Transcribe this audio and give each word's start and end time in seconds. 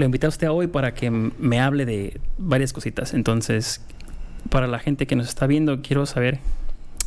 lo 0.00 0.06
invité 0.06 0.26
a 0.26 0.30
usted 0.30 0.50
hoy 0.50 0.66
para 0.66 0.94
que 0.94 1.10
me 1.10 1.60
hable 1.60 1.84
de 1.84 2.20
varias 2.38 2.72
cositas. 2.72 3.14
Entonces, 3.14 3.82
para 4.48 4.66
la 4.66 4.78
gente 4.78 5.06
que 5.06 5.14
nos 5.14 5.28
está 5.28 5.46
viendo, 5.46 5.82
quiero 5.82 6.06
saber 6.06 6.38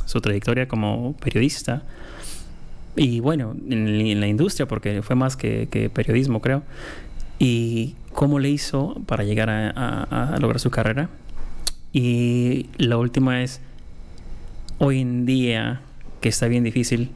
su 0.05 0.21
trayectoria 0.21 0.67
como 0.67 1.15
periodista 1.17 1.83
y 2.95 3.19
bueno, 3.19 3.55
en, 3.69 4.19
la 4.19 4.27
industria, 4.27 4.67
porque 4.67 5.01
fue 5.01 5.15
más 5.15 5.35
que, 5.35 5.91
periodismo, 5.93 6.41
creo. 6.41 6.63
Y 7.39 7.95
cómo 8.13 8.39
le 8.39 8.49
hizo 8.49 9.01
para 9.07 9.23
llegar 9.23 9.49
a, 9.49 10.37
lograr 10.39 10.59
su 10.59 10.69
carrera. 10.69 11.09
Y 11.91 12.67
la 12.77 12.97
última 12.97 13.41
es, 13.41 13.61
hoy 14.77 15.01
en 15.01 15.25
día, 15.25 15.81
que 16.21 16.29
está 16.29 16.47
bien 16.47 16.63
difícil, 16.63 17.09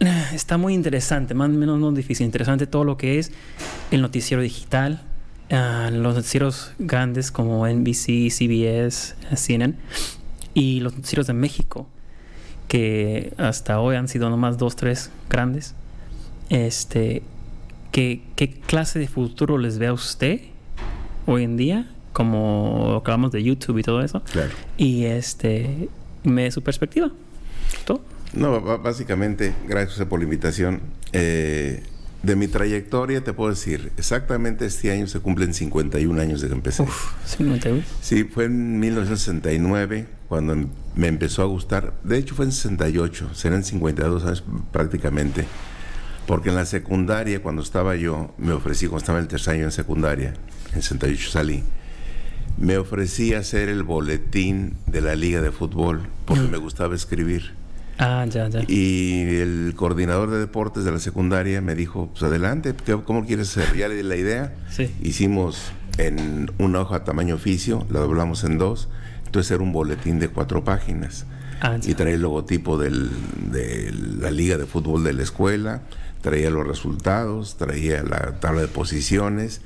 está 0.32 0.56
muy 0.58 0.74
interesante, 0.74 1.34
más 1.34 1.48
o 1.48 1.52
menos 1.52 1.78
no 1.78 1.92
difícil, 1.92 2.26
interesante 2.26 2.66
todo 2.66 2.84
lo 2.84 2.96
que 2.96 3.18
es 3.18 3.32
el 3.90 4.00
noticiero 4.02 4.42
digital, 4.42 5.02
ah, 5.50 5.90
los 5.92 6.14
noticieros 6.14 6.72
grandes 6.78 7.30
como 7.30 7.66
NBC, 7.66 8.30
CBS, 8.30 9.14
CNN 9.34 9.74
y 10.54 10.80
los 10.80 10.94
noticieros 10.94 11.26
de 11.26 11.32
México 11.34 11.88
que 12.68 13.32
hasta 13.38 13.80
hoy 13.80 13.96
han 13.96 14.08
sido 14.08 14.30
nomás 14.30 14.58
dos, 14.58 14.76
tres 14.76 15.10
grandes. 15.28 15.74
Este, 16.50 17.22
¿qué, 17.90 18.22
¿Qué 18.36 18.50
clase 18.50 18.98
de 18.98 19.08
futuro 19.08 19.58
les 19.58 19.78
ve 19.78 19.86
a 19.88 19.92
usted 19.92 20.42
hoy 21.26 21.44
en 21.44 21.56
día? 21.56 21.90
Como 22.12 22.96
acabamos 22.96 23.32
de 23.32 23.42
YouTube 23.42 23.78
y 23.78 23.82
todo 23.82 24.02
eso. 24.02 24.22
Claro. 24.30 24.52
Y 24.76 25.04
este, 25.04 25.88
me 26.24 26.44
dé 26.44 26.50
su 26.50 26.62
perspectiva. 26.62 27.10
¿Todo? 27.84 28.02
No, 28.38 28.60
básicamente, 28.78 29.54
gracias 29.66 30.06
por 30.06 30.20
la 30.20 30.24
invitación. 30.24 30.80
Eh, 31.12 31.82
de 32.22 32.36
mi 32.36 32.48
trayectoria 32.48 33.22
te 33.22 33.32
puedo 33.32 33.50
decir, 33.50 33.92
exactamente 33.96 34.66
este 34.66 34.90
año 34.90 35.06
se 35.06 35.20
cumplen 35.20 35.54
51 35.54 36.20
años 36.20 36.40
de 36.40 36.48
que 36.48 36.54
empecé. 36.54 36.82
Uf, 36.82 37.12
51. 37.24 37.82
Sí, 38.00 38.24
fue 38.24 38.46
en 38.46 38.80
1969 38.80 40.06
cuando 40.28 40.52
em, 40.52 40.68
me 40.96 41.06
empezó 41.06 41.42
a 41.42 41.46
gustar. 41.46 41.94
De 42.02 42.18
hecho 42.18 42.34
fue 42.34 42.44
en 42.44 42.52
68, 42.52 43.34
serán 43.34 43.64
52 43.64 44.24
años 44.24 44.44
prácticamente. 44.72 45.44
Porque 46.26 46.50
en 46.50 46.56
la 46.56 46.66
secundaria, 46.66 47.40
cuando 47.40 47.62
estaba 47.62 47.96
yo, 47.96 48.34
me 48.36 48.52
ofrecí, 48.52 48.86
cuando 48.86 48.98
estaba 48.98 49.18
en 49.18 49.24
el 49.24 49.28
tercer 49.28 49.54
año 49.54 49.64
en 49.64 49.72
secundaria, 49.72 50.34
en 50.74 50.82
68 50.82 51.30
salí, 51.30 51.62
me 52.58 52.76
ofrecí 52.76 53.32
a 53.34 53.38
hacer 53.38 53.68
el 53.68 53.82
boletín 53.82 54.74
de 54.86 55.00
la 55.00 55.14
liga 55.14 55.40
de 55.40 55.52
fútbol 55.52 56.08
porque 56.26 56.42
mm. 56.42 56.50
me 56.50 56.58
gustaba 56.58 56.94
escribir. 56.94 57.57
Ah, 57.98 58.24
ya, 58.28 58.48
ya. 58.48 58.62
Y 58.68 59.38
el 59.40 59.74
coordinador 59.76 60.30
de 60.30 60.38
deportes 60.38 60.84
de 60.84 60.92
la 60.92 61.00
secundaria 61.00 61.60
me 61.60 61.74
dijo, 61.74 62.08
pues 62.12 62.22
adelante, 62.22 62.74
¿cómo 63.04 63.26
quieres 63.26 63.56
hacer? 63.56 63.76
Ya 63.76 63.88
le 63.88 63.96
di 63.96 64.02
la 64.02 64.16
idea. 64.16 64.54
Sí. 64.70 64.90
Hicimos 65.02 65.72
en 65.98 66.50
una 66.58 66.80
hoja 66.80 67.04
tamaño 67.04 67.34
oficio, 67.34 67.86
la 67.90 68.00
doblamos 68.00 68.44
en 68.44 68.56
dos, 68.56 68.88
entonces 69.26 69.50
era 69.50 69.62
un 69.62 69.72
boletín 69.72 70.20
de 70.20 70.28
cuatro 70.28 70.64
páginas. 70.64 71.26
Ah, 71.60 71.76
y 71.82 71.94
traía 71.94 72.14
el 72.14 72.22
logotipo 72.22 72.78
de 72.78 72.90
la 74.20 74.30
liga 74.30 74.56
de 74.58 74.66
fútbol 74.66 75.02
de 75.02 75.12
la 75.12 75.24
escuela, 75.24 75.82
traía 76.22 76.50
los 76.50 76.66
resultados, 76.66 77.56
traía 77.56 78.04
la 78.04 78.38
tabla 78.38 78.60
de 78.60 78.68
posiciones 78.68 79.60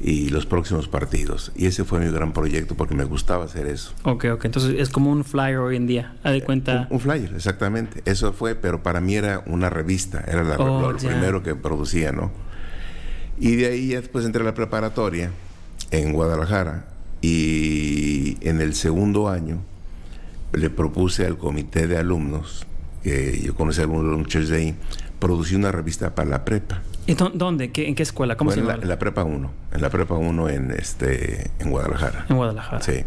y 0.00 0.28
los 0.28 0.46
próximos 0.46 0.88
partidos. 0.88 1.52
Y 1.56 1.66
ese 1.66 1.84
fue 1.84 2.00
mi 2.00 2.10
gran 2.10 2.32
proyecto 2.32 2.74
porque 2.74 2.94
me 2.94 3.04
gustaba 3.04 3.44
hacer 3.44 3.66
eso. 3.66 3.92
Ok, 4.04 4.26
ok. 4.32 4.44
Entonces 4.44 4.76
es 4.78 4.90
como 4.90 5.10
un 5.10 5.24
flyer 5.24 5.58
hoy 5.58 5.76
en 5.76 5.86
día. 5.86 6.14
¿A 6.22 6.30
de 6.30 6.42
cuenta? 6.42 6.86
Un, 6.90 7.00
flyer, 7.00 7.32
exactamente. 7.34 8.02
Eso 8.04 8.32
fue, 8.32 8.54
pero 8.54 8.82
para 8.82 9.00
mí 9.00 9.14
era 9.14 9.42
una 9.46 9.70
revista. 9.70 10.24
Era 10.26 10.44
la, 10.44 10.56
lo, 10.56 10.88
oh, 10.88 10.96
primero 10.96 11.42
que 11.42 11.54
producía, 11.54 12.12
¿no? 12.12 12.30
Y 13.40 13.56
de 13.56 13.66
ahí 13.66 13.88
ya 13.88 14.00
después 14.00 14.24
entré 14.24 14.42
a 14.42 14.44
la 14.44 14.54
preparatoria 14.54 15.30
en 15.90 16.12
Guadalajara. 16.12 16.86
Y 17.20 18.36
en 18.42 18.60
el 18.60 18.74
segundo 18.74 19.28
año 19.28 19.60
le 20.52 20.70
propuse 20.70 21.26
al 21.26 21.36
comité 21.36 21.88
de 21.88 21.98
alumnos, 21.98 22.66
que 23.02 23.40
yo 23.44 23.54
conocí 23.54 23.80
a 23.80 23.84
algunos 23.84 24.16
muchachos 24.16 24.48
de 24.48 24.56
ahí, 24.56 24.74
producir 25.18 25.56
una 25.56 25.72
revista 25.72 26.14
para 26.14 26.28
la 26.28 26.44
prepa. 26.44 26.82
¿Y 27.06 27.14
dónde? 27.14 27.70
¿En 27.74 27.94
qué 27.94 28.02
escuela? 28.02 28.36
¿Cómo 28.36 28.50
se 28.50 28.60
llama? 28.60 28.74
En 28.74 28.88
la, 28.88 28.98
Prepa 28.98 29.24
1. 29.24 29.50
En 29.72 29.80
la 29.80 29.88
Prepa 29.88 30.14
1 30.14 30.48
en, 30.50 30.70
este, 30.72 31.50
en 31.58 31.70
Guadalajara. 31.70 32.26
En 32.28 32.36
Guadalajara. 32.36 32.82
Sí. 32.82 33.04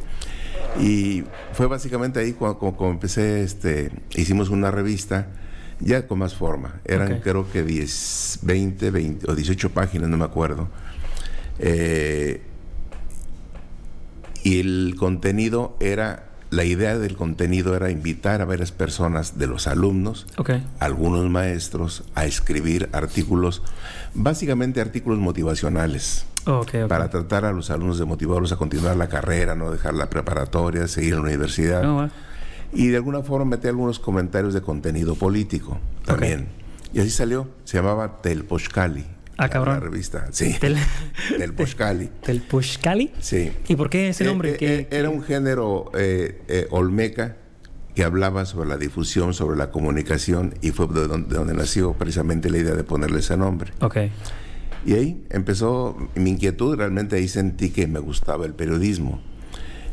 Y 0.80 1.24
fue 1.54 1.68
básicamente 1.68 2.20
ahí 2.20 2.34
cuando, 2.34 2.74
empecé, 2.90 3.44
este, 3.44 3.92
hicimos 4.16 4.50
una 4.50 4.72
revista 4.72 5.28
ya 5.80 6.08
con 6.08 6.18
más 6.18 6.34
forma. 6.34 6.82
Eran 6.86 7.20
creo 7.20 7.52
que 7.52 7.62
10, 7.64 8.40
20, 8.42 8.90
20 8.90 9.32
o 9.32 9.36
18 9.36 9.70
páginas, 9.70 10.10
no 10.10 10.18
me 10.18 10.26
acuerdo. 10.26 10.68
Eh, 11.60 12.42
y 14.44 14.60
el 14.60 14.96
contenido 14.98 15.78
era 15.80 16.31
la 16.52 16.66
idea 16.66 17.00
del 17.00 17.16
contenido 17.16 17.76
era 17.76 17.90
invitar 17.90 18.42
a 18.42 18.46
varias 18.46 18.74
personas 18.74 19.40
de 19.40 19.48
los 19.48 19.68
alumnos, 19.68 20.28
algunos 20.80 21.30
maestros, 21.30 22.04
a 22.14 22.26
escribir 22.26 22.90
artículos, 22.92 23.64
básicamente 24.14 24.82
artículos 24.82 25.18
motivacionales. 25.20 26.26
Para 26.90 27.10
tratar 27.10 27.46
a 27.46 27.54
los 27.54 27.72
alumnos 27.72 28.00
de 28.00 28.06
motivarlos 28.06 28.52
a 28.52 28.58
continuar 28.58 28.98
la 28.98 29.08
carrera, 29.08 29.56
no 29.56 29.72
dejar 29.72 29.94
la 29.94 30.10
preparatoria, 30.10 30.88
seguir 30.88 31.14
en 31.14 31.20
la 31.20 31.26
universidad. 31.26 31.90
Oh, 31.90 32.10
y 32.74 32.88
de 32.88 32.98
alguna 32.98 33.22
forma 33.22 33.46
meter 33.46 33.70
algunos 33.70 34.00
comentarios 34.00 34.54
de 34.54 34.62
contenido 34.62 35.16
político 35.16 35.80
también. 36.06 36.50
Y 36.94 37.00
así 37.00 37.12
salió. 37.12 37.48
Se 37.64 37.78
llamaba 37.78 38.22
Telpochcali. 38.22 39.06
Ah, 39.38 39.50
cabrón. 39.50 39.76
La 39.76 39.80
revista, 39.80 40.28
sí. 40.32 40.56
Del, 40.62 40.78
del 41.38 41.54
Pushkali. 41.54 42.10
¿Del 42.26 42.42
Pushkali? 42.42 43.12
Sí. 43.20 43.52
¿Y 43.68 43.76
por 43.76 43.90
qué 43.90 44.10
ese 44.10 44.24
nombre? 44.24 44.52
Eh, 44.52 44.58
eh, 44.60 44.88
era 44.92 45.10
un 45.10 45.24
género 45.24 45.92
eh, 45.96 46.68
olmeca 46.70 47.38
que 47.96 48.04
hablaba 48.04 48.46
sobre 48.46 48.70
la 48.70 48.78
difusión, 48.78 49.34
sobre 49.34 49.58
la 49.58 49.72
comunicación, 49.72 50.56
y 50.62 50.72
fue 50.72 50.88
de 50.88 51.08
donde, 51.08 51.54
nació 51.54 51.94
precisamente 51.94 52.50
la 52.50 52.58
idea 52.58 52.74
de 52.74 52.84
ponerle 52.84 53.20
ese 53.20 53.36
nombre. 53.36 53.72
Ok. 53.82 53.98
Y 54.86 54.94
ahí 54.94 55.24
empezó 55.30 55.98
mi 56.16 56.32
inquietud, 56.32 56.78
realmente 56.78 57.18
ahí 57.18 57.28
sentí 57.28 57.70
que 57.70 57.88
me 57.88 58.00
gustaba 58.00 58.46
el 58.46 58.54
periodismo. 58.54 59.22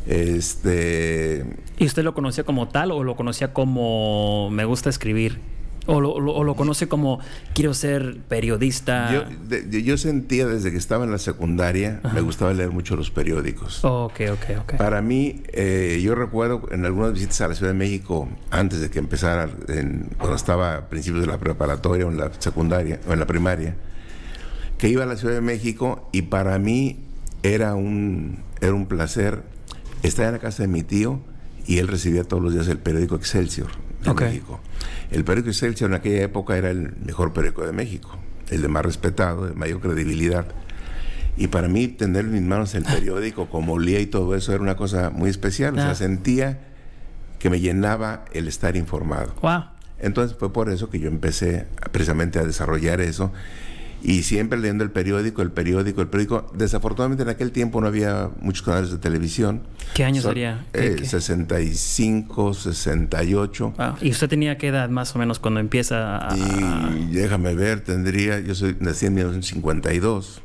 Este... 0.07 1.45
¿Y 1.77 1.85
usted 1.85 2.03
lo 2.03 2.13
conocía 2.13 2.43
como 2.43 2.69
tal 2.69 2.91
o 2.91 3.03
lo 3.03 3.15
conocía 3.15 3.53
como 3.53 4.49
me 4.49 4.65
gusta 4.65 4.89
escribir? 4.89 5.39
O 5.85 5.99
lo, 6.01 6.55
conoce 6.55 6.87
como 6.87 7.19
quiero 7.53 7.73
ser 7.73 8.19
periodista. 8.27 9.25
Yo, 9.69 9.97
sentía 9.97 10.45
desde 10.45 10.71
que 10.71 10.77
estaba 10.77 11.03
en 11.03 11.11
la 11.11 11.17
secundaria, 11.17 12.01
me 12.13 12.21
gustaba 12.21 12.53
leer 12.53 12.69
mucho 12.69 12.95
los 12.95 13.09
periódicos. 13.11 13.83
ok, 13.83 14.21
ok, 14.31 14.59
ok. 14.61 14.73
Para 14.77 15.01
mí, 15.01 15.41
eh, 15.47 15.99
yo 16.03 16.15
recuerdo 16.15 16.67
en 16.71 16.85
algunas 16.85 17.13
visitas 17.13 17.41
a 17.41 17.47
la 17.47 17.55
Ciudad 17.55 17.71
de 17.71 17.77
México, 17.77 18.29
antes 18.51 18.81
de 18.81 18.89
que 18.89 18.99
empezara, 18.99 19.49
cuando 20.17 20.35
estaba 20.35 20.75
a 20.75 20.89
principios 20.89 21.21
de 21.21 21.27
la 21.27 21.39
preparatoria 21.39 22.05
o 22.05 22.11
en 22.11 22.17
la 22.17 22.31
secundaria 22.37 22.99
o 23.07 23.13
en 23.13 23.19
la 23.19 23.25
primaria, 23.25 23.75
que 24.77 24.89
iba 24.89 25.03
a 25.03 25.07
la 25.07 25.17
Ciudad 25.17 25.33
de 25.33 25.41
México 25.41 26.07
y 26.11 26.23
para 26.23 26.57
mí 26.59 26.99
era 27.43 27.75
un, 27.75 28.43
era 28.61 28.73
un 28.73 28.85
placer 28.85 29.43
estar 30.03 30.25
en 30.27 30.33
la 30.33 30.39
casa 30.39 30.63
de 30.63 30.67
mi 30.67 30.83
tío 30.83 31.19
y 31.65 31.79
él 31.79 31.87
recibía 31.87 32.23
todos 32.23 32.41
los 32.41 32.53
días 32.53 32.67
el 32.67 32.77
periódico 32.77 33.15
Excelsior 33.15 33.88
de 34.03 34.13
México. 34.13 34.59
El 35.11 35.23
periódico 35.23 35.49
Excelsior 35.49 35.89
en 35.89 35.95
aquella 35.95 36.23
época 36.23 36.57
era 36.57 36.69
el 36.69 36.93
mejor 37.03 37.33
periódico 37.33 37.65
de 37.65 37.71
México, 37.71 38.17
el 38.49 38.61
de 38.61 38.67
más 38.67 38.85
respetado, 38.85 39.47
de 39.47 39.53
mayor 39.53 39.79
credibilidad. 39.79 40.45
Y 41.37 41.47
para 41.47 41.67
mí 41.67 41.87
tener 41.87 42.25
en 42.25 42.33
mis 42.33 42.41
manos 42.41 42.75
el 42.75 42.83
periódico, 42.85 43.49
como 43.49 43.73
olía 43.73 43.99
y 43.99 44.05
todo 44.05 44.35
eso, 44.35 44.53
era 44.53 44.61
una 44.61 44.75
cosa 44.75 45.09
muy 45.09 45.29
especial. 45.29 45.73
O 45.73 45.77
sea, 45.77 45.91
ah. 45.91 45.95
sentía 45.95 46.59
que 47.39 47.49
me 47.49 47.59
llenaba 47.59 48.25
el 48.33 48.47
estar 48.47 48.75
informado. 48.75 49.33
Wow. 49.41 49.63
Entonces 49.99 50.37
fue 50.37 50.53
por 50.53 50.69
eso 50.69 50.89
que 50.89 50.99
yo 50.99 51.07
empecé 51.07 51.67
precisamente 51.91 52.39
a 52.39 52.43
desarrollar 52.43 53.01
eso 53.01 53.31
y 54.01 54.23
siempre 54.23 54.57
leyendo 54.57 54.83
el 54.83 54.91
periódico, 54.91 55.41
el 55.41 55.51
periódico, 55.51 56.01
el 56.01 56.07
periódico. 56.07 56.49
Desafortunadamente 56.53 57.23
en 57.23 57.29
aquel 57.29 57.51
tiempo 57.51 57.81
no 57.81 57.87
había 57.87 58.29
muchos 58.39 58.63
canales 58.63 58.91
de 58.91 58.97
televisión. 58.97 59.63
¿Qué 59.93 60.05
año 60.05 60.21
sería? 60.21 60.65
Eh, 60.73 61.01
65, 61.03 62.53
68. 62.53 63.73
Ah, 63.77 63.95
¿Y 64.01 64.11
usted 64.11 64.29
tenía 64.29 64.57
qué 64.57 64.67
edad 64.67 64.89
más 64.89 65.15
o 65.15 65.19
menos 65.19 65.39
cuando 65.39 65.59
empieza 65.59 66.17
a...? 66.17 66.37
Y 66.37 67.13
déjame 67.13 67.53
ver, 67.55 67.81
tendría, 67.81 68.39
yo 68.39 68.55
soy, 68.55 68.77
nací 68.79 69.05
en 69.05 69.15
1952. 69.15 70.41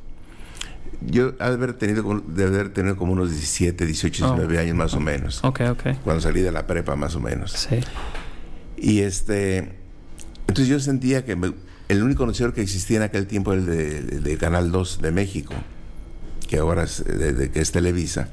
Yo 1.06 1.34
haber 1.38 1.74
tenido, 1.74 2.22
de 2.26 2.44
haber 2.44 2.70
tenido 2.70 2.96
como 2.96 3.12
unos 3.12 3.30
17, 3.30 3.86
18, 3.86 4.24
19 4.24 4.58
años 4.58 4.74
más 4.74 4.94
o 4.94 5.00
menos. 5.00 5.44
Ok, 5.44 5.60
ok. 5.70 5.82
Cuando 6.02 6.20
salí 6.20 6.40
de 6.40 6.50
la 6.50 6.66
prepa 6.66 6.96
más 6.96 7.14
o 7.14 7.20
menos. 7.20 7.52
Sí. 7.52 7.78
Y 8.76 9.00
este... 9.00 9.76
Entonces 10.46 10.68
yo 10.68 10.78
sentía 10.80 11.24
que 11.24 11.36
me, 11.36 11.52
el 11.88 12.02
único 12.02 12.24
noticiero 12.24 12.54
que 12.54 12.62
existía 12.62 12.98
en 12.98 13.02
aquel 13.02 13.26
tiempo 13.26 13.52
era 13.52 13.62
el 13.62 14.22
de, 14.22 14.36
Canal 14.38 14.72
2 14.72 15.02
de 15.02 15.10
México, 15.10 15.54
que 16.48 16.58
ahora 16.58 16.84
es, 16.84 17.04
de, 17.04 17.50
que 17.50 17.60
es 17.60 17.72
Televisa, 17.72 18.28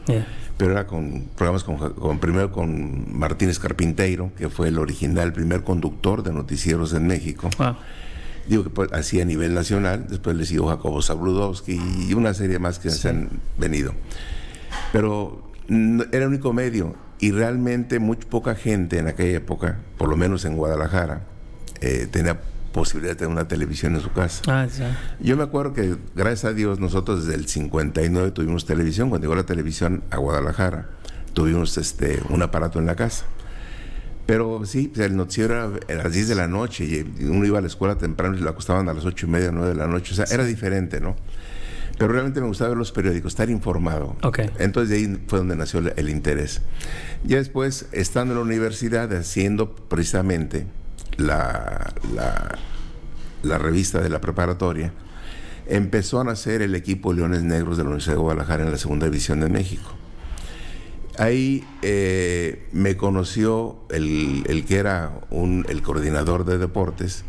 pero 0.58 0.72
era 0.72 0.88
con 0.88 1.26
programas 1.36 1.64
con, 1.64 2.20
primero 2.20 2.52
con 2.52 3.18
Martínez 3.18 3.60
Carpinteiro, 3.60 4.32
que 4.38 4.50
fue 4.50 4.70
el 4.70 4.78
original, 4.78 5.28
el 5.28 5.34
primer 5.34 5.64
conductor 5.64 6.24
de 6.24 6.32
noticieros 6.34 6.94
en 6.94 7.08
México. 7.08 7.50
Digo 8.48 8.64
que 8.64 8.70
pues, 8.70 8.92
así 8.92 9.22
a 9.22 9.26
nivel 9.26 9.54
nacional, 9.54 10.08
después 10.10 10.36
le 10.36 10.46
siguió 10.46 10.68
Jacobo 10.68 11.02
Zabludowski 11.02 11.80
y 12.08 12.14
una 12.14 12.34
serie 12.34 12.60
más 12.60 12.80
que 12.80 12.90
se 12.90 13.10
han 13.10 13.30
venido. 13.58 13.94
Pero 14.92 15.52
era 15.68 16.24
el 16.24 16.28
único 16.28 16.54
medio 16.54 16.96
y 17.20 17.32
realmente 17.32 18.00
muy 18.00 18.18
poca 18.18 18.56
gente 18.56 18.98
en 18.98 19.08
aquella 19.08 19.38
época, 19.38 19.78
por 19.98 20.10
lo 20.10 20.18
menos 20.18 20.44
en 20.46 20.58
Guadalajara, 20.58 21.22
eh, 21.82 22.08
tenía 22.12 22.40
posibilidad 22.72 23.14
de 23.14 23.18
tener 23.18 23.32
una 23.32 23.48
televisión 23.48 23.96
en 23.96 24.02
su 24.02 24.12
casa. 24.12 24.42
Ah, 24.48 24.68
Yo 25.20 25.38
me 25.38 25.44
acuerdo 25.44 25.74
que, 25.74 25.98
gracias 26.16 26.46
a 26.46 26.54
Dios, 26.54 26.80
nosotros 26.80 27.26
desde 27.26 27.38
el 27.38 27.48
59 27.48 28.32
tuvimos 28.32 28.66
televisión. 28.66 29.10
Cuando 29.10 29.26
llegó 29.26 29.36
la 29.36 29.46
televisión 29.46 30.04
a 30.10 30.18
Guadalajara, 30.18 30.90
tuvimos 31.34 31.78
este, 31.78 32.22
un 32.30 32.42
aparato 32.42 32.80
en 32.80 32.86
la 32.86 32.96
casa. 32.96 33.26
Pero 34.26 34.66
sí, 34.66 34.88
pues, 34.88 35.06
el 35.06 35.16
noticiero 35.16 35.54
era 35.54 36.00
a 36.00 36.04
las 36.04 36.14
10 36.14 36.30
de 36.30 36.36
la 36.36 36.48
noche 36.48 36.86
y 36.86 37.26
uno 37.26 37.46
iba 37.46 37.58
a 37.58 37.62
la 37.62 37.68
escuela 37.68 37.98
temprano 37.98 38.38
y 38.38 38.40
lo 38.40 38.50
acostaban 38.50 38.88
a 38.88 38.94
las 38.94 39.06
8 39.06 39.26
y 39.26 39.30
media, 39.30 39.52
9 39.52 39.70
de 39.70 39.76
la 39.76 39.88
noche. 39.88 40.14
O 40.14 40.16
sea, 40.16 40.26
era 40.34 40.46
diferente, 40.46 41.02
¿no? 41.02 41.16
Pero 41.98 42.14
realmente 42.14 42.42
me 42.42 42.48
gustaba 42.48 42.70
ver 42.70 42.78
los 42.78 42.92
periódicos, 42.92 43.34
estar 43.34 43.50
informado. 43.50 44.16
Entonces 44.58 44.90
de 44.90 44.96
ahí 44.96 45.24
fue 45.28 45.40
donde 45.40 45.56
nació 45.56 45.82
el, 45.96 46.10
interés. 46.10 46.62
Ya 47.24 47.38
después, 47.38 47.88
estando 47.92 48.34
en 48.34 48.40
la 48.40 48.46
universidad, 48.46 49.14
haciendo 49.14 49.76
precisamente 49.76 50.66
la, 51.22 51.94
la, 53.44 53.58
revista 53.58 54.02
de 54.02 54.10
la 54.10 54.22
preparatoria, 54.22 54.94
empezó 55.68 56.20
a 56.20 56.24
nacer 56.24 56.62
el 56.62 56.76
equipo 56.76 57.14
Leones 57.14 57.44
Negros 57.44 57.78
de 57.78 57.84
la 57.84 57.90
Universidad 57.90 58.16
de 58.16 58.22
Guadalajara 58.22 58.64
en 58.64 58.72
la 58.72 58.78
segunda 58.78 59.06
división 59.06 59.40
de 59.40 59.50
México. 59.50 59.92
Ahí 61.18 61.64
eh, 61.82 62.68
me 62.72 62.96
conoció 62.98 63.78
el, 63.90 64.66
que 64.68 64.78
era 64.78 65.12
un, 65.30 65.66
el 65.70 65.82
coordinador 65.82 66.46
de 66.46 66.58
deportes 66.58 67.26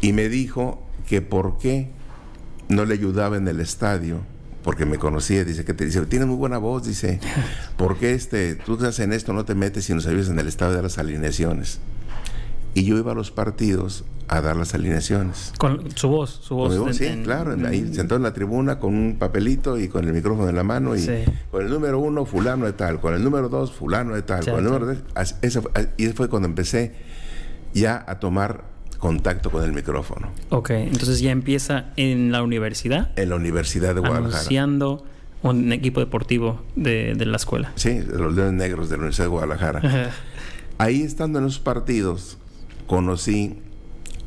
y 0.00 0.12
me 0.12 0.28
dijo 0.28 0.82
que 1.06 1.22
por 1.22 1.58
qué 1.58 1.90
no 2.68 2.84
le 2.84 2.94
ayudaba 2.94 3.36
en 3.36 3.46
el 3.48 3.60
estadio, 3.60 4.20
porque 4.62 4.84
me 4.84 4.98
conocía, 4.98 5.44
dice 5.44 5.64
que 5.64 5.74
te 5.74 5.84
dice, 5.84 6.04
tienes 6.06 6.28
muy 6.28 6.36
buena 6.36 6.58
voz, 6.58 6.86
dice, 6.86 7.20
¿por 7.76 7.98
qué 7.98 8.14
este, 8.14 8.54
tú 8.54 8.74
estás 8.74 8.98
en 9.00 9.12
esto, 9.12 9.32
no 9.32 9.44
te 9.44 9.54
metes 9.54 9.88
y 9.90 9.94
nos 9.94 10.06
ayudas 10.06 10.28
en 10.28 10.38
el 10.38 10.48
estadio 10.48 10.76
de 10.76 10.82
las 10.82 10.98
alineaciones? 10.98 11.80
Y 12.74 12.84
yo 12.84 12.96
iba 12.98 13.12
a 13.12 13.14
los 13.14 13.30
partidos 13.30 14.04
a 14.28 14.40
dar 14.40 14.56
las 14.56 14.74
alineaciones. 14.74 15.52
Con 15.58 15.90
su 15.96 16.08
voz, 16.08 16.38
su 16.42 16.54
voz. 16.54 16.96
sí, 16.96 17.08
claro, 17.24 17.56
ahí 17.66 17.92
sentado 17.92 18.16
en 18.16 18.22
la 18.22 18.32
tribuna 18.32 18.78
con 18.78 18.94
un 18.94 19.16
papelito 19.18 19.76
y 19.76 19.88
con 19.88 20.06
el 20.06 20.12
micrófono 20.12 20.48
en 20.48 20.54
la 20.54 20.62
mano 20.62 20.96
y 20.96 21.04
con 21.50 21.64
el 21.64 21.70
número 21.70 21.98
uno, 21.98 22.24
fulano 22.24 22.66
de 22.66 22.72
tal, 22.72 23.00
con 23.00 23.14
el 23.14 23.24
número 23.24 23.48
dos, 23.48 23.72
fulano 23.72 24.14
de 24.14 24.22
tal, 24.22 24.44
con 24.44 24.58
el 24.58 24.64
número 24.64 24.86
tres, 24.86 25.34
y 25.96 26.06
fue 26.08 26.28
cuando 26.28 26.46
empecé 26.46 26.94
ya 27.74 28.04
a 28.06 28.20
tomar 28.20 28.64
contacto 28.98 29.50
con 29.50 29.64
el 29.64 29.72
micrófono. 29.72 30.28
Ok, 30.50 30.70
entonces 30.70 31.20
ya 31.20 31.32
empieza 31.32 31.86
en 31.96 32.30
la 32.30 32.42
universidad. 32.42 33.10
En 33.16 33.30
la 33.30 33.36
Universidad 33.36 33.94
de 33.94 34.00
Guadalajara. 34.00 34.38
Anunciando 34.38 35.04
un 35.42 35.72
equipo 35.72 36.00
deportivo 36.00 36.60
de, 36.76 37.14
de 37.14 37.26
la 37.26 37.36
escuela. 37.36 37.72
Sí, 37.74 37.94
de 37.94 38.18
los 38.18 38.34
Leones 38.34 38.52
Negros 38.52 38.90
de 38.90 38.96
la 38.96 39.00
Universidad 39.00 39.24
de 39.24 39.30
Guadalajara. 39.30 40.10
Ahí 40.78 41.02
estando 41.02 41.38
en 41.38 41.46
esos 41.46 41.60
partidos, 41.60 42.38
conocí 42.90 43.54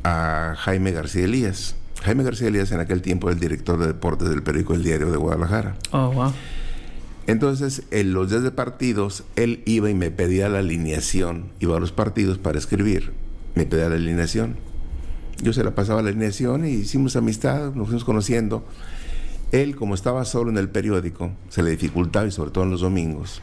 a 0.04 0.54
Jaime 0.56 0.90
García 0.90 1.26
Elías. 1.26 1.76
Jaime 2.02 2.24
García 2.24 2.48
Elías 2.48 2.72
en 2.72 2.80
aquel 2.80 3.02
tiempo 3.02 3.26
era 3.28 3.34
el 3.34 3.40
director 3.40 3.78
de 3.78 3.88
deportes 3.88 4.30
del 4.30 4.42
periódico 4.42 4.72
El 4.72 4.82
Diario 4.82 5.10
de 5.10 5.18
Guadalajara. 5.18 5.76
Oh, 5.90 6.10
wow. 6.10 6.32
Entonces, 7.26 7.82
en 7.90 8.14
los 8.14 8.30
días 8.30 8.42
de 8.42 8.50
partidos, 8.52 9.24
él 9.36 9.62
iba 9.66 9.90
y 9.90 9.94
me 9.94 10.10
pedía 10.10 10.48
la 10.48 10.60
alineación, 10.60 11.50
iba 11.60 11.76
a 11.76 11.80
los 11.80 11.92
partidos 11.92 12.38
para 12.38 12.56
escribir, 12.56 13.12
me 13.54 13.66
pedía 13.66 13.90
la 13.90 13.96
alineación. 13.96 14.56
Yo 15.42 15.52
se 15.52 15.62
la 15.62 15.74
pasaba 15.74 16.00
la 16.00 16.08
alineación 16.08 16.66
y 16.66 16.70
hicimos 16.70 17.16
amistad, 17.16 17.74
nos 17.74 17.88
fuimos 17.88 18.04
conociendo. 18.04 18.64
Él, 19.52 19.76
como 19.76 19.94
estaba 19.94 20.24
solo 20.24 20.50
en 20.50 20.56
el 20.56 20.70
periódico, 20.70 21.32
se 21.50 21.62
le 21.62 21.68
dificultaba 21.68 22.26
y 22.26 22.30
sobre 22.30 22.50
todo 22.50 22.64
en 22.64 22.70
los 22.70 22.80
domingos. 22.80 23.42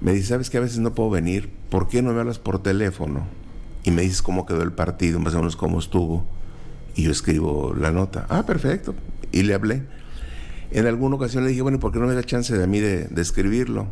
Me 0.00 0.12
dice, 0.12 0.30
¿sabes 0.30 0.50
que 0.50 0.56
a 0.56 0.62
veces 0.62 0.80
no 0.80 0.94
puedo 0.94 1.10
venir? 1.10 1.48
¿Por 1.70 1.86
qué 1.86 2.02
no 2.02 2.12
me 2.12 2.18
hablas 2.18 2.40
por 2.40 2.60
teléfono? 2.60 3.47
Y 3.88 3.90
me 3.90 4.02
dices 4.02 4.20
cómo 4.20 4.44
quedó 4.44 4.62
el 4.62 4.72
partido, 4.72 5.18
más 5.18 5.32
o 5.32 5.38
menos 5.38 5.56
cómo 5.56 5.78
estuvo, 5.78 6.26
y 6.94 7.04
yo 7.04 7.10
escribo 7.10 7.74
la 7.74 7.90
nota. 7.90 8.26
Ah, 8.28 8.44
perfecto. 8.44 8.94
Y 9.32 9.44
le 9.44 9.54
hablé. 9.54 9.82
En 10.70 10.86
alguna 10.86 11.16
ocasión 11.16 11.44
le 11.44 11.50
dije, 11.50 11.62
bueno, 11.62 11.80
¿por 11.80 11.90
qué 11.90 11.98
no 11.98 12.06
me 12.06 12.14
da 12.14 12.22
chance 12.22 12.54
de 12.54 12.62
a 12.62 12.66
mí 12.66 12.80
de, 12.80 13.08
escribirlo? 13.16 13.88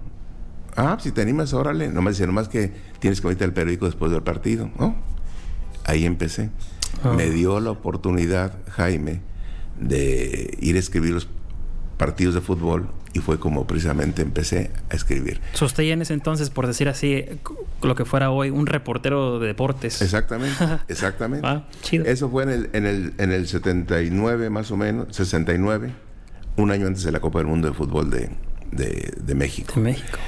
Ah, 0.77 0.99
si 1.01 1.13
te 1.13 1.23
animas, 1.23 1.55
órale. 1.55 1.89
Nomás 1.89 2.19
dice, 2.19 2.27
nomás 2.27 2.49
que 2.49 2.75
tienes 2.99 3.23
que 3.23 3.29
meter 3.29 3.45
al 3.45 3.55
periódico 3.55 3.87
después 3.87 4.13
del 4.13 4.23
partido. 4.23 4.71
¿no? 4.79 4.97
Ahí 5.87 6.05
empecé. 6.05 6.51
Ah. 7.03 7.15
Me 7.17 7.31
dio 7.31 7.59
la 7.61 7.71
oportunidad, 7.71 8.53
Jaime, 8.69 9.23
de 9.81 10.59
ir 10.61 10.77
a 10.77 10.79
escribir 10.79 11.15
los 11.15 11.27
partidos 11.97 12.35
de 12.35 12.43
fútbol 12.43 12.91
y 13.17 13.19
fue 13.19 13.39
como 13.39 13.67
precisamente 13.67 14.21
empecé 14.21 14.71
a 14.91 14.95
escribir. 14.95 15.41
usted 15.63 15.85
en 15.85 16.03
ese 16.03 16.13
entonces, 16.13 16.51
por 16.51 16.67
decir 16.67 16.87
así, 16.87 17.25
lo 17.83 17.95
que 17.95 18.05
fuera 18.05 18.31
hoy, 18.31 18.51
un 18.51 18.67
reportero 18.67 19.39
de 19.39 19.47
deportes. 19.47 20.03
Exactamente, 20.03 20.63
exactamente. 20.89 21.47
Ah, 21.47 21.67
Eso 21.91 22.29
fue 22.29 22.43
en 22.43 22.51
el, 22.51 22.71
en, 22.75 22.85
el, 22.85 23.15
en 23.17 23.33
el 23.33 23.49
79 23.49 24.51
más 24.51 24.71
o 24.71 24.77
menos, 24.77 25.17
69, 25.17 25.95
un 26.59 26.71
año 26.71 26.87
antes 26.87 27.05
de 27.05 27.13
la 27.13 27.21
Copa 27.21 27.39
del 27.39 27.49
Mundo 27.49 27.69
de 27.69 27.75
Fútbol 27.75 28.11
de, 28.11 28.29
de, 28.71 29.35
México. 29.35 29.73
De 29.75 29.81
México. 29.81 30.19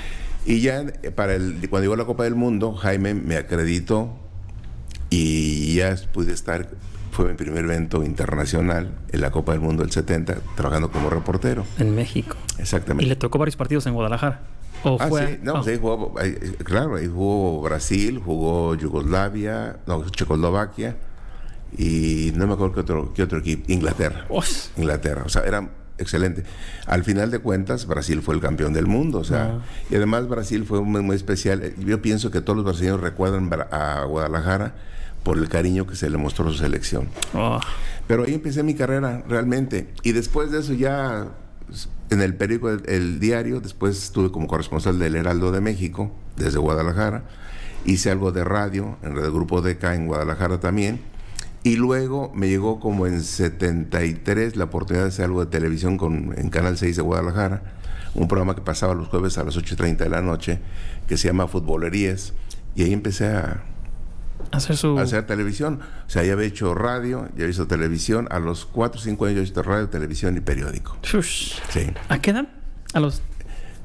Y 0.47 0.61
ya 0.61 0.87
para 1.15 1.35
el, 1.35 1.69
cuando 1.69 1.85
llegó 1.85 1.97
la 1.97 2.07
Copa 2.07 2.25
del 2.25 2.37
Mundo, 2.37 2.73
Jaime 2.73 3.13
me 3.13 3.37
acreditó 3.37 4.19
y 5.11 5.75
ya 5.75 5.95
pude 6.15 6.33
estar 6.33 6.71
fue 7.19 7.31
mi 7.31 7.35
primer 7.35 7.65
evento 7.65 8.05
internacional 8.05 8.93
en 9.11 9.21
la 9.21 9.33
Copa 9.33 9.51
del 9.51 9.61
Mundo 9.61 9.83
del 9.83 9.91
70, 9.91 10.37
trabajando 10.55 10.93
como 10.93 11.11
reportero. 11.11 11.65
En 11.77 11.93
México. 11.93 12.37
Exactamente. 12.59 13.07
¿Y 13.07 13.09
le 13.09 13.17
tocó 13.17 13.39
varios 13.39 13.57
partidos 13.57 13.89
en 13.89 13.95
Guadalajara? 13.95 14.43
¿O 14.85 14.99
ah, 15.01 15.09
sí, 15.11 15.41
no, 15.43 15.65
sí, 15.65 15.79
jugó, 15.81 16.15
claro, 16.63 16.95
ahí 16.95 17.09
jugó 17.09 17.61
Brasil, 17.63 18.21
jugó 18.25 18.77
Yugoslavia, 18.77 19.79
no, 19.89 20.09
Checoslovaquia 20.09 20.97
y 21.77 22.31
no 22.37 22.47
me 22.47 22.53
acuerdo 22.53 22.75
qué 22.75 22.81
otro, 22.83 23.13
qué 23.13 23.25
otro 23.25 23.41
equipo, 23.41 23.65
Inglaterra. 23.73 24.25
Inglaterra, 24.77 25.25
o 25.27 25.29
sea, 25.29 25.43
era 25.43 25.69
excelente. 25.99 26.45
Al 26.87 27.03
final 27.03 27.33
de 27.33 27.41
cuentas, 27.41 27.89
Brasil 27.89 28.23
fue 28.23 28.37
el 28.37 28.41
campeón 28.41 28.73
del 28.73 28.87
mundo, 28.87 29.19
o 29.19 29.25
sea, 29.25 29.57
ah. 29.57 29.65
y 29.91 29.97
además 29.97 30.29
Brasil 30.29 30.65
fue 30.65 30.83
muy, 30.83 31.03
muy 31.03 31.17
especial. 31.17 31.75
Yo 31.79 32.01
pienso 32.01 32.31
que 32.31 32.41
todos 32.43 32.59
los 32.59 32.65
brasileños 32.65 33.01
recuerdan 33.01 33.51
a 33.73 34.05
Guadalajara 34.05 34.75
por 35.23 35.39
el 35.39 35.49
cariño 35.49 35.87
que 35.87 35.97
se 35.97 36.09
le 36.11 36.19
mostró 36.19 36.49
a 36.49 36.53
su 36.53 36.59
selección. 36.59 37.09
Oh. 37.35 37.61
Pero 38.07 38.25
ahí 38.25 38.35
empecé 38.35 38.63
mi 38.63 38.75
carrera 38.75 39.23
realmente. 39.29 39.89
Y 40.03 40.13
después 40.13 40.51
de 40.51 40.61
eso 40.61 40.73
ya 40.73 41.29
en 42.11 42.23
el 42.23 42.35
periódico 42.35 42.71
el, 42.71 43.21
Diario, 43.21 43.61
después 43.61 44.03
estuve 44.03 44.31
como 44.31 44.47
corresponsal 44.47 44.99
del 44.99 45.17
Heraldo 45.17 45.53
de 45.53 45.61
México, 45.61 46.11
desde 46.37 46.59
Guadalajara. 46.59 47.25
Hice 47.85 48.11
algo 48.11 48.33
de 48.33 48.45
radio 48.45 48.97
en 49.03 49.17
el 49.17 49.31
grupo 49.31 49.61
DK 49.61 49.85
en 49.85 50.07
Guadalajara 50.07 50.61
también. 50.61 51.01
Y 51.65 51.77
luego 51.77 52.33
me 52.35 52.49
llegó 52.49 52.81
como 52.81 53.07
en 53.07 53.23
73 53.23 54.57
la 54.57 54.65
oportunidad 54.65 55.05
de 55.05 55.09
hacer 55.09 55.27
algo 55.27 55.45
de 55.45 55.51
televisión 55.51 55.99
con, 55.99 56.35
en 56.39 56.51
Canal 56.51 56.79
6 56.79 56.97
de 56.97 57.03
Guadalajara, 57.03 57.63
un 58.15 58.29
programa 58.29 58.55
que 58.55 58.63
pasaba 58.63 58.95
los 58.95 59.09
jueves 59.09 59.37
a 59.39 59.45
las 59.45 59.57
8.30 59.57 59.97
de 59.99 60.09
la 60.09 60.23
noche, 60.23 60.61
que 61.07 61.17
se 61.17 61.29
llama 61.29 61.49
Futbolerías. 61.49 62.33
Y 62.75 62.85
ahí 62.85 62.93
empecé 62.93 63.27
a, 63.27 63.65
hacer 64.53 64.77
su... 64.77 64.99
Hacer 64.99 65.27
televisión. 65.27 65.81
O 66.07 66.11
sea, 66.11 66.25
ya 66.25 66.33
había 66.33 66.47
hecho 66.47 66.75
radio, 66.75 67.29
ya 67.37 67.45
había 67.45 67.49
hecho 67.49 67.67
televisión. 67.67 68.29
A 68.31 68.39
los 68.39 68.67
4 68.67 69.01
o 69.01 69.03
5 69.03 69.27
años 69.27 69.37
ya 69.37 69.43
he 69.43 69.45
hecho 69.45 69.63
radio, 69.63 69.89
televisión 69.89 70.37
y 70.37 70.41
periódico. 70.41 70.97
Sí. 71.03 71.91
¿A 72.09 72.21
qué 72.21 72.31
edad? 72.31 72.49
A 72.95 73.01
los... 73.01 73.23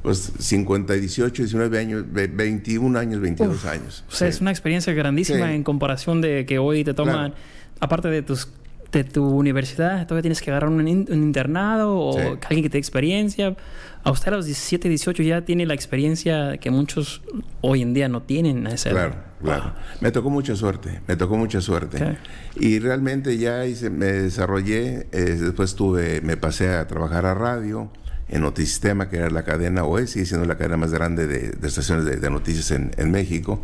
Pues 0.01 0.33
50, 0.37 0.93
18, 0.93 1.43
19 1.43 1.79
años, 1.79 2.03
21 2.11 2.99
años, 2.99 3.21
22 3.21 3.65
años. 3.65 4.03
O 4.09 4.11
sea, 4.11 4.27
es 4.27 4.41
una 4.41 4.51
experiencia 4.51 4.91
grandísima 4.93 5.53
en 5.53 5.63
comparación 5.63 6.19
de 6.19 6.45
que 6.45 6.59
hoy 6.59 6.83
te 6.83 6.93
toman, 6.93 7.33
aparte 7.79 8.09
de 8.09 8.21
tus 8.21 8.49
de 8.93 9.03
tu 9.03 9.27
universidad, 9.27 10.05
todavía 10.05 10.21
tienes 10.21 10.41
que 10.41 10.51
agarrar 10.51 10.69
un, 10.69 10.87
internado 10.87 11.97
o 11.97 12.17
alguien 12.17 12.63
que 12.63 12.69
te 12.69 12.73
dé 12.73 12.77
experiencia. 12.77 13.55
A 14.03 14.11
usted 14.11 14.33
a 14.33 14.35
los 14.35 14.45
17, 14.45 14.89
18 14.89 15.23
ya 15.23 15.41
tiene 15.43 15.65
la 15.65 15.73
experiencia 15.73 16.57
que 16.57 16.69
muchos 16.71 17.21
hoy 17.61 17.81
en 17.81 17.93
día 17.93 18.07
no 18.09 18.21
tienen 18.21 18.67
a 18.67 18.71
esa 18.71 18.89
Claro, 18.89 19.15
claro. 19.41 19.73
Me 20.01 20.11
tocó 20.11 20.29
mucha 20.29 20.55
suerte, 20.55 21.01
me 21.07 21.15
tocó 21.15 21.37
mucha 21.37 21.61
suerte. 21.61 22.17
Y 22.55 22.79
realmente 22.79 23.37
ya 23.37 23.65
hice, 23.65 23.89
me 23.89 24.07
desarrollé, 24.07 25.07
eh, 25.11 25.37
después 25.39 25.75
tuve, 25.75 26.21
me 26.21 26.37
pasé 26.37 26.69
a 26.69 26.87
trabajar 26.87 27.25
a 27.25 27.33
radio 27.33 27.89
en 28.29 28.41
Notisistema, 28.41 29.09
que 29.09 29.17
era 29.17 29.29
la 29.29 29.43
cadena, 29.43 29.83
o 29.83 29.97
es, 29.97 30.11
sigue 30.11 30.25
siendo 30.25 30.45
la 30.45 30.57
cadena 30.57 30.77
más 30.77 30.93
grande 30.93 31.27
de, 31.27 31.67
estaciones 31.67 32.05
de, 32.05 32.29
noticias 32.29 32.71
en, 32.71 32.91
en 32.97 33.11
México. 33.11 33.61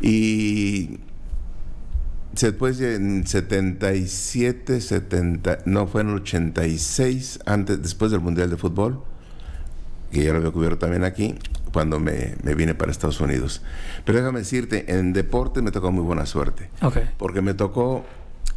Y 0.00 0.98
Después 2.40 2.80
en 2.80 3.26
77, 3.26 4.80
70, 4.80 5.58
no, 5.66 5.86
fue 5.86 6.00
en 6.00 6.14
86, 6.14 7.40
antes, 7.44 7.82
después 7.82 8.10
del 8.10 8.20
Mundial 8.20 8.48
de 8.48 8.56
Fútbol, 8.56 9.02
que 10.10 10.24
ya 10.24 10.32
lo 10.32 10.38
había 10.38 10.50
cubierto 10.50 10.78
también 10.78 11.04
aquí, 11.04 11.34
cuando 11.72 12.00
me, 12.00 12.34
vine 12.56 12.74
para 12.74 12.90
Estados 12.90 13.20
Unidos. 13.20 13.62
Pero 14.04 14.18
déjame 14.18 14.40
decirte, 14.40 14.94
en 14.94 15.12
deporte 15.12 15.62
me 15.62 15.70
tocó 15.70 15.92
muy 15.92 16.04
buena 16.04 16.26
suerte. 16.26 16.70
Porque 17.18 17.42
me 17.42 17.54
tocó 17.54 18.04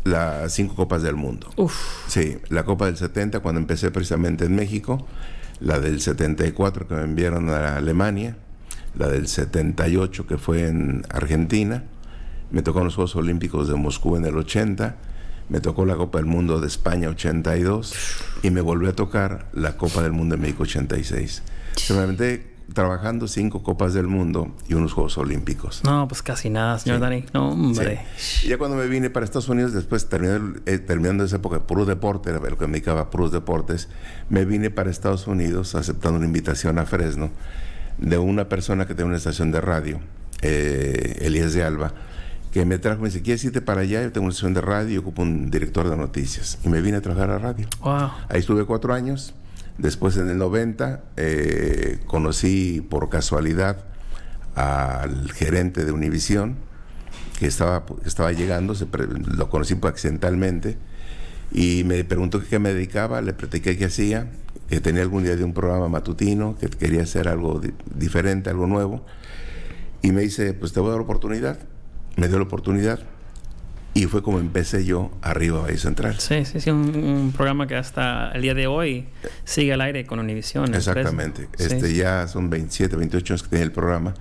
las 0.06 0.54
cinco 0.54 0.76
Copas 0.76 1.02
del 1.02 1.16
Mundo. 1.16 1.50
Uf. 1.58 1.76
Sí, 2.08 2.38
la 2.50 2.64
Copa 2.64 2.86
del 2.86 2.98
70 2.98 3.40
cuando 3.42 3.60
empecé 3.60 3.92
precisamente 3.92 4.46
en 4.46 4.56
México, 4.56 5.06
la 5.60 5.80
del 5.80 6.00
74 6.00 6.88
que 6.88 6.96
me 6.96 7.04
enviaron 7.04 7.50
a 7.50 7.78
Alemania, 7.78 8.38
la 8.98 9.08
del 9.10 9.28
78 9.28 10.28
que 10.28 10.38
fue 10.38 10.68
en 10.68 11.06
Argentina, 11.10 11.84
me 12.52 12.62
tocó 12.62 12.84
los 12.84 12.96
Juegos 12.96 13.16
Olímpicos 13.16 13.68
de 13.68 13.76
Moscú 13.76 14.16
en 14.16 14.26
el 14.26 14.38
80, 14.38 14.96
me 15.50 15.60
tocó 15.60 15.86
la 15.86 15.96
Copa 15.96 16.18
del 16.18 16.26
Mundo 16.28 16.60
de 16.60 16.68
España 16.68 17.10
82 17.10 17.94
y 18.44 18.50
me 18.50 18.62
volvió 18.62 18.90
a 18.90 18.94
tocar 18.94 19.48
la 19.54 19.78
Copa 19.78 20.02
del 20.02 20.12
Mundo 20.12 20.36
de 20.36 20.42
México 20.42 20.64
86. 20.64 21.44
Solamente 21.76 22.56
trabajando 22.74 23.28
cinco 23.28 23.62
Copas 23.62 23.94
del 23.94 24.08
Mundo 24.08 24.56
y 24.68 24.74
unos 24.74 24.92
Juegos 24.94 25.20
Olímpicos. 25.20 25.82
No, 25.84 26.08
pues 26.08 26.24
casi 26.24 26.50
nada, 26.50 26.80
señor 26.80 26.98
Sí. 26.98 27.02
Dani. 27.02 27.26
No, 27.32 27.52
hombre. 27.52 28.02
Ya 28.48 28.58
cuando 28.58 28.76
me 28.76 28.88
vine 28.88 29.12
para 29.12 29.24
Estados 29.24 29.50
Unidos, 29.50 29.74
después 29.74 30.10
terminando, 30.10 30.60
eh, 30.66 30.80
terminando 30.80 31.24
esa 31.24 31.36
época, 31.36 31.60
puro 31.68 31.86
deporte, 31.86 32.32
era 32.32 32.40
lo 32.40 32.58
que 32.58 32.66
me 32.66 32.74
dedicaba 32.74 33.02
a 33.02 33.10
puros 33.12 33.32
deportes, 33.32 33.88
me 34.30 34.46
vine 34.46 34.72
para 34.72 34.90
Estados 34.90 35.28
Unidos 35.28 35.76
aceptando 35.76 36.18
una 36.18 36.26
invitación 36.26 36.80
a 36.80 36.86
Fresno 36.88 37.30
de 38.00 38.18
una 38.18 38.50
persona 38.50 38.88
que 38.88 38.96
tiene 38.96 39.10
una 39.10 39.18
estación 39.18 39.52
de 39.52 39.62
radio, 39.62 40.00
eh, 40.42 41.20
Elías 41.22 41.54
de 41.54 41.64
Alba, 41.64 41.94
que 42.56 42.64
me 42.66 42.78
trajo, 42.78 43.02
me 43.02 43.10
dice, 43.10 43.22
¿quieres 43.22 43.44
irte 43.44 43.60
para 43.60 43.82
allá? 43.82 44.02
Yo 44.02 44.14
tengo 44.14 44.24
una 44.28 44.32
estación 44.32 44.54
de 44.54 44.62
radio 44.62 44.94
y 44.94 44.98
ocupo 44.98 45.22
un 45.24 45.52
director 45.52 45.90
de 45.90 45.98
noticias. 45.98 46.58
Y 46.64 46.70
me 46.70 46.80
vine 46.80 46.96
a 46.96 47.02
trabajar 47.02 47.30
a 47.30 47.38
radio. 47.38 47.68
Wow. 47.82 48.12
Ahí 48.30 48.40
estuve 48.40 48.64
cuatro 48.64 48.94
años. 48.94 49.34
Después, 49.78 50.16
en 50.16 50.30
el 50.30 50.38
90, 50.38 51.04
eh, 51.18 52.00
conocí 52.08 52.80
por 52.90 53.10
casualidad 53.10 53.84
al 54.56 55.34
gerente 55.34 55.84
de 55.84 55.92
Univisión, 55.92 56.56
que 57.40 57.48
estaba, 57.48 57.86
que 57.86 58.08
estaba 58.08 58.32
llegando, 58.32 58.74
se 58.74 58.86
pre- 58.86 59.08
lo 59.08 59.50
conocí 59.50 59.78
accidentalmente, 59.84 60.78
y 61.52 61.84
me 61.84 62.06
preguntó 62.06 62.42
qué 62.42 62.58
me 62.58 62.74
dedicaba, 62.74 63.22
le 63.22 63.34
platiqué 63.34 63.76
qué 63.76 63.84
hacía, 63.84 64.32
que 64.70 64.80
tenía 64.80 65.02
algún 65.02 65.24
día 65.26 65.36
de 65.36 65.44
un 65.44 65.54
programa 65.54 65.90
matutino, 65.90 66.56
que 66.58 66.70
quería 66.70 67.04
hacer 67.04 67.28
algo 67.28 67.60
di- 67.60 67.74
diferente, 67.94 68.50
algo 68.50 68.66
nuevo, 68.66 69.06
y 70.02 70.14
me 70.14 70.22
dice, 70.22 70.54
pues 70.54 70.72
te 70.72 70.80
voy 70.80 70.88
a 70.88 70.92
dar 70.92 71.00
la 71.00 71.04
oportunidad. 71.04 71.60
Me 72.16 72.28
dio 72.28 72.38
la 72.38 72.44
oportunidad, 72.44 73.00
y 73.94 74.06
fue 74.06 74.22
como 74.24 74.40
empecé 74.40 74.86
yo 74.86 75.12
arriba 75.22 75.62
Valle 75.62 75.78
Central. 75.78 76.20
Sí, 76.20 76.44
sí, 76.46 76.60
sí, 76.60 76.70
un, 76.70 76.96
un 76.96 77.32
programa 77.36 77.66
que 77.68 77.76
hasta 77.76 78.32
el 78.34 78.42
día 78.42 78.54
de 78.54 78.68
hoy 78.68 79.06
sigue 79.46 79.74
al 79.74 79.82
aire 79.82 80.06
con 80.06 80.20
Univision. 80.20 80.66
en 80.68 80.76
Exactamente. 80.76 81.48
Sí. 81.58 81.64
Este 81.66 81.94
ya 81.94 82.28
son 82.28 82.50
27, 82.50 82.96
28 82.96 83.34
años 83.34 83.44
que 83.44 83.50
tenía 83.50 83.64
el 83.66 83.72
programa. 83.72 84.14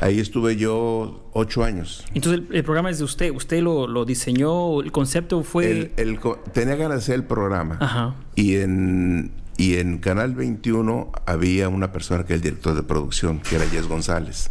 Ahí 0.00 0.20
estuve 0.20 0.56
yo 0.56 1.28
ocho 1.32 1.64
años. 1.64 2.04
Entonces, 2.14 2.42
el, 2.50 2.56
el 2.56 2.62
programa 2.64 2.90
es 2.90 2.98
de 2.98 3.04
usted. 3.04 3.30
¿Usted 3.32 3.62
lo, 3.62 3.86
lo 3.88 4.04
diseñó? 4.04 4.80
¿El 4.82 4.92
concepto 4.92 5.42
fue...? 5.42 5.70
El, 5.70 5.92
el 5.96 6.20
co- 6.20 6.38
tenía 6.52 6.76
ganas 6.76 6.98
de 6.98 7.02
hacer 7.02 7.14
el 7.16 7.24
programa. 7.24 7.78
Ajá. 7.80 8.14
Y 8.34 8.56
en, 8.56 9.32
y 9.56 9.76
en 9.78 9.98
Canal 9.98 10.34
21 10.34 11.10
había 11.26 11.68
una 11.70 11.90
persona 11.90 12.24
que 12.24 12.34
era 12.34 12.36
el 12.36 12.42
director 12.42 12.74
de 12.74 12.82
producción, 12.82 13.40
que 13.40 13.56
era 13.56 13.64
Jess 13.66 13.88
González, 13.88 14.50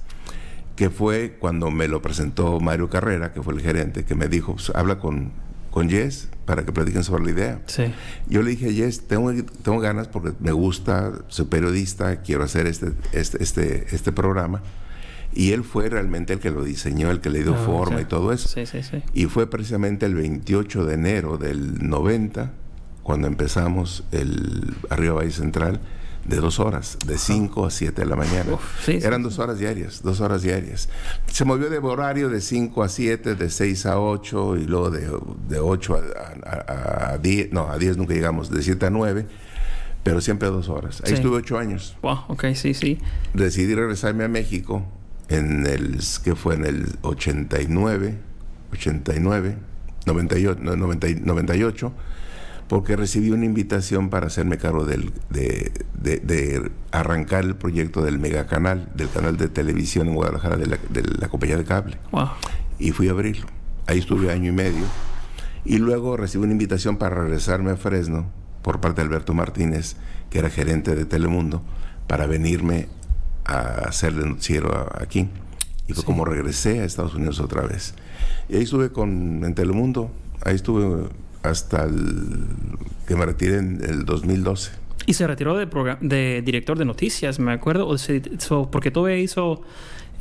que 0.78 0.90
fue 0.90 1.36
cuando 1.40 1.70
me 1.72 1.90
lo 1.90 2.02
presentó 2.02 2.60
Mario 2.62 2.90
Carrera, 2.90 3.34
que 3.34 3.42
fue 3.44 3.54
el 3.54 3.62
gerente, 3.62 4.06
que 4.06 4.16
me 4.16 4.30
dijo, 4.30 4.54
"Pues, 4.54 4.72
habla 4.76 5.00
con, 5.00 5.32
con 5.72 5.90
Jess 5.90 6.30
para 6.46 6.64
que 6.64 6.72
platiquen 6.72 7.04
sobre 7.04 7.26
la 7.26 7.32
idea. 7.32 7.62
Sí. 7.66 7.84
Yo 8.28 8.42
le 8.42 8.52
dije, 8.52 8.72
Jess, 8.74 9.06
tengo, 9.08 9.34
tengo 9.64 9.80
ganas 9.82 10.08
porque 10.08 10.32
me 10.40 10.52
gusta, 10.54 11.12
soy 11.28 11.46
periodista, 11.48 12.22
quiero 12.22 12.44
hacer 12.46 12.66
este, 12.68 12.94
este, 13.12 13.44
este, 13.44 13.86
este 13.94 14.12
programa. 14.14 14.62
Y 15.34 15.52
él 15.52 15.64
fue 15.64 15.90
realmente 15.90 16.34
el 16.34 16.40
que 16.40 16.50
lo 16.52 16.64
diseñó, 16.64 17.12
el 17.12 17.20
que 17.22 17.30
le 17.30 17.44
dio 17.44 17.54
Ah, 17.54 17.64
forma 17.66 17.98
sí. 17.98 18.04
y 18.04 18.06
todo 18.06 18.32
eso. 18.32 18.48
Sí, 18.48 18.66
sí, 18.66 18.82
sí. 18.82 19.04
Y 19.14 19.26
fue 19.26 19.50
precisamente 19.50 20.06
el 20.06 20.16
28 20.16 20.86
de 20.86 20.94
enero 20.94 21.38
del 21.38 21.88
90 21.88 22.54
cuando 23.04 23.28
empezamos 23.28 24.04
el 24.12 24.74
Arriba 24.90 25.16
Valle 25.16 25.32
Central 25.32 25.80
de 26.28 26.38
dos 26.38 26.60
horas, 26.60 26.98
de 27.06 27.18
5 27.18 27.66
a 27.66 27.72
7 27.72 28.02
de 28.02 28.06
la 28.08 28.16
mañana. 28.18 28.54
Uf, 28.54 28.62
sí, 28.86 29.00
Eran 29.02 29.20
sí. 29.22 29.24
dos 29.24 29.40
horas 29.40 29.60
diarias, 29.60 30.02
dos 30.04 30.20
horas 30.20 30.42
diarias. 30.42 30.90
Se 31.32 31.46
movió 31.46 31.70
de 31.70 31.78
horario 31.78 32.30
de 32.30 32.42
5 32.42 32.84
a 32.84 32.90
7, 32.90 33.36
de 33.36 33.50
6 33.50 33.86
a 33.86 34.00
8 34.00 34.58
y 34.58 34.66
luego 34.66 34.90
de, 34.92 35.10
de 35.48 35.60
8 35.60 35.96
a, 36.46 36.50
a- 36.50 37.12
a 37.14 37.18
10, 37.18 37.52
no, 37.54 37.70
a 37.70 37.78
10 37.78 37.96
nunca 37.98 38.14
llegamos, 38.14 38.50
de 38.52 38.62
7 38.62 38.86
a 38.86 38.90
9, 38.90 39.26
pero 40.04 40.20
siempre 40.22 40.50
dos 40.50 40.68
horas. 40.70 41.02
Ahí 41.06 41.10
Sí. 41.10 41.14
estuve 41.16 41.38
8 41.38 41.58
años. 41.58 41.96
Wow, 42.02 42.20
ok, 42.28 42.46
sí, 42.56 42.74
sí. 42.74 43.00
Decidí 43.34 43.74
regresarme 43.74 44.26
a 44.26 44.28
México 44.28 44.86
en 45.30 45.66
el, 45.66 46.00
que 46.24 46.36
fue 46.36 46.56
en 46.56 46.66
el 46.66 46.96
89, 47.04 48.18
89, 48.74 49.58
98, 50.06 50.60
no, 50.62 50.76
90 50.76 51.08
y- 51.10 51.16
98, 51.16 51.94
porque 52.68 52.96
recibí 52.96 53.32
una 53.32 53.46
invitación 53.46 54.10
para 54.10 54.28
hacerme 54.28 54.58
cargo 54.58 54.86
del, 54.86 55.12
de, 55.30 55.72
de- 56.02 56.18
de 56.20 56.72
arrancar 56.92 57.44
el 57.46 57.56
proyecto 57.56 58.02
del 58.04 58.20
megacanal, 58.20 58.90
del 58.96 59.10
canal 59.10 59.38
de 59.38 59.48
televisión 59.48 60.08
en 60.08 60.16
Guadalajara 60.16 60.58
de 60.58 60.68
la, 60.68 60.78
de 60.90 61.04
la 61.04 61.28
compañía 61.30 61.58
de 61.58 61.64
cable. 61.64 61.98
Wow. 62.12 62.28
Y 62.80 62.92
fui 62.92 63.08
a 63.08 63.12
abrirlo. 63.12 63.48
Ahí 63.88 64.00
estuve 64.00 64.32
año 64.32 64.50
y 64.50 64.54
medio. 64.56 64.84
Y 65.64 65.78
luego 65.78 66.18
recibí 66.18 66.44
una 66.44 66.52
invitación 66.54 66.98
para 66.98 67.16
regresarme 67.16 67.72
a 67.72 67.78
Fresno 67.78 68.30
por 68.62 68.82
parte 68.82 69.02
de 69.02 69.08
Alberto 69.08 69.34
Martínez, 69.34 69.96
que 70.30 70.40
era 70.40 70.50
gerente 70.50 70.94
de 70.96 71.06
Telemundo, 71.06 71.62
para 72.08 72.28
venirme 72.28 72.90
a 73.46 73.86
hacerle 73.88 74.26
noticiero 74.26 74.76
a- 74.76 75.04
aquí. 75.04 75.30
Y 75.88 75.94
fue 75.94 76.02
Sí. 76.02 76.06
como 76.06 76.26
regresé 76.26 76.82
a 76.82 76.84
Estados 76.84 77.16
Unidos 77.16 77.40
otra 77.40 77.62
vez. 77.62 77.94
Y 78.50 78.58
ahí 78.58 78.64
estuve 78.64 78.92
con, 78.92 79.44
en 79.46 79.56
Telemundo. 79.56 80.12
Ahí 80.44 80.56
estuve 80.56 81.08
hasta 81.50 81.84
el, 81.84 82.46
que 83.08 83.16
me 83.16 83.26
retiré 83.26 83.58
en 83.58 83.84
el 83.84 84.06
2012. 84.06 84.72
Y 85.06 85.14
se 85.14 85.26
retiró 85.28 85.56
de, 85.58 86.42
director 86.44 86.78
de 86.78 86.86
noticias, 86.86 87.40
me 87.40 87.54
acuerdo. 87.54 87.88
O 87.88 87.98
se 87.98 88.22
hizo- 88.34 88.70
porque 88.70 88.92
todavía 88.92 89.18
hizo 89.18 89.62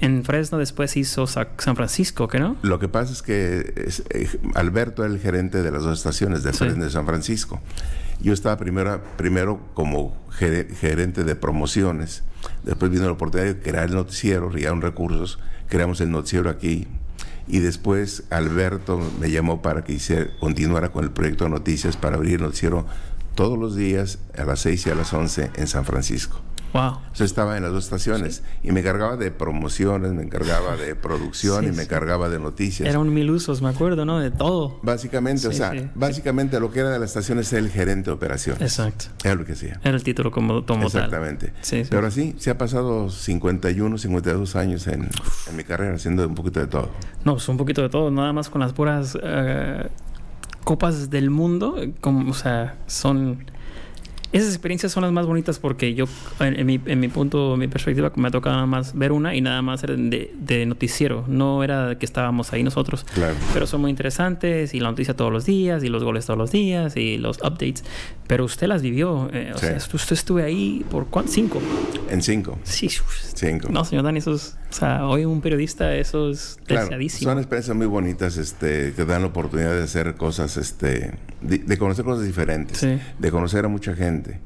en 0.01 0.23
Fresno, 0.25 0.59
después 0.59 0.97
hizo 0.97 1.27
Sa- 1.27 1.49
San 1.59 1.75
Francisco, 1.75 2.29
¿que 2.29 2.39
no? 2.39 2.57
Lo 2.63 2.79
que 2.79 2.87
pasa 2.89 3.13
es 3.13 3.23
que 3.23 3.73
es- 3.77 4.03
eh, 4.11 4.29
Alberto 4.55 5.05
era 5.05 5.13
el 5.13 5.19
gerente 5.21 5.63
de 5.63 5.71
las 5.73 5.83
dos 5.83 5.99
estaciones 5.99 6.43
de 6.43 6.53
Sí. 6.53 6.59
Fresno 6.59 6.83
y 6.83 6.87
de 6.87 6.91
San 6.93 7.07
Francisco. 7.07 7.61
Yo 8.21 8.33
estaba 8.33 8.57
primero, 8.59 9.03
primero 9.17 9.61
como 9.75 10.17
gere- 10.39 10.69
gerente 10.75 11.25
de 11.25 11.35
promociones. 11.35 12.23
Después 12.63 12.91
vino 12.91 13.05
la 13.07 13.13
oportunidad 13.13 13.55
de 13.55 13.59
crear 13.61 13.87
el 13.89 13.95
noticiero, 13.95 14.51
llegaron 14.53 14.83
recursos, 14.83 15.39
creamos 15.69 16.01
el 16.01 16.11
noticiero 16.13 16.49
aquí. 16.49 16.87
Y 17.49 17.61
después 17.61 18.25
Alberto 18.31 19.01
me 19.21 19.31
llamó 19.31 19.63
para 19.63 19.85
que 19.85 19.93
continuara 20.41 20.91
con 20.91 21.05
el 21.05 21.11
proyecto 21.11 21.45
de 21.45 21.51
noticias 21.51 21.97
para 21.97 22.17
abrir 22.17 22.35
el 22.35 22.43
noticiero 22.43 22.87
todos 23.35 23.59
los 23.59 23.77
días 23.77 24.19
a 24.37 24.45
las 24.45 24.61
6 24.61 24.87
y 24.87 24.91
a 24.91 24.95
las 24.95 25.13
11 25.13 25.51
en 25.55 25.67
San 25.69 25.85
Francisco. 25.85 26.41
Wow. 26.73 26.99
Yo 27.15 27.25
estaba 27.25 27.57
en 27.57 27.63
las 27.63 27.73
dos 27.73 27.85
estaciones 27.85 28.43
y 28.63 28.71
me 28.73 28.81
encargaba 28.81 29.17
de 29.17 29.31
promociones, 29.31 30.13
me 30.13 30.23
encargaba 30.23 30.77
de 30.77 30.95
producción 30.97 31.61
Sí, 31.63 31.67
y 31.67 31.71
me 31.71 31.77
sí. 31.77 31.83
encargaba 31.83 32.29
de 32.29 32.39
noticias. 32.39 32.89
Eran 32.89 33.13
mil 33.15 33.31
usos, 33.31 33.63
me 33.63 33.69
acuerdo, 33.71 34.05
¿no? 34.05 34.19
De 34.19 34.31
todo. 34.31 34.79
Básicamente, 34.83 35.49
o 35.49 35.53
Sí, 35.53 35.59
sea, 35.59 35.71
sí. 35.73 35.89
básicamente 35.95 36.61
lo 36.61 36.71
que 36.71 36.81
era 36.81 36.91
de 36.91 36.99
la 36.99 37.05
estación 37.07 37.39
es 37.39 37.53
el 37.53 37.71
gerente 37.71 38.11
de 38.11 38.15
operaciones. 38.15 38.61
Exacto. 38.63 39.07
Era 39.25 39.35
lo 39.37 39.45
que 39.45 39.53
hacía. 39.53 39.81
Era 39.83 39.97
el 39.97 40.03
título 40.03 40.31
como, 40.31 40.63
tal. 40.65 40.83
Exactamente. 40.83 41.53
Sí, 41.63 41.85
sí. 41.85 41.89
Pero 41.91 42.07
así, 42.07 42.35
se 42.39 42.51
ha 42.51 42.59
pasado 42.59 43.09
51, 43.11 43.97
52 43.99 44.57
años 44.57 44.87
en, 44.89 45.09
en 45.49 45.57
mi 45.57 45.65
carrera 45.65 45.95
haciendo 45.95 46.27
un 46.27 46.35
poquito 46.35 46.61
de 46.61 46.67
todo. 46.67 46.91
No, 47.25 47.33
pues 47.35 47.49
un 47.49 47.57
poquito 47.57 47.81
de 47.83 47.89
todo, 47.89 48.11
nada 48.11 48.33
más 48.33 48.51
con 48.51 48.61
las 48.61 48.73
puras 48.73 49.17
eh, 49.23 49.89
copas 50.65 51.11
del 51.11 51.31
mundo, 51.31 51.77
eh, 51.79 51.93
como, 52.01 52.31
o 52.31 52.35
sea, 52.35 52.77
son... 52.87 53.45
Esas 54.37 54.49
experiencias 54.51 54.93
son 54.93 55.03
las 55.03 55.13
más 55.13 55.27
bonitas 55.27 55.59
porque 55.59 55.95
yo, 55.95 56.07
en, 56.41 56.59
en 56.59 56.67
mi, 56.67 56.81
en 56.87 57.01
mi 57.01 57.09
punto, 57.09 57.55
en 57.55 57.61
mi 57.61 57.69
perspectiva, 57.69 58.13
me 58.17 58.29
ha 58.29 58.31
tocado 58.31 58.55
nada 58.57 58.67
más 58.67 58.97
ver 58.97 59.13
una 59.13 59.35
y 59.35 59.41
nada 59.41 59.63
más 59.63 59.83
era 59.83 59.95
de, 59.97 60.33
de 60.39 60.67
noticiero. 60.67 61.25
No 61.27 61.63
era 61.65 61.97
que 61.99 62.07
estábamos 62.07 62.53
ahí 62.53 62.63
nosotros. 62.63 63.05
Claro. 63.15 63.35
Pero 63.53 63.67
son 63.67 63.81
muy 63.81 63.91
interesantes 63.91 64.75
y 64.75 64.81
la 64.81 64.91
noticia 64.91 65.15
todos 65.15 65.33
los 65.33 65.45
días 65.47 65.83
y 65.85 65.89
los 65.89 66.05
goles 66.05 66.27
todos 66.27 66.39
los 66.39 66.51
días 66.53 66.97
y 66.97 67.19
los 67.19 67.39
updates. 67.39 67.85
Pero 68.27 68.45
usted 68.45 68.67
las 68.67 68.83
vivió. 68.83 69.29
eh, 69.33 69.53
o 69.55 69.59
Sí. 69.59 69.67
sea, 69.67 69.77
usted 69.77 70.13
estuve 70.15 70.43
ahí 70.45 70.85
por 70.91 71.07
¿cuánto? 71.07 71.31
cinco. 71.33 71.61
En 72.11 72.23
cinco. 72.23 72.59
Sí. 72.65 72.89
Cinco. 73.35 73.69
No, 73.71 73.85
señor 73.85 74.05
Dani, 74.05 74.19
eso 74.19 74.35
es... 74.35 74.57
O 74.71 74.73
sea, 74.73 75.07
hoy 75.07 75.25
un 75.25 75.41
periodista, 75.41 75.95
eso 75.95 76.31
es 76.31 76.59
Claro, 76.67 76.83
deseadísimo. 76.87 77.31
son 77.31 77.39
experiencias 77.39 77.77
muy 77.77 77.87
bonitas 77.87 78.37
este, 78.37 78.93
que 78.95 79.05
dan 79.05 79.23
la 79.23 79.29
oportunidad 79.29 79.73
de 79.73 79.83
hacer 79.85 80.17
cosas, 80.17 80.57
este, 80.57 81.13
de, 81.41 81.59
de 81.59 81.79
conocer 81.79 82.05
cosas 82.05 82.25
diferentes, 82.27 82.79
Sí. 82.79 82.99
de 83.19 83.31
conocer 83.31 83.65
a 83.65 83.69
mucha 83.69 83.95
gente. 83.95 84.41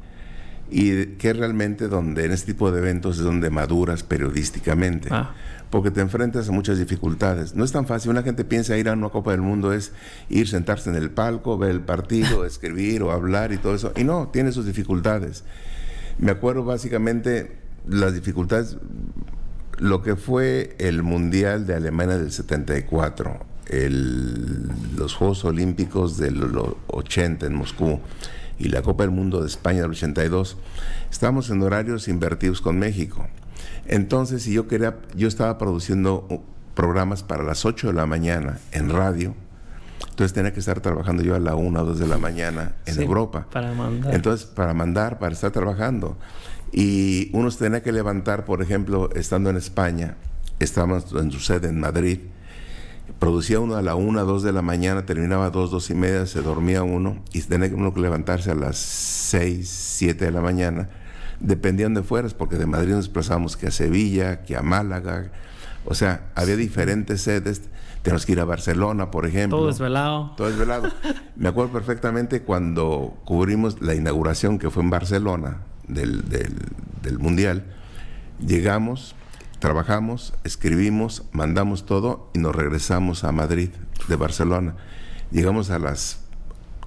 Y 0.70 1.06
que 1.16 1.32
realmente 1.32 1.88
donde 1.88 2.26
en 2.26 2.30
este 2.32 2.52
tipo 2.52 2.70
de 2.70 2.78
eventos 2.78 3.18
es 3.18 3.24
donde 3.24 3.50
maduras 3.50 4.04
periodísticamente. 4.04 5.08
Ah. 5.10 5.34
Porque 5.68 5.90
te 5.90 6.00
enfrentas 6.00 6.48
a 6.48 6.52
muchas 6.52 6.78
dificultades. 6.78 7.54
No 7.56 7.64
es 7.64 7.72
tan 7.72 7.86
fácil. 7.86 8.10
Una 8.12 8.22
gente 8.22 8.44
piensa 8.44 8.76
ir 8.76 8.88
a 8.88 8.92
una 8.92 9.08
Copa 9.08 9.32
del 9.32 9.40
Mundo 9.40 9.72
es 9.72 9.90
ir, 10.28 10.46
sentarse 10.48 10.90
en 10.90 10.96
el 10.96 11.10
palco, 11.10 11.58
ver 11.58 11.70
el 11.70 11.80
partido, 11.80 12.44
escribir 12.46 13.02
o 13.02 13.10
hablar 13.10 13.52
y 13.52 13.56
todo 13.56 13.74
eso. 13.74 13.92
Y 13.96 14.04
no, 14.04 14.28
tiene 14.32 14.52
sus 14.52 14.64
dificultades. 14.66 15.42
Me 16.18 16.30
acuerdo 16.30 16.64
básicamente 16.64 17.56
las 17.88 18.14
dificultades 18.14 18.76
lo 19.80 20.02
que 20.02 20.14
fue 20.14 20.76
el 20.78 21.02
Mundial 21.02 21.66
de 21.66 21.74
Alemania 21.74 22.18
del 22.18 22.30
74 22.30 23.50
los 24.96 25.14
Juegos 25.14 25.44
Olímpicos 25.44 26.16
del 26.16 26.42
80 26.88 27.46
en 27.46 27.54
Moscú 27.54 28.00
y 28.58 28.68
la 28.68 28.82
Copa 28.82 29.04
del 29.04 29.12
Mundo 29.12 29.40
de 29.40 29.46
España 29.46 29.82
del 29.82 29.92
82, 29.92 30.56
estábamos 31.10 31.50
en 31.50 31.62
horarios 31.62 32.08
invertidos 32.08 32.60
con 32.60 32.78
México. 32.78 33.26
Entonces, 33.86 34.42
si 34.42 34.52
yo 34.52 34.66
quería, 34.68 34.98
yo 35.14 35.28
estaba 35.28 35.56
produciendo 35.56 36.26
programas 36.74 37.22
para 37.22 37.42
las 37.42 37.64
8 37.64 37.88
de 37.88 37.92
la 37.94 38.06
mañana 38.06 38.58
en 38.72 38.90
radio, 38.90 39.34
entonces 40.10 40.32
tenía 40.34 40.52
que 40.52 40.60
estar 40.60 40.80
trabajando 40.80 41.22
yo 41.22 41.34
a 41.34 41.38
la 41.38 41.54
1 41.54 41.80
o 41.80 41.84
2 41.84 41.98
de 41.98 42.06
la 42.06 42.18
mañana 42.18 42.72
en 42.86 43.00
Europa. 43.00 43.46
Para 43.50 43.72
mandar. 43.72 44.14
Entonces, 44.14 44.46
para 44.46 44.74
mandar, 44.74 45.18
para 45.18 45.32
estar 45.32 45.50
trabajando. 45.50 46.18
Y 46.72 47.30
uno 47.32 47.50
se 47.50 47.58
tenía 47.58 47.82
que 47.82 47.92
levantar, 47.92 48.44
por 48.44 48.62
ejemplo, 48.62 49.10
estando 49.14 49.50
en 49.50 49.56
España, 49.56 50.16
estábamos 50.60 51.12
en 51.12 51.32
su 51.32 51.40
sede 51.40 51.68
en 51.68 51.80
Madrid, 51.80 52.20
producía 53.18 53.58
uno 53.58 53.76
a 53.76 53.82
la 53.82 53.96
una, 53.96 54.22
dos 54.22 54.42
de 54.42 54.52
la 54.52 54.62
mañana, 54.62 55.04
terminaba 55.04 55.46
a 55.46 55.50
dos, 55.50 55.70
dos 55.70 55.90
y 55.90 55.94
media, 55.94 56.26
se 56.26 56.42
dormía 56.42 56.82
uno 56.82 57.22
y 57.32 57.42
tenía 57.42 57.70
uno 57.74 57.92
que 57.92 58.00
levantarse 58.00 58.52
a 58.52 58.54
las 58.54 58.78
seis, 58.78 59.68
siete 59.68 60.26
de 60.26 60.30
la 60.30 60.40
mañana, 60.40 60.88
dependía 61.40 61.88
de 61.88 62.02
fueras, 62.02 62.34
porque 62.34 62.56
de 62.56 62.66
Madrid 62.66 62.92
nos 62.92 63.06
desplazábamos 63.06 63.56
que 63.56 63.66
a 63.66 63.70
Sevilla, 63.72 64.42
que 64.42 64.56
a 64.56 64.62
Málaga, 64.62 65.32
o 65.84 65.94
sea, 65.94 66.30
había 66.36 66.56
diferentes 66.56 67.22
sedes, 67.22 67.62
tenemos 68.02 68.24
que 68.24 68.32
ir 68.32 68.40
a 68.40 68.44
Barcelona, 68.44 69.10
por 69.10 69.26
ejemplo. 69.26 69.58
Todo 69.58 69.68
desvelado. 69.68 70.34
Todo 70.36 70.48
desvelado. 70.48 70.88
Me 71.36 71.48
acuerdo 71.48 71.72
perfectamente 71.72 72.42
cuando 72.42 73.18
cubrimos 73.24 73.82
la 73.82 73.94
inauguración 73.94 74.58
que 74.58 74.70
fue 74.70 74.82
en 74.82 74.90
Barcelona 74.90 75.58
del, 75.94 76.28
del, 76.28 77.18
Mundial, 77.18 77.64
llegamos 78.44 79.14
Trabajamos, 79.60 80.32
escribimos, 80.42 81.24
mandamos 81.32 81.84
todo 81.84 82.30
y 82.32 82.38
nos 82.38 82.56
regresamos 82.56 83.24
a 83.24 83.30
Madrid 83.30 83.68
de 84.08 84.16
Barcelona. 84.16 84.74
Llegamos 85.30 85.68
a 85.68 85.78
las, 85.78 86.20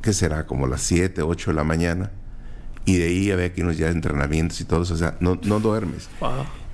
¿qué 0.01 0.11
será? 0.11 0.47
Como 0.47 0.65
las 0.65 0.81
7, 0.81 1.21
8 1.21 1.51
de 1.51 1.55
la 1.55 1.63
mañana. 1.63 2.09
Y 2.85 2.97
de 2.97 3.05
ahí 3.05 3.29
había 3.29 3.53
que 3.53 3.61
irnos 3.61 3.77
ya 3.77 3.89
entrenamientos 3.89 4.59
y 4.59 4.65
todo 4.65 4.81
eso. 4.81 4.95
O 4.95 4.97
sea, 4.97 5.17
no, 5.19 5.39
no 5.43 5.59
duermes. 5.59 6.09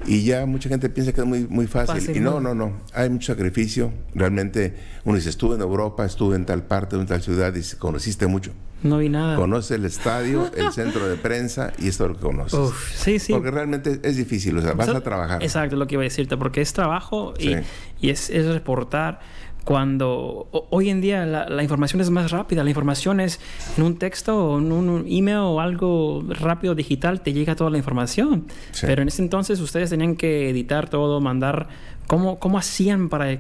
Y 0.06 0.24
ya 0.24 0.46
mucha 0.46 0.70
gente 0.70 0.90
piensa 0.90 1.14
que 1.14 1.22
es 1.22 1.28
muy, 1.28 1.46
muy 1.48 1.68
fácil. 1.68 2.16
y 2.16 2.20
no, 2.20 2.40
no, 2.40 2.56
no. 2.56 2.74
Hay 2.94 3.10
mucho 3.10 3.34
sacrificio. 3.34 3.92
Realmente 4.14 4.76
uno 5.04 5.18
dice, 5.18 5.30
estuve 5.30 5.56
en 5.56 5.62
Europa, 5.62 6.06
estuve 6.06 6.36
en 6.36 6.46
tal 6.46 6.64
parte, 6.64 6.96
en 6.96 7.06
tal 7.06 7.22
ciudad 7.22 7.54
y 7.56 7.76
conociste 7.78 8.28
mucho. 8.28 8.52
No 8.82 9.00
vi 9.00 9.10
nada. 9.10 9.36
Conoce 9.36 9.76
el 9.76 9.86
estadio, 9.86 10.50
el 10.56 10.72
centro 10.74 11.08
de 11.08 11.18
prensa 11.18 11.74
y 11.78 11.90
esto 11.90 12.08
lo 12.08 12.16
que 12.16 12.22
conoces. 12.22 12.60
sí, 12.96 13.20
sí. 13.20 13.34
Porque 13.34 13.52
realmente 13.52 14.00
es 14.04 14.16
difícil, 14.16 14.58
o 14.58 14.62
sea, 14.62 14.74
vas 14.74 14.90
a 14.90 15.02
trabajar. 15.02 15.44
Exacto, 15.44 15.76
lo 15.76 15.86
que 15.88 15.96
iba 15.96 16.04
a 16.04 16.06
decirte, 16.06 16.38
porque 16.38 16.62
es 16.62 16.72
trabajo 16.72 17.34
y, 17.38 17.56
y 18.00 18.10
es, 18.10 18.30
es, 18.30 18.46
reportar 18.46 19.20
cuando 19.70 20.48
hoy 20.72 20.90
en 20.90 21.00
día 21.00 21.28
la, 21.28 21.62
información 21.62 22.02
es 22.02 22.10
más 22.10 22.32
rápida, 22.32 22.64
la 22.64 22.72
información 22.72 23.20
es 23.20 23.40
en 23.78 23.84
un 23.84 24.00
texto 24.00 24.36
o 24.36 24.58
en 24.58 24.72
un 24.72 25.06
email 25.08 25.38
o 25.38 25.62
algo 25.62 26.24
rápido 26.28 26.74
digital, 26.74 27.22
te 27.22 27.34
llega 27.34 27.56
toda 27.56 27.70
la 27.70 27.78
información. 27.78 28.48
Pero 28.82 29.04
en 29.04 29.10
ese 29.10 29.22
entonces 29.22 29.60
ustedes 29.60 29.92
tenían 29.92 30.16
que 30.16 30.50
editar 30.50 30.90
todo, 30.90 31.22
mandar, 31.22 31.68
¿cómo, 32.08 32.40
cómo 32.40 32.58
hacían 32.58 33.10
para... 33.10 33.38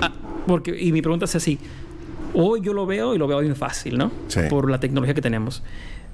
Ah, 0.00 0.10
porque, 0.48 0.76
y 0.76 0.90
mi 0.90 1.00
pregunta 1.00 1.26
es 1.26 1.36
así, 1.36 1.60
Hoy 2.34 2.60
yo 2.60 2.72
lo 2.72 2.84
veo 2.84 3.14
y 3.14 3.18
lo 3.18 3.28
veo 3.28 3.38
bien 3.38 3.56
fácil, 3.56 3.96
¿no? 3.96 4.10
Sí. 4.26 4.40
Por 4.50 4.68
la 4.68 4.80
tecnología 4.80 5.14
que 5.14 5.22
tenemos. 5.22 5.62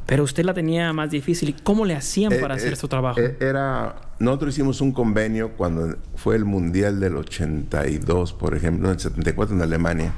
Pero 0.07 0.23
usted 0.23 0.45
la 0.45 0.55
tenía 0.55 0.93
más 0.93 1.11
difícil. 1.11 1.51
¿Y 1.51 1.53
cómo 1.55 1.85
le 1.85 1.95
hacían 1.95 2.33
eh, 2.33 2.39
para 2.39 2.55
hacer 2.55 2.75
eh, 2.75 2.77
su 2.77 2.89
trabajo? 2.89 3.21
Eh, 3.21 3.37
era... 3.41 3.97
Nosotros 4.19 4.55
hicimos 4.55 4.81
un 4.81 4.93
convenio 4.93 5.53
cuando 5.57 5.97
fue 6.15 6.37
el 6.37 6.45
Mundial 6.45 7.01
del 7.01 7.17
82, 7.17 8.33
por 8.33 8.55
ejemplo, 8.55 8.89
en 8.89 8.95
el 8.95 9.01
74 9.01 9.57
en 9.57 9.63
Alemania, 9.63 10.13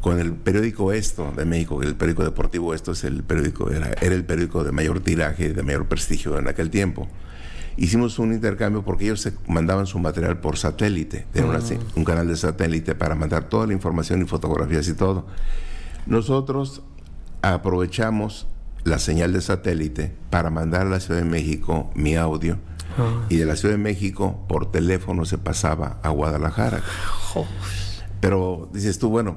con 0.00 0.20
el 0.20 0.34
periódico 0.34 0.92
Esto 0.92 1.32
de 1.36 1.44
México, 1.44 1.82
el 1.82 1.96
periódico 1.96 2.24
deportivo 2.24 2.74
Esto 2.74 2.92
es 2.92 3.04
el 3.04 3.22
periódico, 3.22 3.70
era, 3.70 3.92
era 4.00 4.14
el 4.14 4.24
periódico 4.24 4.62
de 4.62 4.72
mayor 4.72 5.00
tiraje, 5.00 5.52
de 5.52 5.62
mayor 5.62 5.86
prestigio 5.86 6.38
en 6.38 6.48
aquel 6.48 6.70
tiempo 6.70 7.08
hicimos 7.76 8.18
un 8.18 8.32
intercambio 8.32 8.82
porque 8.82 9.04
ellos 9.04 9.20
se 9.20 9.32
mandaban 9.46 9.86
su 9.86 9.98
material 9.98 10.38
por 10.38 10.56
satélite, 10.56 11.26
ah. 11.36 11.58
un 11.96 12.04
canal 12.04 12.28
de 12.28 12.36
satélite 12.36 12.94
para 12.94 13.14
mandar 13.14 13.48
toda 13.48 13.66
la 13.66 13.72
información 13.72 14.22
y 14.22 14.26
fotografías 14.26 14.86
y 14.88 14.94
todo. 14.94 15.26
Nosotros 16.06 16.82
aprovechamos 17.42 18.46
la 18.84 18.98
señal 18.98 19.32
de 19.32 19.40
satélite 19.40 20.14
para 20.30 20.50
mandar 20.50 20.82
a 20.82 20.84
la 20.84 21.00
Ciudad 21.00 21.20
de 21.20 21.26
México 21.26 21.90
mi 21.94 22.16
audio 22.16 22.58
ah. 22.98 23.26
y 23.28 23.36
de 23.36 23.46
la 23.46 23.56
Ciudad 23.56 23.74
de 23.74 23.82
México 23.82 24.44
por 24.48 24.70
teléfono 24.70 25.24
se 25.24 25.38
pasaba 25.38 25.98
a 26.02 26.10
Guadalajara. 26.10 26.82
Pero 28.20 28.70
dices 28.72 28.98
tú, 28.98 29.08
bueno, 29.10 29.36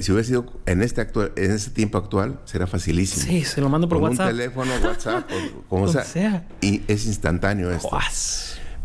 si 0.00 0.12
hubiera 0.12 0.26
sido 0.26 0.46
en 0.66 0.82
este 0.82 1.00
actual, 1.00 1.32
en 1.36 1.50
este 1.50 1.70
tiempo 1.70 1.98
actual, 1.98 2.40
será 2.44 2.66
facilísimo. 2.66 3.26
Sí, 3.26 3.44
se 3.44 3.60
lo 3.60 3.68
mando 3.68 3.88
por 3.88 3.98
WhatsApp. 3.98 4.30
Un 4.30 4.36
teléfono, 4.36 4.72
WhatsApp, 4.82 5.28
como 5.68 5.88
sea, 5.88 6.46
Y 6.60 6.82
es 6.88 7.06
instantáneo 7.06 7.70
esto. 7.70 7.90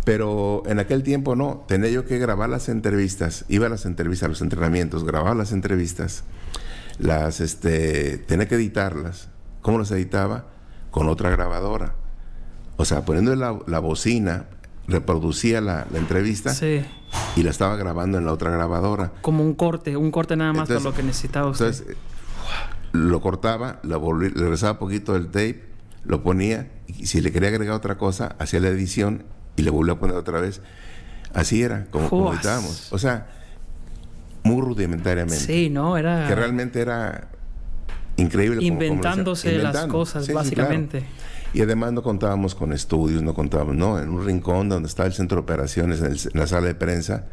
Pero 0.04 0.64
en 0.66 0.80
aquel 0.80 1.04
tiempo 1.04 1.36
no, 1.36 1.64
tenía 1.68 1.90
yo 1.90 2.06
que 2.06 2.18
grabar 2.18 2.50
las 2.50 2.70
entrevistas, 2.70 3.46
iba 3.50 3.68
a 3.68 3.70
las 3.70 3.86
entrevistas, 3.86 4.26
a 4.26 4.30
los 4.30 4.42
entrenamientos, 4.42 5.04
grababa 5.04 5.36
las 5.36 5.52
entrevistas, 5.52 6.24
las 6.98 7.40
este, 7.40 8.18
tenía 8.18 8.48
que 8.48 8.56
editarlas. 8.56 9.30
¿Cómo 9.62 9.80
las 9.80 9.92
editaba? 9.92 10.46
Con 10.92 11.08
otra 11.08 11.30
grabadora. 11.30 11.96
O 12.78 12.86
sea, 12.86 13.06
poniendo 13.06 13.36
la, 13.36 13.60
la 13.68 13.80
bocina, 13.80 14.46
reproducía 14.88 15.62
la, 15.62 15.88
la 15.92 16.00
entrevista 16.00 16.54
sí 16.54 16.84
y 17.36 17.44
la 17.44 17.50
estaba 17.50 17.76
grabando 17.76 18.18
en 18.18 18.26
la 18.26 18.34
otra 18.34 18.52
grabadora. 18.52 19.12
Como 19.22 19.44
un 19.44 19.54
corte, 19.54 19.98
un 19.98 20.12
corte 20.12 20.36
nada 20.36 20.54
más 20.54 20.68
para 20.68 20.80
lo 20.80 20.94
que 20.94 21.04
necesitaba 21.04 21.50
usted. 21.50 21.68
Entonces, 21.68 21.98
lo 22.92 23.22
cortaba, 23.22 23.80
lo 23.84 24.00
volví, 24.00 24.30
le 24.30 24.42
regresaba 24.42 24.80
poquito 24.80 25.14
del 25.14 25.28
tape, 25.28 25.64
lo 26.04 26.24
ponía, 26.24 26.72
y 26.88 27.06
si 27.06 27.22
le 27.22 27.32
quería 27.32 27.50
agregar 27.50 27.76
otra 27.76 27.98
cosa, 27.98 28.36
hacía 28.40 28.60
la 28.60 28.70
edición 28.70 29.24
y 29.56 29.62
le 29.62 29.70
volvía 29.70 29.94
a 29.94 30.00
poner 30.00 30.16
otra 30.16 30.42
vez. 30.42 30.62
Así 31.34 31.62
era, 31.64 31.86
como, 31.92 32.10
como 32.10 32.34
O 32.92 32.98
sea, 32.98 33.28
muy 34.44 34.62
rudimentariamente. 34.62 35.46
Sí, 35.46 35.70
¿no? 35.70 35.98
Era... 35.98 36.28
Que 36.28 36.36
realmente 36.36 36.82
era 36.82 37.30
increíble. 38.22 38.64
Inventándose 38.64 39.58
las 39.58 39.86
cosas, 39.88 40.32
básicamente. 40.32 41.04
Y 41.54 41.62
además 41.62 41.92
no 41.92 42.02
contábamos 42.02 42.56
con 42.56 42.72
estudios, 42.72 43.22
no 43.22 43.34
contábamos, 43.34 43.76
no, 43.76 44.00
en 44.00 44.10
un 44.10 44.26
rincón 44.26 44.70
donde 44.70 44.88
estaba 44.88 45.08
el 45.08 45.14
centro 45.14 45.36
de 45.38 45.42
operaciones, 45.42 46.02
en, 46.02 46.40
la 46.40 46.48
sala 46.48 46.68
de 46.68 46.76
prensa, 46.76 47.26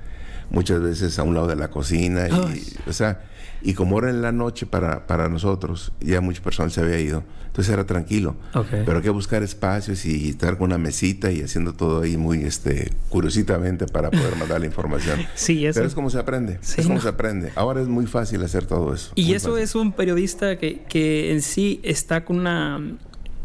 muchas 0.51 0.81
veces 0.81 1.19
a 1.21 1.23
un 1.23 1.35
lado 1.35 1.47
de 1.47 1.55
la 1.55 1.69
cocina, 1.69 2.27
y, 2.29 2.89
o 2.89 2.93
sea, 2.93 3.21
y 3.63 3.75
como 3.75 3.99
era 3.99 4.11
en 4.11 4.23
la 4.23 4.33
noche 4.33 4.67
para, 4.67 5.07
para 5.07 5.29
nosotros, 5.29 5.93
ya 6.01 6.21
mucha 6.21 6.43
personal 6.43 6.71
se 6.71 6.81
había 6.81 7.01
ido, 7.01 7.25
entonces 7.47 7.73
era 7.73 7.87
tranquilo. 7.87 8.37
Pero 8.71 8.97
hay 8.97 9.03
que 9.03 9.11
buscar 9.11 9.43
espacios 9.43 10.05
y 10.05 10.31
estar 10.31 10.59
con 10.59 10.67
una 10.67 10.79
mesita 10.79 11.33
y 11.33 11.43
haciendo 11.43 11.73
todo 11.73 12.03
ahí 12.03 12.17
muy 12.17 12.45
este 12.45 12.93
curiositamente 13.09 13.87
para 13.87 14.11
poder 14.11 14.37
mandar 14.39 14.61
la 14.61 14.67
información. 14.67 15.21
sí, 15.35 15.67
eso. 15.67 15.79
Pero 15.79 15.89
es 15.89 15.95
como 15.95 16.11
se 16.11 16.19
aprende, 16.19 16.61
es 16.63 16.87
como 16.87 17.01
se 17.01 17.09
aprende. 17.09 17.53
Ahora 17.57 17.81
es 17.81 17.89
muy 17.89 18.07
fácil 18.07 18.43
hacer 18.45 18.67
todo 18.67 18.95
eso. 18.95 19.13
Y 19.17 19.33
eso 19.33 19.57
es 19.59 19.75
un 19.75 19.93
periodista 19.93 20.57
que, 20.57 20.83
que 20.89 21.33
en 21.33 21.43
sí 21.43 21.81
está 21.83 22.25
con 22.25 22.39
una 22.39 22.81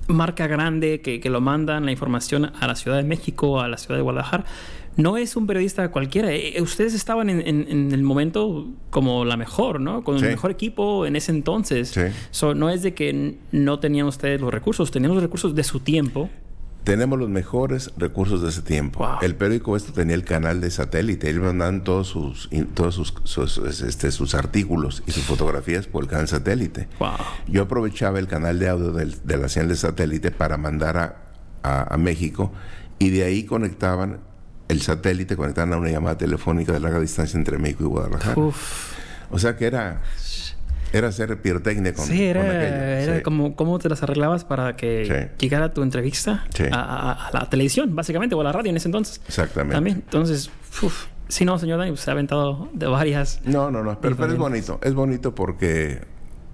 marca 0.08 0.48
grande 0.48 1.02
que, 1.02 1.20
que, 1.20 1.30
lo 1.30 1.42
mandan 1.42 1.86
la 1.86 1.92
información 1.92 2.52
a 2.60 2.68
la 2.68 2.76
Ciudad 2.76 2.98
de 2.98 3.04
México, 3.04 3.62
a 3.62 3.68
la 3.68 3.78
Ciudad 3.78 3.96
de 3.96 4.04
Guadalajara. 4.04 4.46
No 4.96 5.18
es 5.18 5.36
un 5.36 5.48
periodista 5.48 5.90
cualquiera. 5.92 6.32
Eh, 6.32 6.58
eh, 6.58 6.62
ustedes 6.62 6.94
estaban 6.94 7.30
en, 7.30 7.42
en, 7.48 7.92
el 7.92 8.04
momento 8.04 8.68
como 8.90 9.26
la 9.26 9.38
mejor, 9.38 9.80
¿no? 9.80 10.04
Con 10.04 10.18
el 10.18 10.24
mejor 10.24 10.52
equipo 10.52 11.06
en 11.06 11.16
ese 11.16 11.32
entonces. 11.32 11.98
no 12.56 12.70
es 12.70 12.82
de 12.82 12.94
que 12.94 13.38
no 13.52 13.80
tenían 13.80 14.08
ustedes 14.08 14.40
los 14.40 14.54
recursos, 14.54 14.92
tenían 14.92 15.14
los 15.14 15.24
recursos 15.24 15.56
de 15.56 15.64
su 15.64 15.80
tiempo 15.80 16.30
tenemos 16.84 17.18
los 17.18 17.30
mejores 17.30 17.92
recursos 17.98 18.42
de 18.42 18.50
ese 18.50 18.62
tiempo. 18.62 19.08
El 19.22 19.36
periódico 19.36 19.76
esto 19.76 19.94
tenía 19.94 20.16
el 20.16 20.26
canal 20.26 20.62
de 20.62 20.70
satélite, 20.70 21.30
ellos 21.30 21.44
mandaban 21.44 21.84
todos 21.84 22.08
sus 22.08 22.50
todos 22.74 22.96
sus, 23.24 23.58
este, 23.58 24.12
sus 24.12 24.36
artículos 24.36 25.04
y 25.08 25.12
sus 25.12 25.24
fotografías 25.24 25.88
por 25.88 26.04
el 26.04 26.10
canal 26.10 26.28
satélite. 26.28 26.88
Yo 27.48 27.64
aprovechaba 27.64 28.20
el 28.20 28.28
canal 28.28 28.60
de 28.60 28.70
audio 28.70 28.92
de 28.92 29.38
la 29.38 29.50
señal 29.50 29.70
de 29.70 29.76
satélite 29.76 30.32
para 30.32 30.58
mandar 30.58 30.98
a, 30.98 31.98
México 31.98 32.52
y 33.00 33.10
de 33.12 33.24
ahí 33.24 33.46
conectaban 33.46 34.20
el 34.68 34.82
satélite, 34.82 35.36
conectaban 35.36 35.74
a 35.74 35.78
una 35.78 35.90
llamada 35.90 36.18
telefónica 36.18 36.72
de 36.72 36.80
larga 36.80 37.00
distancia 37.00 37.38
entre 37.38 37.58
México 37.58 37.84
y 37.84 37.88
Guadalajara. 37.88 38.36
O 39.32 39.40
sea 39.40 39.56
que 39.56 39.66
era 39.66 40.02
era 40.94 41.12
ser 41.12 41.42
pirotécnico. 41.42 42.04
Sí, 42.04 42.24
era, 42.24 43.02
era 43.02 43.24
como 43.24 43.56
cómo 43.56 43.80
te 43.80 43.90
las 43.90 44.04
arreglabas 44.04 44.46
para 44.46 44.76
que 44.76 45.32
llegara 45.40 45.74
tu 45.74 45.82
entrevista 45.82 46.46
a, 46.72 47.32
la 47.34 47.50
televisión, 47.50 47.96
básicamente, 47.96 48.36
o 48.36 48.42
a 48.42 48.44
la 48.44 48.52
radio 48.52 48.70
en 48.70 48.78
ese 48.78 48.88
entonces. 48.88 49.20
Exactamente. 49.28 49.74
También. 49.74 49.98
Entonces, 49.98 50.52
si 51.28 51.46
no, 51.46 51.58
señor 51.58 51.80
Dani, 51.80 51.98
se 51.98 52.10
ha 52.12 52.14
aventado 52.14 52.70
de 52.74 52.86
varias. 52.86 53.42
No, 53.44 53.72
no, 53.72 53.84
no, 53.84 54.00
pero, 54.00 54.14
es 54.26 54.38
bonito. 54.38 54.80
Es 54.84 54.94
bonito 54.94 55.34
porque 55.34 56.02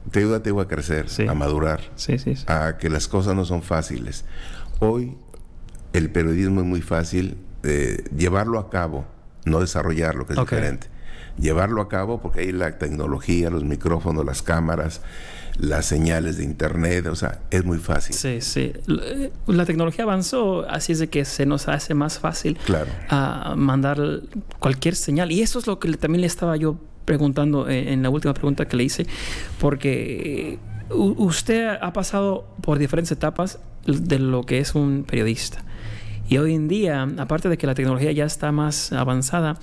te 0.09 0.19
ayuda, 0.19 0.41
te 0.41 0.49
ayuda 0.49 0.63
a 0.63 0.67
crecer, 0.69 1.07
a 1.27 1.33
madurar, 1.33 1.81
sí, 1.95 2.17
sí, 2.17 2.35
a 2.47 2.77
que 2.77 2.89
las 2.89 3.09
cosas 3.09 3.35
no 3.35 3.43
son 3.43 3.61
fáciles. 3.61 4.23
Hoy 4.79 5.17
el 5.91 6.09
periodismo 6.11 6.61
es 6.61 6.65
muy 6.65 6.81
fácil 6.81 7.37
de 7.61 8.03
llevarlo 8.15 8.59
a 8.59 8.69
cabo, 8.69 9.05
no 9.45 9.59
desarrollarlo, 9.59 10.25
que 10.25 10.33
es 10.33 10.39
diferente 10.39 10.87
llevarlo 11.39 11.81
a 11.81 11.89
cabo 11.89 12.19
porque 12.19 12.41
ahí 12.41 12.51
la 12.51 12.77
tecnología, 12.77 13.49
los 13.49 13.63
micrófonos, 13.63 14.25
las 14.25 14.41
cámaras, 14.41 15.01
las 15.57 15.85
señales 15.85 16.37
de 16.37 16.43
internet, 16.43 17.07
o 17.07 17.15
sea, 17.15 17.39
es 17.51 17.65
muy 17.65 17.79
fácil. 17.79 18.15
Sí, 18.15 18.41
sí. 18.41 18.73
Eh, 18.87 19.31
la 19.47 19.65
tecnología 19.65 20.03
avanzó, 20.03 20.67
así 20.69 20.93
es 20.93 20.99
de 20.99 21.09
que 21.09 21.25
se 21.25 21.45
nos 21.45 21.67
hace 21.67 21.93
más 21.93 22.19
fácil 22.19 22.57
claro. 22.65 22.91
a 23.09 23.55
mandar 23.57 23.99
cualquier 24.59 24.95
señal. 24.95 25.31
Y 25.31 25.41
eso 25.41 25.59
es 25.59 25.67
lo 25.67 25.79
que 25.79 25.91
también 25.93 26.21
le 26.21 26.27
estaba 26.27 26.55
yo 26.55 26.77
preguntando 27.05 27.67
en 27.67 28.03
la 28.03 28.09
última 28.09 28.33
pregunta 28.33 28.65
que 28.65 28.77
le 28.77 28.83
hice, 28.83 29.07
porque 29.59 30.59
usted 30.91 31.67
ha 31.81 31.91
pasado 31.91 32.47
por 32.61 32.77
diferentes 32.77 33.11
etapas 33.11 33.59
de 33.85 34.19
lo 34.19 34.45
que 34.45 34.59
es 34.59 34.75
un 34.75 35.03
periodista. 35.03 35.63
Y 36.29 36.37
hoy 36.37 36.53
en 36.53 36.67
día, 36.67 37.07
aparte 37.17 37.49
de 37.49 37.57
que 37.57 37.65
la 37.65 37.73
tecnología 37.73 38.11
ya 38.11 38.23
está 38.23 38.51
más 38.51 38.93
avanzada, 38.93 39.57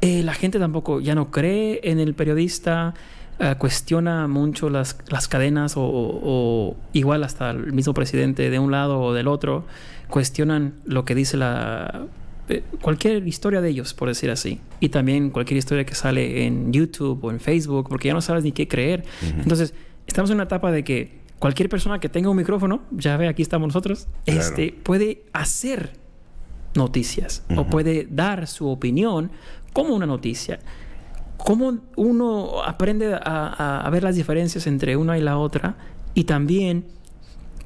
eh, 0.00 0.22
la 0.22 0.32
gente 0.32 0.58
tampoco 0.58 1.00
ya 1.00 1.14
no 1.14 1.30
cree 1.30 1.80
en 1.84 2.00
el 2.00 2.14
periodista, 2.14 2.94
eh, 3.38 3.54
cuestiona 3.58 4.28
mucho 4.28 4.70
las, 4.70 4.96
las 5.08 5.28
cadenas 5.28 5.74
o, 5.76 6.74
igual 6.94 7.22
hasta 7.22 7.50
el 7.50 7.74
mismo 7.74 7.92
presidente 7.92 8.48
de 8.48 8.58
un 8.58 8.70
lado 8.70 8.98
o 8.98 9.12
del 9.12 9.28
otro, 9.28 9.66
cuestionan 10.08 10.74
lo 10.86 11.04
que 11.04 11.14
dice 11.14 11.36
la... 11.36 12.06
Eh, 12.48 12.62
cualquier 12.80 13.26
historia 13.28 13.60
de 13.60 13.68
ellos, 13.68 13.92
por 13.92 14.08
decir 14.08 14.30
así. 14.30 14.60
Y 14.80 14.88
también 14.88 15.28
cualquier 15.28 15.58
historia 15.58 15.84
que 15.84 15.94
sale 15.94 16.46
en 16.46 16.72
YouTube 16.72 17.22
o 17.22 17.30
en 17.30 17.40
Facebook, 17.40 17.88
porque 17.90 18.08
ya 18.08 18.14
no 18.14 18.22
sabes 18.22 18.42
ni 18.42 18.52
qué 18.52 18.68
creer. 18.68 19.04
Entonces, 19.20 19.74
estamos 20.06 20.30
en 20.30 20.36
una 20.36 20.44
etapa 20.44 20.70
de 20.70 20.84
que 20.84 21.25
cualquier 21.38 21.68
persona 21.68 21.98
que 21.98 22.08
tenga 22.08 22.30
un 22.30 22.36
micrófono, 22.36 22.82
ya 22.90 23.16
ve, 23.16 23.28
aquí 23.28 23.42
estamos 23.42 23.68
nosotros, 23.68 24.08
este, 24.24 24.72
puede 24.82 25.24
hacer 25.32 25.92
noticias 26.74 27.44
o 27.56 27.66
puede 27.66 28.06
dar 28.10 28.46
su 28.46 28.68
opinión 28.68 29.30
como 29.72 29.94
una 29.94 30.06
noticia. 30.06 30.60
¿Cómo 31.36 31.78
uno 31.96 32.62
aprende 32.62 33.14
a, 33.14 33.88
ver 33.92 34.02
las 34.02 34.16
diferencias 34.16 34.66
entre 34.66 34.96
una 34.96 35.18
y 35.18 35.20
la 35.20 35.38
otra? 35.38 35.76
Y 36.14 36.24
también 36.24 36.86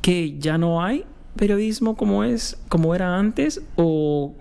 que 0.02 0.38
ya 0.38 0.58
no 0.58 0.82
hay 0.82 1.04
periodismo 1.36 1.96
como 1.96 2.24
es, 2.24 2.58
como 2.68 2.94
era 2.94 3.16
antes, 3.16 3.62
o 3.76 4.34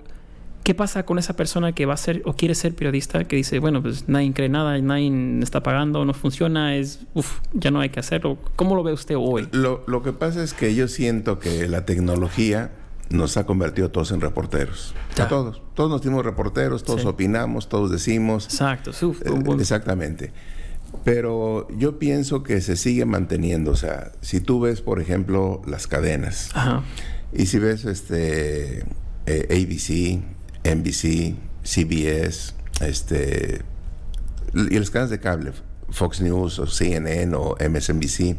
¿Qué 0.64 0.76
pasa 0.76 1.04
con 1.04 1.18
esa 1.18 1.36
persona 1.36 1.74
que 1.74 1.86
va 1.86 1.94
a 1.94 1.98
ser 1.98 2.22
o 2.26 2.34
quiere 2.34 2.54
ser 2.54 2.76
periodista 2.76 3.24
que 3.24 3.36
dice, 3.36 3.60
bueno, 3.60 3.82
pues 3.82 4.08
nadie 4.08 4.32
cree 4.34 4.50
nada, 4.50 4.78
nadie 4.80 5.40
está 5.42 5.64
pagando, 5.64 6.06
no 6.06 6.14
funciona, 6.14 6.76
es, 6.76 7.06
uff, 7.14 7.40
ya 7.54 7.72
no 7.72 7.80
hay 7.80 7.90
que 7.90 8.00
hacerlo? 8.00 8.38
¿Cómo 8.56 8.76
lo 8.76 8.84
ve 8.84 8.94
usted 8.94 9.16
hoy? 9.18 9.48
Lo, 9.52 9.84
lo 9.88 10.04
que 10.04 10.14
pasa 10.14 10.44
es 10.44 10.54
que 10.54 10.76
yo 10.76 10.88
siento 10.88 11.40
que 11.40 11.68
la 11.68 11.86
tecnología 11.86 12.72
nos 13.10 13.38
ha 13.38 13.46
convertido 13.46 13.90
todos 13.90 14.12
en 14.12 14.22
reporteros. 14.22 14.94
A 15.18 15.28
todos. 15.28 15.62
Todos 15.74 15.90
nos 15.90 16.02
dimos 16.02 16.24
reporteros, 16.24 16.84
todos 16.84 17.06
opinamos, 17.06 17.70
todos 17.70 17.92
decimos. 17.92 18.46
Exacto, 18.46 18.92
eh, 18.92 19.56
exactamente. 19.60 20.32
Pero 21.04 21.68
yo 21.76 22.00
pienso 22.00 22.44
que 22.44 22.62
se 22.62 22.76
sigue 22.76 23.06
manteniendo. 23.06 23.72
O 23.72 23.76
sea, 23.76 24.12
si 24.22 24.42
tú 24.42 24.60
ves, 24.62 24.82
por 24.82 25.00
ejemplo, 25.00 25.62
las 25.66 25.88
cadenas. 25.88 26.52
Y 27.34 27.48
si 27.48 27.60
ves 27.60 27.86
este 27.86 28.86
eh, 29.26 29.48
ABC, 29.50 30.24
NBC, 30.76 31.36
CBS, 31.64 32.54
este, 32.82 33.62
y 34.54 34.78
los 34.78 34.90
canales 34.90 35.12
de 35.12 35.20
cable, 35.20 35.54
Fox 35.90 36.22
News 36.22 36.60
o 36.60 36.68
CNN 36.68 37.36
o 37.36 37.56
MSNBC. 37.60 38.36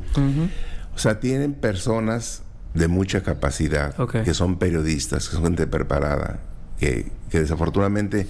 O 0.95 0.99
sea, 0.99 1.21
tienen 1.21 1.55
personas 1.55 2.43
de 2.75 2.89
mucha 2.89 3.23
capacidad, 3.23 3.95
que 4.25 4.35
son 4.35 4.59
periodistas, 4.59 5.29
que 5.29 5.35
son 5.35 5.45
gente 5.45 5.67
preparada, 5.67 6.41
que, 6.79 7.11
desafortunadamente 7.31 8.27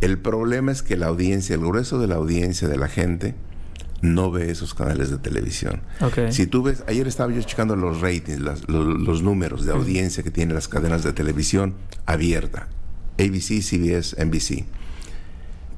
el 0.00 0.18
problema 0.18 0.70
es 0.70 0.82
que 0.82 0.96
la 0.96 1.06
audiencia, 1.06 1.54
el 1.54 1.60
grueso 1.60 1.98
de 1.98 2.06
la 2.06 2.14
audiencia 2.16 2.68
de 2.68 2.76
la 2.76 2.86
gente, 2.86 3.34
no 4.00 4.30
ve 4.30 4.50
esos 4.50 4.74
canales 4.74 5.10
de 5.10 5.18
televisión. 5.18 5.82
Si 6.30 6.46
tú 6.46 6.62
ves, 6.62 6.84
ayer 6.86 7.08
estaba 7.08 7.32
yo 7.32 7.42
checando 7.42 7.74
los 7.74 8.00
ratings, 8.00 8.40
los, 8.68 9.22
números 9.22 9.64
de 9.64 9.72
audiencia 9.72 10.22
que 10.22 10.30
tienen 10.30 10.54
las 10.54 10.68
cadenas 10.68 11.02
de 11.02 11.12
televisión 11.12 11.74
abierta. 12.06 12.68
ABC, 13.18 13.62
CBS, 13.62 14.16
NBC. 14.24 14.64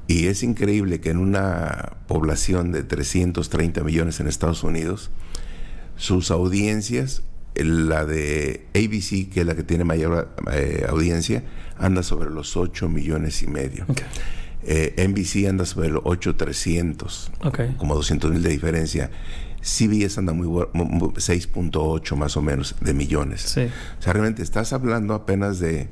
Y 0.07 0.27
es 0.27 0.43
increíble 0.43 0.99
que 0.99 1.09
en 1.09 1.17
una 1.17 1.93
población 2.07 2.71
de 2.71 2.83
330 2.83 3.83
millones 3.83 4.19
en 4.19 4.27
Estados 4.27 4.63
Unidos, 4.63 5.09
sus 5.95 6.31
audiencias, 6.31 7.23
la 7.55 8.05
de 8.05 8.65
ABC, 8.75 9.31
que 9.31 9.41
es 9.41 9.45
la 9.45 9.55
que 9.55 9.63
tiene 9.63 9.83
mayor 9.83 10.33
eh, 10.51 10.85
audiencia, 10.89 11.43
anda 11.77 12.03
sobre 12.03 12.29
los 12.29 12.57
8 12.57 12.89
millones 12.89 13.41
y 13.43 13.47
medio. 13.47 13.85
Eh, 14.63 15.07
NBC 15.07 15.47
anda 15.47 15.65
sobre 15.65 15.89
los 15.89 16.01
8,300, 16.05 17.31
como 17.77 17.95
200 17.95 18.31
mil 18.31 18.43
de 18.43 18.49
diferencia. 18.49 19.11
CBS 19.61 20.19
anda 20.19 20.33
muy 20.33 20.47
6.8 20.47 22.15
más 22.15 22.35
o 22.35 22.41
menos 22.41 22.75
de 22.81 22.93
millones. 22.93 23.45
O 23.45 24.01
sea, 24.01 24.13
realmente 24.13 24.41
estás 24.43 24.73
hablando 24.73 25.13
apenas 25.13 25.59
de, 25.59 25.89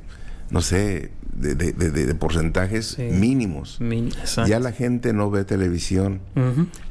no 0.50 0.60
sé, 0.62 1.12
de, 1.32 2.14
porcentajes 2.14 2.98
mínimos. 2.98 3.78
ya 4.46 4.60
la 4.60 4.72
gente 4.72 5.12
no 5.12 5.30
ve 5.30 5.44
televisión. 5.44 6.20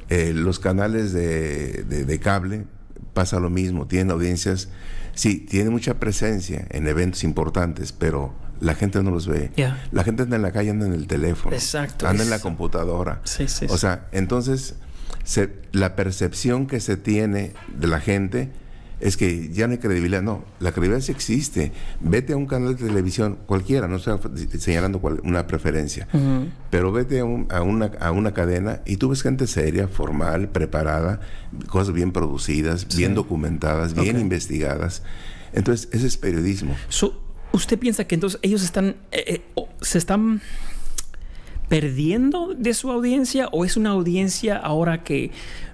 Eh, 0.09 0.33
los 0.33 0.59
canales 0.59 1.13
de, 1.13 2.19
cable 2.21 2.65
pasa 3.13 3.39
lo 3.39 3.49
mismo. 3.49 3.87
Tienen 3.87 4.11
audiencias, 4.11 4.69
sí, 5.13 5.39
tienen 5.39 5.71
mucha 5.71 5.99
presencia 5.99 6.65
en 6.69 6.87
eventos 6.87 7.23
importantes, 7.23 7.91
pero 7.91 8.33
la 8.59 8.75
gente 8.75 9.01
no 9.03 9.11
los 9.11 9.27
ve. 9.27 9.51
La 9.91 10.03
gente 10.03 10.23
anda 10.23 10.35
en 10.35 10.41
la 10.41 10.51
calle, 10.51 10.71
anda 10.71 10.85
en 10.85 10.93
el 10.93 11.07
teléfono. 11.07 11.55
Exacto. 11.55 12.07
Anda 12.07 12.23
en 12.23 12.29
la 12.29 12.39
computadora. 12.39 13.21
o 13.69 13.77
sea, 13.77 14.07
entonces 14.11 14.75
la 15.71 15.95
percepción 15.95 16.65
que 16.65 16.79
se 16.79 16.97
tiene 16.97 17.53
de 17.77 17.87
la 17.87 17.99
gente 17.99 18.49
es 18.99 19.17
que 19.17 19.49
ya 19.49 19.67
no 19.67 19.73
hay 19.73 19.79
credibilidad. 19.79 20.21
No, 20.21 20.43
la 20.59 20.71
credibilidad 20.71 21.01
sí 21.01 21.11
existe. 21.11 21.71
Vete 21.99 22.33
a 22.33 22.37
un 22.37 22.45
canal 22.45 22.75
de 22.75 22.87
televisión, 22.87 23.39
cualquiera, 23.45 23.87
no 23.87 23.97
estoy 23.97 24.19
señalando 24.59 24.99
una 25.23 25.47
preferencia, 25.47 26.07
pero 26.69 26.91
vete 26.91 27.19
a, 27.19 27.25
una, 27.25 27.85
a, 27.99 28.11
una, 28.11 28.33
cadena 28.33 28.81
y 28.85 28.97
tú 28.97 29.09
ves 29.09 29.21
gente 29.21 29.47
seria, 29.47 29.87
formal, 29.87 30.49
preparada, 30.49 31.21
cosas 31.67 31.93
bien 31.93 32.11
producidas, 32.11 32.87
bien 32.95 33.15
documentadas, 33.15 33.93
bien 33.93 34.19
investigadas. 34.19 35.03
Entonces, 35.53 35.89
ese 35.91 36.07
es 36.07 36.17
periodismo. 36.17 36.75
¿Usted 37.51 37.79
piensa 37.79 38.05
que 38.05 38.15
entonces 38.15 38.39
ellos 38.43 38.63
están, 38.63 38.97
eh, 39.11 39.41
eh, 39.55 39.63
se 39.81 39.97
están 39.97 40.41
perdiendo 41.69 42.53
de 42.57 42.73
su 42.73 42.91
audiencia 42.91 43.47
o 43.51 43.63
es 43.63 43.77
una 43.77 43.91
audiencia 43.91 44.57
ahora 44.57 45.03
que 45.03 45.31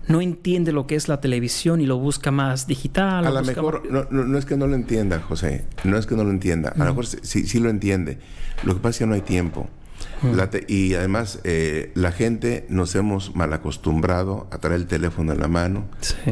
no 0.08 0.22
entiende 0.22 0.72
lo 0.72 0.86
que 0.86 0.96
es 0.96 1.08
la 1.08 1.20
televisión 1.20 1.82
y 1.82 1.86
lo 1.86 1.98
busca 1.98 2.30
más 2.30 2.68
digital. 2.68 3.26
A 3.26 3.32
lo 3.32 3.42
mejor, 3.42 3.84
no, 4.12 4.38
es 4.38 4.46
que 4.46 4.58
no 4.58 4.68
lo 4.68 4.76
entienda, 4.76 5.20
José, 5.20 5.66
no 5.84 5.98
es 5.98 6.06
que 6.06 6.16
no 6.16 6.24
lo 6.24 6.30
entienda, 6.30 6.70
a 6.70 6.78
lo 6.78 6.86
mejor 6.86 7.08
sí, 7.08 7.48
sí 7.48 7.60
lo 7.60 7.70
entiende. 7.70 8.20
Lo 8.64 8.76
que 8.76 8.82
pasa 8.82 8.90
es 8.90 9.00
que 9.00 9.06
no 9.08 9.16
hay 9.16 9.22
tiempo. 9.22 9.68
y 10.68 10.94
además 10.94 11.40
eh, 11.44 11.92
la 11.96 12.12
gente 12.12 12.66
nos 12.70 12.94
hemos 12.96 13.36
mal 13.36 13.54
acostumbrado 13.54 14.48
a 14.52 14.60
traer 14.60 14.82
el 14.82 14.88
teléfono 14.88 15.32
en 15.32 15.40
la 15.40 15.48
mano 15.48 15.86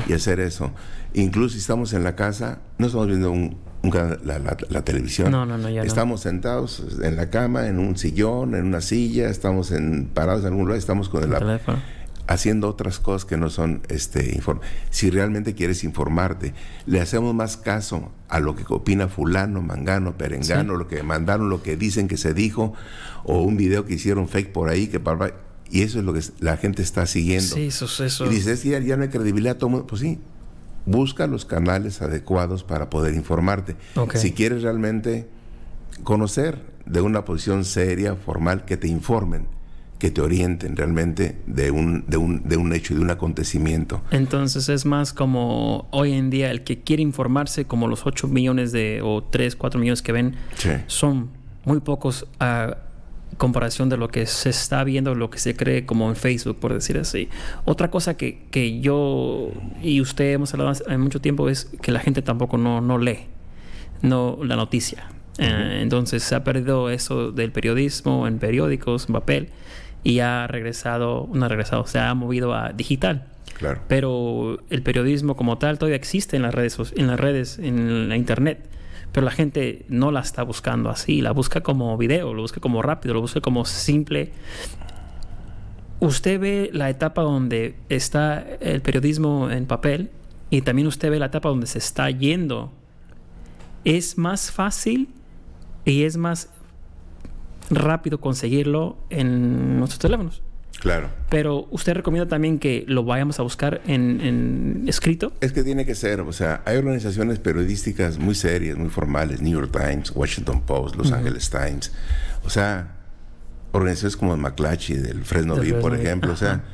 y 0.07 0.13
hacer 0.13 0.39
eso. 0.39 0.71
Incluso 1.13 1.53
si 1.53 1.59
estamos 1.59 1.93
en 1.93 2.03
la 2.03 2.15
casa, 2.15 2.59
no 2.77 2.87
estamos 2.87 3.07
viendo 3.07 3.31
un, 3.31 3.57
la, 3.83 4.81
televisión. 4.83 5.31
No, 5.31 5.45
no, 5.45 5.57
no, 5.57 5.69
ya 5.69 5.83
Estamos 5.83 6.21
sentados 6.21 6.83
en 7.01 7.15
la 7.15 7.29
cama, 7.29 7.67
en 7.67 7.79
un 7.79 7.97
sillón, 7.97 8.55
en 8.55 8.65
una 8.65 8.81
silla, 8.81 9.29
estamos 9.29 9.71
en, 9.71 10.05
parados 10.05 10.41
en 10.41 10.47
algún 10.47 10.65
lugar, 10.65 10.77
estamos 10.77 11.09
con 11.09 11.23
el, 11.23 11.37
teléfono. 11.37 11.81
haciendo 12.27 12.69
otras 12.69 12.99
cosas 12.99 13.25
que 13.25 13.35
no 13.35 13.49
son 13.49 13.81
este 13.89 14.41
si 14.89 15.09
realmente 15.09 15.53
quieres 15.53 15.83
informarte 15.83 16.53
le 16.85 17.01
hacemos 17.01 17.35
más 17.35 17.57
caso 17.57 18.11
a 18.29 18.39
lo 18.39 18.55
que 18.55 18.63
opina 18.69 19.09
fulano 19.09 19.61
mangano 19.61 20.17
perengano 20.17 20.77
lo 20.77 20.87
que 20.87 21.03
mandaron 21.03 21.49
lo 21.49 21.61
que 21.61 21.75
dicen 21.75 22.07
que 22.07 22.15
se 22.15 22.33
dijo 22.33 22.73
o 23.25 23.41
un 23.41 23.57
video 23.57 23.85
que 23.85 23.95
hicieron 23.95 24.29
fake 24.29 24.53
por 24.53 24.69
ahí 24.69 24.87
que 24.87 25.01
y 25.69 25.81
eso 25.81 25.99
es 25.99 26.05
lo 26.05 26.13
que 26.13 26.21
la 26.39 26.55
gente 26.57 26.83
está 26.83 27.07
siguiendo. 27.07 27.55
Sí, 27.55 27.65
eso, 27.67 27.85
eso. 28.03 28.25
y 28.27 28.29
dices 28.29 28.63
ya, 28.63 28.77
ya 28.79 28.95
no 28.95 29.03
hay 29.03 29.09
credibilidad 29.09 29.57
todo 29.57 29.87
pues 29.87 30.01
sí 30.01 30.19
busca 30.85 31.27
los 31.27 31.45
canales 31.45 32.01
adecuados 32.01 32.63
para 32.63 32.89
poder 32.89 33.13
informarte. 33.13 33.75
Si 34.15 34.31
quieres 34.33 34.63
realmente 34.63 35.27
conocer 36.03 36.73
de 36.85 37.01
una 37.01 37.23
posición 37.25 37.65
seria 37.65 38.15
formal 38.15 38.65
que 38.65 38.77
te 38.77 38.87
informen 38.87 39.47
que 40.03 40.11
te 40.11 40.19
orienten 40.19 40.75
realmente 40.75 41.37
de 41.47 41.71
un, 41.71 42.03
de 42.09 42.17
un, 42.17 42.43
de 42.43 42.57
un 42.57 42.73
hecho, 42.73 42.93
de 42.93 42.99
un 42.99 43.09
acontecimiento. 43.09 44.01
Entonces 44.11 44.67
es 44.67 44.85
más 44.85 45.13
como 45.13 45.87
hoy 45.91 46.11
en 46.11 46.29
día 46.29 46.51
el 46.51 46.65
que 46.65 46.81
quiere 46.81 47.01
informarse, 47.01 47.63
como 47.63 47.87
los 47.87 48.05
8 48.05 48.27
millones 48.27 48.73
de, 48.73 48.99
o 49.01 49.23
3, 49.23 49.55
4 49.55 49.79
millones 49.79 50.01
que 50.01 50.11
ven, 50.11 50.35
son 50.87 51.29
muy 51.63 51.79
pocos 51.79 52.27
a 52.41 52.79
comparación 53.37 53.89
de 53.89 53.97
lo 53.97 54.09
que 54.09 54.25
se 54.25 54.49
está 54.49 54.83
viendo, 54.83 55.15
lo 55.15 55.29
que 55.29 55.39
se 55.39 55.55
cree 55.55 55.85
como 55.85 56.09
en 56.09 56.15
Facebook, 56.15 56.59
por 56.59 56.73
decir 56.73 56.97
así. 56.97 57.29
Otra 57.65 57.89
cosa 57.89 58.15
que, 58.17 58.43
que 58.51 58.79
yo 58.79 59.51
y 59.81 60.01
usted 60.01 60.33
hemos 60.33 60.53
hablado 60.53 60.73
en 60.87 61.01
mucho 61.01 61.21
tiempo 61.21 61.49
es 61.49 61.65
que 61.81 61.91
la 61.91 61.99
gente 61.99 62.21
tampoco 62.21 62.57
no, 62.57 62.81
no 62.81 62.97
lee 62.97 63.27
no 64.03 64.37
la 64.43 64.55
noticia. 64.55 65.07
Eh, 65.39 65.79
entonces 65.81 66.21
se 66.21 66.35
ha 66.35 66.43
perdido 66.43 66.91
eso 66.91 67.31
del 67.31 67.51
periodismo 67.51 68.27
en 68.27 68.37
periódicos, 68.37 69.07
en 69.07 69.13
papel 69.13 69.49
y 70.03 70.19
ha 70.19 70.45
regresado, 70.45 71.27
no 71.33 71.45
ha 71.45 71.47
regresado, 71.47 71.87
se 71.87 71.97
ha 71.97 72.13
movido 72.13 72.53
a 72.53 72.71
digital. 72.71 73.25
Claro. 73.57 73.81
Pero 73.87 74.59
el 74.69 74.83
periodismo 74.83 75.35
como 75.35 75.57
tal 75.57 75.79
todavía 75.79 75.95
existe 75.95 76.35
en 76.35 76.43
las 76.43 76.53
redes, 76.53 76.77
en 76.95 77.07
las 77.07 77.19
redes, 77.19 77.57
en 77.57 78.09
la 78.09 78.17
internet. 78.17 78.69
Pero 79.13 79.23
la 79.23 79.31
gente 79.31 79.85
no 79.87 80.11
la 80.11 80.19
está 80.19 80.43
buscando 80.43 80.89
así, 80.89 81.21
la 81.21 81.31
busca 81.31 81.61
como 81.61 81.95
video, 81.97 82.33
lo 82.33 82.41
busca 82.41 82.59
como 82.59 82.81
rápido, 82.81 83.13
lo 83.13 83.21
busca 83.21 83.39
como 83.39 83.63
simple. 83.63 84.33
Usted 85.99 86.39
ve 86.39 86.69
la 86.73 86.89
etapa 86.89 87.21
donde 87.21 87.75
está 87.87 88.45
el 88.59 88.81
periodismo 88.81 89.49
en 89.49 89.67
papel 89.67 90.09
y 90.49 90.61
también 90.61 90.87
usted 90.87 91.09
ve 91.11 91.19
la 91.19 91.27
etapa 91.27 91.49
donde 91.49 91.67
se 91.67 91.77
está 91.77 92.09
yendo. 92.09 92.71
Es 93.85 94.17
más 94.17 94.51
fácil 94.51 95.09
y 95.85 96.03
es 96.03 96.17
más 96.17 96.49
rápido 97.69 98.19
conseguirlo 98.19 98.97
en 99.09 99.77
nuestros 99.77 99.99
teléfonos. 99.99 100.41
Claro. 100.83 101.07
Pero 101.29 101.65
usted 101.71 101.93
recomienda 101.93 102.27
también 102.27 102.59
que 102.59 102.83
lo 102.89 103.05
vayamos 103.05 103.39
a 103.39 103.43
buscar 103.43 103.79
en, 103.87 104.83
escrito. 104.85 105.31
Es 105.39 105.53
que 105.53 105.63
tiene 105.63 105.85
que 105.85 105.95
ser, 105.95 106.19
o 106.19 106.33
sea, 106.33 106.61
hay 106.65 106.75
organizaciones 106.75 107.39
periodísticas 107.39 108.17
muy 108.17 108.35
serias, 108.35 108.77
muy 108.77 108.89
formales, 108.89 109.41
New 109.41 109.53
York 109.53 109.71
Times, 109.71 110.11
Washington 110.13 110.59
Post, 110.65 110.97
Los 110.97 111.13
Angeles 111.13 111.49
Times, 111.49 111.93
o 112.43 112.49
sea, 112.49 112.97
organizaciones 113.71 114.17
como 114.17 114.35
McClatchy, 114.35 114.95
del 114.95 115.23
Fresno 115.23 115.55
Bee, 115.55 115.71
por 115.71 115.95
ejemplo, 115.95 116.33
o 116.33 116.35
sea, 116.35 116.65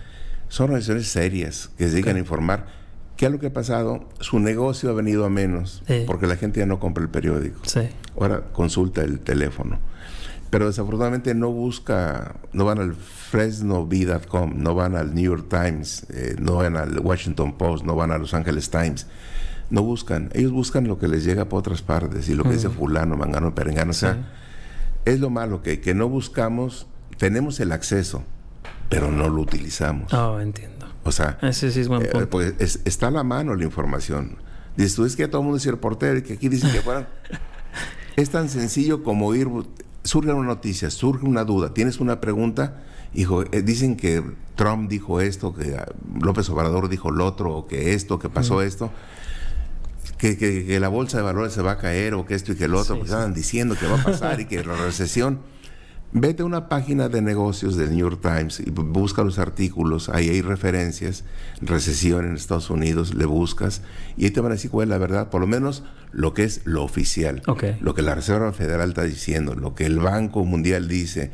son 0.48 0.72
organizaciones 0.72 1.08
serias 1.08 1.70
que 1.78 1.84
se 1.84 1.92
dedican 1.92 2.16
a 2.16 2.20
informar. 2.20 2.66
¿Qué 3.16 3.28
es 3.28 3.32
lo 3.32 3.38
que 3.38 3.48
ha 3.48 3.54
pasado? 3.54 4.10
Su 4.22 4.40
negocio 4.40 4.90
ha 4.90 4.94
venido 4.94 5.24
a 5.24 5.30
menos 5.30 5.84
porque 6.08 6.26
la 6.26 6.36
gente 6.36 6.62
ya 6.62 6.66
no 6.66 6.80
compra 6.80 7.04
el 7.04 7.12
periódico. 7.12 7.60
Sí. 7.64 7.82
Ahora 8.20 8.42
consulta 8.54 9.04
el 9.04 9.20
teléfono 9.20 9.78
pero 10.50 10.68
desafortunadamente 10.68 11.34
no 11.36 11.52
busca, 11.52 12.36
no 12.54 12.66
van 12.66 12.80
al 12.80 12.96
fresnobee.com, 13.30 14.54
no 14.56 14.76
van 14.76 14.96
al 14.96 15.14
New 15.14 15.24
York 15.24 15.48
Times, 15.50 16.06
eh, 16.10 16.36
no 16.40 16.56
van 16.56 16.76
al 16.76 17.00
Washington 17.00 17.58
Post, 17.58 17.86
no 17.86 17.96
van 17.96 18.12
a 18.12 18.18
Los 18.18 18.34
Angeles 18.34 18.70
Times. 18.70 19.08
No 19.70 19.84
buscan, 19.84 20.32
ellos 20.34 20.52
buscan 20.52 20.88
lo 20.88 20.98
que 20.98 21.08
les 21.08 21.24
llega 21.24 21.46
por 21.46 21.60
otras 21.60 21.84
partes 21.84 22.28
y 22.28 22.34
lo 22.34 22.44
que 22.44 22.54
dice 22.54 22.70
fulano, 22.70 23.16
mangano, 23.16 23.54
perengano. 23.54 23.92
O 23.92 23.94
sea, 23.94 24.18
es 25.06 25.20
lo 25.20 25.30
malo 25.30 25.62
que, 25.62 25.80
que 25.80 25.94
no 25.94 26.10
buscamos, 26.10 26.88
tenemos 27.18 27.60
el 27.60 27.72
acceso, 27.72 28.24
pero 28.90 29.12
no 29.12 29.30
lo 29.30 29.42
utilizamos. 29.42 30.12
Oh, 30.12 30.40
entiendo. 30.40 30.88
O 31.04 31.12
sea, 31.12 31.38
Ese 31.44 31.72
sí 31.72 31.82
es 31.82 31.88
buen 31.88 32.02
eh, 32.02 32.26
pues 32.30 32.80
está 32.84 33.10
a 33.10 33.12
la 33.12 33.24
mano 33.24 33.54
la 33.54 33.64
información. 33.64 34.38
Dices 34.76 34.96
tú, 34.96 35.06
es 35.06 35.16
que 35.16 35.28
todo 35.28 35.42
el 35.42 35.46
mundo 35.46 35.58
es 35.58 35.66
reportero 35.66 36.18
y 36.18 36.24
que 36.24 36.34
aquí 36.34 36.50
dicen 36.50 36.72
que 36.72 36.82
fueran... 36.82 37.08
es 38.16 38.30
tan 38.30 38.50
sencillo 38.50 39.04
como 39.04 39.34
ir 39.36 39.48
surge 40.04 40.32
una 40.32 40.48
noticia, 40.48 40.90
surge 40.90 41.26
una 41.26 41.44
duda, 41.44 41.74
tienes 41.74 42.00
una 42.00 42.22
pregunta, 42.22 42.82
hijo, 43.14 43.44
eh, 43.44 43.62
dicen 43.62 43.96
que 43.96 44.24
Trump 44.56 44.90
dijo 44.90 45.22
esto, 45.22 45.54
que 45.54 45.76
ah, 45.76 45.88
López 46.22 46.50
Obrador 46.50 46.90
dijo 46.90 47.12
lo 47.12 47.26
otro, 47.26 47.56
o 47.56 47.68
que 47.68 47.94
esto, 47.94 48.20
que 48.20 48.30
pasó 48.30 48.62
esto, 48.62 48.92
que, 50.18 50.38
que, 50.38 50.80
la 50.80 50.90
bolsa 50.90 51.18
de 51.18 51.24
valores 51.24 51.54
se 51.54 51.62
va 51.62 51.72
a 51.74 51.78
caer, 51.78 52.14
o 52.14 52.26
que 52.26 52.36
esto 52.36 52.52
y 52.52 52.56
que 52.56 52.66
el 52.66 52.76
otro, 52.76 52.98
pues 52.98 53.10
estaban 53.10 53.34
diciendo 53.34 53.76
que 53.80 53.88
va 53.88 54.02
a 54.02 54.04
pasar 54.04 54.40
y 54.42 54.46
que 54.46 54.64
la 54.66 54.76
recesión. 54.76 55.40
Vete 56.12 56.42
a 56.42 56.46
una 56.46 56.70
página 56.70 57.08
de 57.08 57.22
negocios 57.22 57.76
del 57.76 57.92
New 57.92 58.00
York 58.00 58.20
Times 58.20 58.60
y 58.60 58.72
busca 58.72 59.24
los 59.24 59.38
artículos, 59.38 60.10
ahí 60.10 60.30
hay 60.30 60.42
referencias, 60.42 61.24
recesión 61.62 62.26
en 62.26 62.36
Estados 62.36 62.72
Unidos, 62.72 63.14
le 63.14 63.26
buscas 63.26 63.84
y 64.18 64.26
ahí 64.26 64.32
te 64.32 64.42
van 64.42 64.52
a 64.52 64.56
decir 64.56 64.72
cuál 64.72 64.88
es 64.88 64.90
la 64.90 64.98
verdad, 64.98 65.30
por 65.30 65.40
lo 65.40 65.46
menos 65.46 65.84
lo 66.12 66.34
que 66.34 66.46
es 66.46 66.62
lo 66.66 66.84
oficial, 66.84 67.44
lo 67.82 67.94
que 67.94 68.02
la 68.02 68.16
Reserva 68.16 68.52
Federal 68.54 68.90
está 68.90 69.04
diciendo, 69.04 69.54
lo 69.54 69.76
que 69.76 69.86
el 69.86 70.00
Banco 70.00 70.44
Mundial 70.46 70.88
dice. 70.88 71.32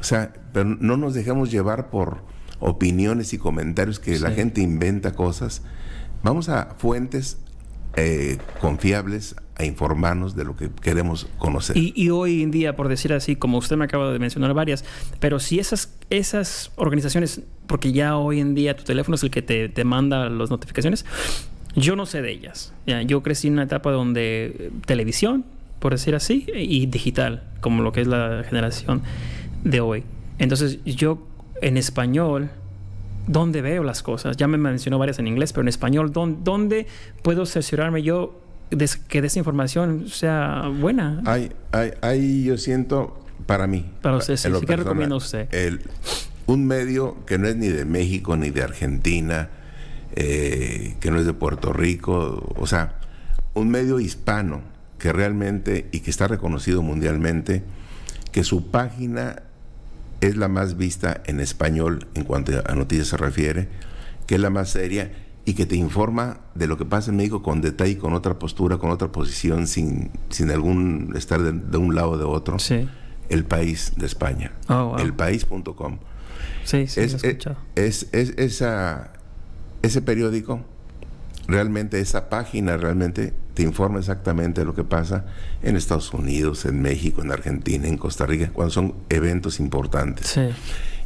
O 0.00 0.02
sea, 0.02 0.32
pero 0.54 0.64
no 0.64 0.96
nos 0.96 1.12
dejemos 1.12 1.50
llevar 1.50 1.90
por 1.90 2.22
opiniones 2.60 3.34
y 3.34 3.38
comentarios 3.38 4.00
que 4.00 4.18
la 4.18 4.30
gente 4.30 4.62
inventa 4.62 5.12
cosas. 5.12 5.60
Vamos 6.22 6.48
a 6.48 6.76
fuentes 6.78 7.36
eh, 7.96 8.38
confiables 8.60 9.36
a 9.56 9.64
informarnos 9.64 10.34
de 10.34 10.44
lo 10.44 10.56
que 10.56 10.68
queremos 10.82 11.28
conocer. 11.38 11.76
Y, 11.76 12.10
hoy 12.10 12.42
en 12.42 12.50
día, 12.50 12.74
por 12.74 12.88
decir 12.88 13.12
así, 13.12 13.36
como 13.36 13.58
usted 13.58 13.76
me 13.76 13.84
acaba 13.84 14.12
de 14.12 14.18
mencionar 14.18 14.52
varias, 14.52 14.84
pero 15.20 15.38
si 15.38 15.60
esas, 15.60 15.94
esas 16.10 16.72
organizaciones, 16.76 17.42
porque 17.66 17.92
ya 17.92 18.16
hoy 18.16 18.40
en 18.40 18.54
día 18.54 18.76
tu 18.76 18.82
teléfono 18.82 19.14
es 19.14 19.22
el 19.22 19.30
que 19.30 19.42
te, 19.42 19.68
te 19.68 19.84
manda 19.84 20.28
las 20.28 20.50
notificaciones, 20.50 21.04
yo 21.76 21.96
no 21.96 22.06
sé 22.06 22.22
de 22.22 22.32
ellas. 22.32 22.72
Ya, 22.86 23.02
yo 23.02 23.22
crecí 23.22 23.48
en 23.48 23.54
una 23.54 23.64
etapa 23.64 23.90
donde 23.90 24.56
eh, 24.58 24.70
televisión, 24.86 25.44
por 25.78 25.92
decir 25.92 26.14
así, 26.14 26.46
y 26.52 26.86
digital, 26.86 27.44
como 27.60 27.82
lo 27.82 27.92
que 27.92 28.00
es 28.00 28.06
la 28.06 28.44
generación 28.48 29.02
de 29.62 29.80
hoy. 29.80 30.04
Entonces 30.38 30.78
yo 30.84 31.26
en 31.62 31.76
español 31.76 32.50
¿Dónde 33.26 33.62
veo 33.62 33.82
las 33.82 34.02
cosas? 34.02 34.36
Ya 34.36 34.48
me 34.48 34.58
mencionó 34.58 34.98
varias 34.98 35.18
en 35.18 35.26
inglés, 35.26 35.52
pero 35.52 35.62
en 35.62 35.68
español, 35.68 36.12
¿dónde, 36.12 36.86
puedo 37.22 37.46
cerciorarme 37.46 38.02
yo 38.02 38.40
de 38.70 38.88
que 39.08 39.18
esa 39.18 39.38
información 39.38 40.08
sea 40.08 40.70
buena? 40.80 41.22
Hay, 41.24 41.52
hay, 42.02 42.44
yo 42.44 42.58
siento, 42.58 43.18
para 43.46 43.66
mí. 43.66 43.90
Para 44.02 44.18
usted, 44.18 44.36
sí. 44.36 44.48
¿Qué 44.66 44.76
recomienda 44.76 45.16
usted? 45.16 45.48
un 46.46 46.66
medio 46.66 47.24
que 47.24 47.38
no 47.38 47.48
es 47.48 47.56
ni 47.56 47.68
de 47.68 47.86
México 47.86 48.36
ni 48.36 48.50
de 48.50 48.62
Argentina, 48.62 49.48
eh, 50.14 50.96
que 51.00 51.10
no 51.10 51.18
es 51.18 51.26
de 51.26 51.32
Puerto 51.32 51.72
Rico, 51.72 52.52
o 52.56 52.66
sea, 52.66 52.98
un 53.54 53.70
medio 53.70 53.98
hispano 53.98 54.60
que 54.98 55.12
realmente 55.12 55.88
y 55.90 56.00
que 56.00 56.10
está 56.10 56.28
reconocido 56.28 56.82
mundialmente, 56.82 57.62
que 58.30 58.44
su 58.44 58.70
página 58.70 59.42
es 60.20 60.36
la 60.36 60.48
más 60.48 60.76
vista 60.76 61.22
en 61.26 61.40
español 61.40 62.06
en 62.14 62.24
cuanto 62.24 62.52
a 62.66 62.74
noticias 62.74 63.08
se 63.08 63.16
refiere, 63.16 63.68
que 64.26 64.36
es 64.36 64.40
la 64.40 64.50
más 64.50 64.70
seria 64.70 65.12
y 65.44 65.54
que 65.54 65.66
te 65.66 65.76
informa 65.76 66.40
de 66.54 66.66
lo 66.66 66.78
que 66.78 66.84
pasa 66.84 67.10
en 67.10 67.18
México 67.18 67.42
con 67.42 67.60
detalle, 67.60 67.98
con 67.98 68.14
otra 68.14 68.38
postura, 68.38 68.78
con 68.78 68.90
otra 68.90 69.12
posición, 69.12 69.66
sin, 69.66 70.10
sin 70.30 70.50
algún 70.50 71.12
estar 71.16 71.42
de, 71.42 71.78
un 71.78 71.94
lado 71.94 72.12
o 72.12 72.18
de 72.18 72.24
otro. 72.24 72.58
Sí. 72.58 72.88
El 73.28 73.44
País 73.44 73.92
de 73.96 74.06
España. 74.06 74.52
Oh, 74.68 74.96
Elpaís.com. 74.98 75.98
Sí, 76.64 76.86
sí, 76.86 77.00
es, 77.00 77.14
es, 77.74 78.08
es, 78.12 78.34
esa, 78.38 79.12
ese 79.82 80.02
periódico, 80.02 80.60
realmente 81.46 82.00
esa 82.00 82.28
página, 82.28 82.76
realmente 82.76 83.32
te 83.54 83.62
informa 83.62 83.98
exactamente 83.98 84.60
de 84.60 84.64
lo 84.64 84.74
que 84.74 84.84
pasa 84.84 85.26
en 85.62 85.76
Estados 85.76 86.12
Unidos, 86.12 86.64
en 86.64 86.80
México, 86.82 87.22
en 87.22 87.30
Argentina, 87.30 87.86
en 87.86 87.98
Costa 87.98 88.26
Rica, 88.26 88.50
cuando 88.52 88.72
son 88.72 88.94
eventos 89.08 89.60
importantes. 89.60 90.38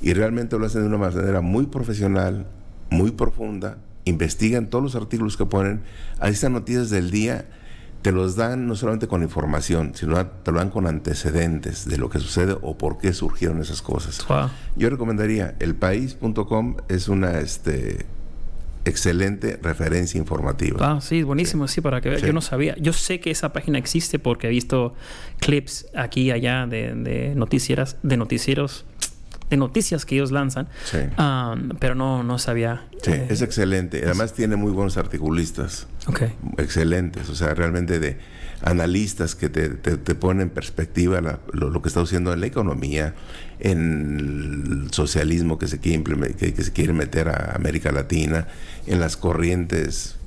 Y 0.01 0.13
realmente 0.13 0.59
lo 0.59 0.67
hacen 0.67 0.83
de 0.83 0.89
una 0.89 0.99
manera 0.99 1.41
muy 1.41 1.67
profesional, 1.67 2.47
muy 2.91 3.11
profunda, 3.11 3.79
investigan 4.05 4.69
todos 4.69 4.83
los 4.83 4.95
artículos 4.95 5.37
que 5.37 5.45
ponen, 5.45 5.83
a 6.21 6.29
estas 6.29 6.51
noticias 6.51 6.91
del 6.91 7.11
día 7.11 7.47
te 8.03 8.13
los 8.13 8.37
dan 8.37 8.69
no 8.69 8.77
solamente 8.77 9.09
con 9.09 9.23
información, 9.23 9.93
sino 9.95 10.25
te 10.25 10.53
lo 10.53 10.59
dan 10.59 10.71
con 10.71 10.87
antecedentes 10.87 11.89
de 11.89 11.99
lo 11.99 12.09
que 12.09 12.21
sucede 12.21 12.57
o 12.63 12.79
por 12.79 12.99
qué 12.99 13.13
surgieron 13.13 13.61
esas 13.61 13.83
cosas. 13.83 14.25
Yo 14.77 14.89
recomendaría 14.89 15.57
elpaís.com 15.59 16.77
es 16.89 17.09
una 17.09 17.41
este 17.41 18.07
excelente 18.89 19.59
referencia 19.63 20.19
informativa. 20.19 20.79
Ah, 20.81 21.01
sí, 21.01 21.23
buenísimo, 21.23 21.69
sí, 21.69 21.81
para 21.81 22.01
que 22.01 22.11
vean. 22.11 22.23
Yo 22.23 22.33
no 22.33 22.41
sabía. 22.41 22.75
Yo 22.79 22.93
sé 22.93 23.21
que 23.21 23.31
esa 23.31 23.53
página 23.53 23.79
existe 23.79 24.19
porque 24.19 24.49
he 24.49 24.51
visto 24.51 24.95
clips 25.41 25.87
aquí 25.95 26.23
y 26.23 26.31
allá 26.31 26.67
de, 26.67 26.95
de 26.95 27.35
noticieras, 27.35 27.97
de 28.03 28.17
noticieros 28.17 28.85
de 29.51 29.57
noticias 29.57 30.05
que 30.05 30.17
ellos 30.17 30.31
lanzan, 30.31 30.69
um, 31.19 31.71
pero 31.79 31.95
no, 31.95 32.23
no 32.23 32.39
sabía. 32.39 32.85
Sí, 33.03 33.13
eh, 33.13 33.27
es 33.31 33.43
excelente. 33.43 34.03
Además 34.05 34.35
tiene 34.35 34.57
muy 34.57 34.73
buenos 34.73 34.97
articulistas. 34.97 35.87
Okay. 36.07 36.33
Excelentes, 36.59 37.29
o 37.29 37.35
sea, 37.35 37.55
realmente 37.55 37.99
de 37.99 38.19
analistas 38.63 39.35
que 39.35 39.49
te, 39.49 39.69
te, 39.69 40.15
ponen 40.15 40.43
en 40.43 40.51
perspectiva 40.51 41.21
lo, 41.53 41.83
que 41.83 41.89
está 41.89 42.01
haciendo 42.01 42.33
en 42.33 42.41
la 42.41 42.47
economía, 42.47 43.15
en 43.61 44.85
el 44.87 44.93
socialismo 44.93 45.59
que 45.59 45.67
se 45.67 45.79
quiere, 45.79 46.03
que, 46.37 46.55
que 46.55 46.63
se 46.63 46.73
quiere 46.73 46.93
meter 46.93 47.29
a 47.29 47.55
América 47.55 47.93
Latina, 47.93 48.49
en 48.87 49.01
las 49.01 49.17
corrientes 49.17 50.19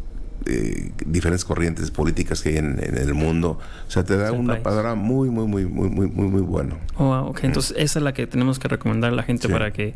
eh, 0.48 0.92
diferentes 1.06 1.46
corrientes 1.46 1.92
políticas 1.92 2.42
que 2.42 2.50
hay 2.50 2.58
en, 2.58 2.80
el 2.80 3.14
mundo. 3.14 3.60
O 3.88 3.92
sea, 3.92 4.04
te 4.04 4.18
da 4.18 4.32
una 4.32 4.64
palabra 4.64 4.96
muy, 4.96 5.30
muy, 5.30 5.46
muy, 5.46 5.66
muy, 5.66 5.90
muy, 5.90 6.08
muy, 6.08 6.28
muy 6.28 6.42
bueno. 6.42 6.78
Oh, 6.98 7.32
Entonces, 7.44 7.76
esa 7.78 8.00
es 8.00 8.04
la 8.04 8.14
que 8.14 8.26
tenemos 8.26 8.58
que 8.58 8.68
recomendar 8.68 9.14
a 9.14 9.16
la 9.16 9.22
gente 9.22 9.50
para 9.50 9.72
que 9.72 9.94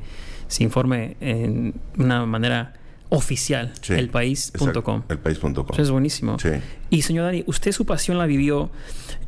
se 0.47 0.63
informe 0.63 1.17
en 1.19 1.73
una 1.97 2.27
manera 2.27 2.73
oficial, 3.09 3.73
elpaís.com. 3.87 5.03
Elpaís.com. 5.09 5.65
es 5.77 5.91
buenísimo. 5.91 6.37
Y 6.89 7.01
señor 7.01 7.25
Dani, 7.25 7.43
usted 7.47 7.71
su 7.71 7.85
pasión 7.85 8.17
la 8.17 8.25
vivió 8.25 8.69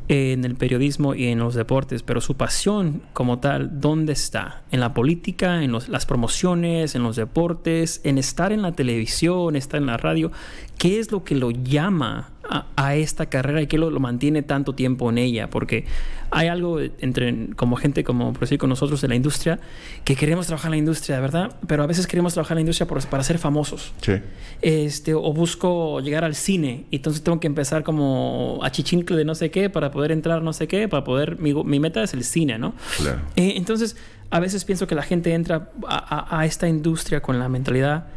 en 0.08 0.44
el 0.44 0.56
periodismo 0.56 1.14
y 1.14 1.26
en 1.26 1.38
los 1.38 1.54
deportes, 1.54 2.02
pero 2.02 2.20
su 2.20 2.36
pasión 2.36 3.02
como 3.12 3.40
tal, 3.40 3.80
¿dónde 3.80 4.14
está? 4.14 4.62
¿En 4.70 4.80
la 4.80 4.94
política, 4.94 5.62
en 5.62 5.72
las 5.72 6.06
promociones, 6.06 6.94
en 6.94 7.02
los 7.02 7.16
deportes, 7.16 8.00
en 8.04 8.16
estar 8.16 8.52
en 8.52 8.62
la 8.62 8.72
televisión, 8.72 9.54
estar 9.54 9.80
en 9.80 9.86
la 9.86 9.98
radio? 9.98 10.32
¿Qué 10.78 10.98
es 10.98 11.12
lo 11.12 11.24
que 11.24 11.34
lo 11.34 11.50
llama 11.50 12.30
a, 12.48 12.94
esta 12.96 13.26
carrera 13.26 13.60
y 13.62 13.66
qué 13.66 13.78
lo, 13.78 13.90
lo, 13.90 14.00
mantiene 14.00 14.42
tanto 14.42 14.74
tiempo 14.74 15.10
en 15.10 15.18
ella? 15.18 15.50
Porque 15.50 15.84
hay 16.30 16.48
algo 16.48 16.80
entre, 16.80 17.50
como 17.56 17.76
gente, 17.76 18.04
como 18.04 18.32
por 18.32 18.40
decir 18.40 18.58
con 18.58 18.68
nosotros 18.68 19.00
de 19.00 19.08
la 19.08 19.14
industria, 19.14 19.60
que 20.04 20.16
queremos 20.16 20.46
trabajar 20.46 20.68
en 20.68 20.72
la 20.72 20.76
industria, 20.78 21.20
¿verdad? 21.20 21.56
Pero 21.66 21.82
a 21.82 21.86
veces 21.86 22.06
queremos 22.06 22.34
trabajar 22.34 22.56
en 22.56 22.58
la 22.58 22.60
industria 22.62 22.86
para 22.86 23.22
ser 23.22 23.38
famosos. 23.38 23.92
Sí. 24.00 24.14
Este, 24.62 25.14
o 25.14 25.32
busco 25.32 26.00
llegar 26.00 26.24
al 26.24 26.34
cine, 26.34 26.84
y 26.90 26.96
entonces 26.96 27.22
tengo 27.22 27.40
que 27.40 27.46
empezar 27.46 27.82
como 27.82 28.60
a 28.62 28.70
chichincle 28.70 29.16
de 29.16 29.24
no 29.24 29.34
sé 29.34 29.50
qué 29.50 29.70
para 29.70 29.90
poder 29.90 30.12
entrar 30.12 30.42
no 30.42 30.52
sé 30.52 30.68
qué, 30.68 30.88
para 30.88 31.04
poder, 31.04 31.38
mi, 31.38 31.54
mi 31.54 31.80
meta 31.80 32.02
es 32.02 32.14
el 32.14 32.24
cine, 32.24 32.58
¿no? 32.58 32.74
Claro. 32.98 33.20
Eh, 33.36 33.54
entonces, 33.56 33.96
a 34.30 34.40
veces 34.40 34.64
pienso 34.64 34.86
que 34.86 34.94
la 34.94 35.02
gente 35.02 35.32
entra 35.32 35.70
a, 35.86 36.38
a, 36.38 36.44
esta 36.44 36.68
industria 36.68 37.20
con 37.20 37.38
la 37.38 37.48
mentalidad 37.48 38.08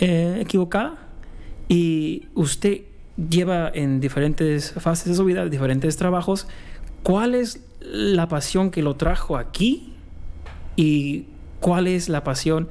eh, 0.00 0.38
equivocada 0.40 0.94
y 1.68 2.26
usted 2.34 2.82
lleva 3.16 3.70
en 3.72 4.00
diferentes 4.00 4.72
fases 4.72 5.08
de 5.08 5.14
su 5.14 5.24
vida, 5.24 5.46
diferentes 5.46 5.96
trabajos. 5.96 6.46
¿Cuál 7.02 7.34
es 7.34 7.60
la 7.80 8.28
pasión 8.28 8.70
que 8.70 8.82
lo 8.82 8.96
trajo 8.96 9.36
aquí 9.36 9.94
y 10.76 11.26
cuál 11.60 11.86
es 11.86 12.08
la 12.08 12.24
pasión 12.24 12.68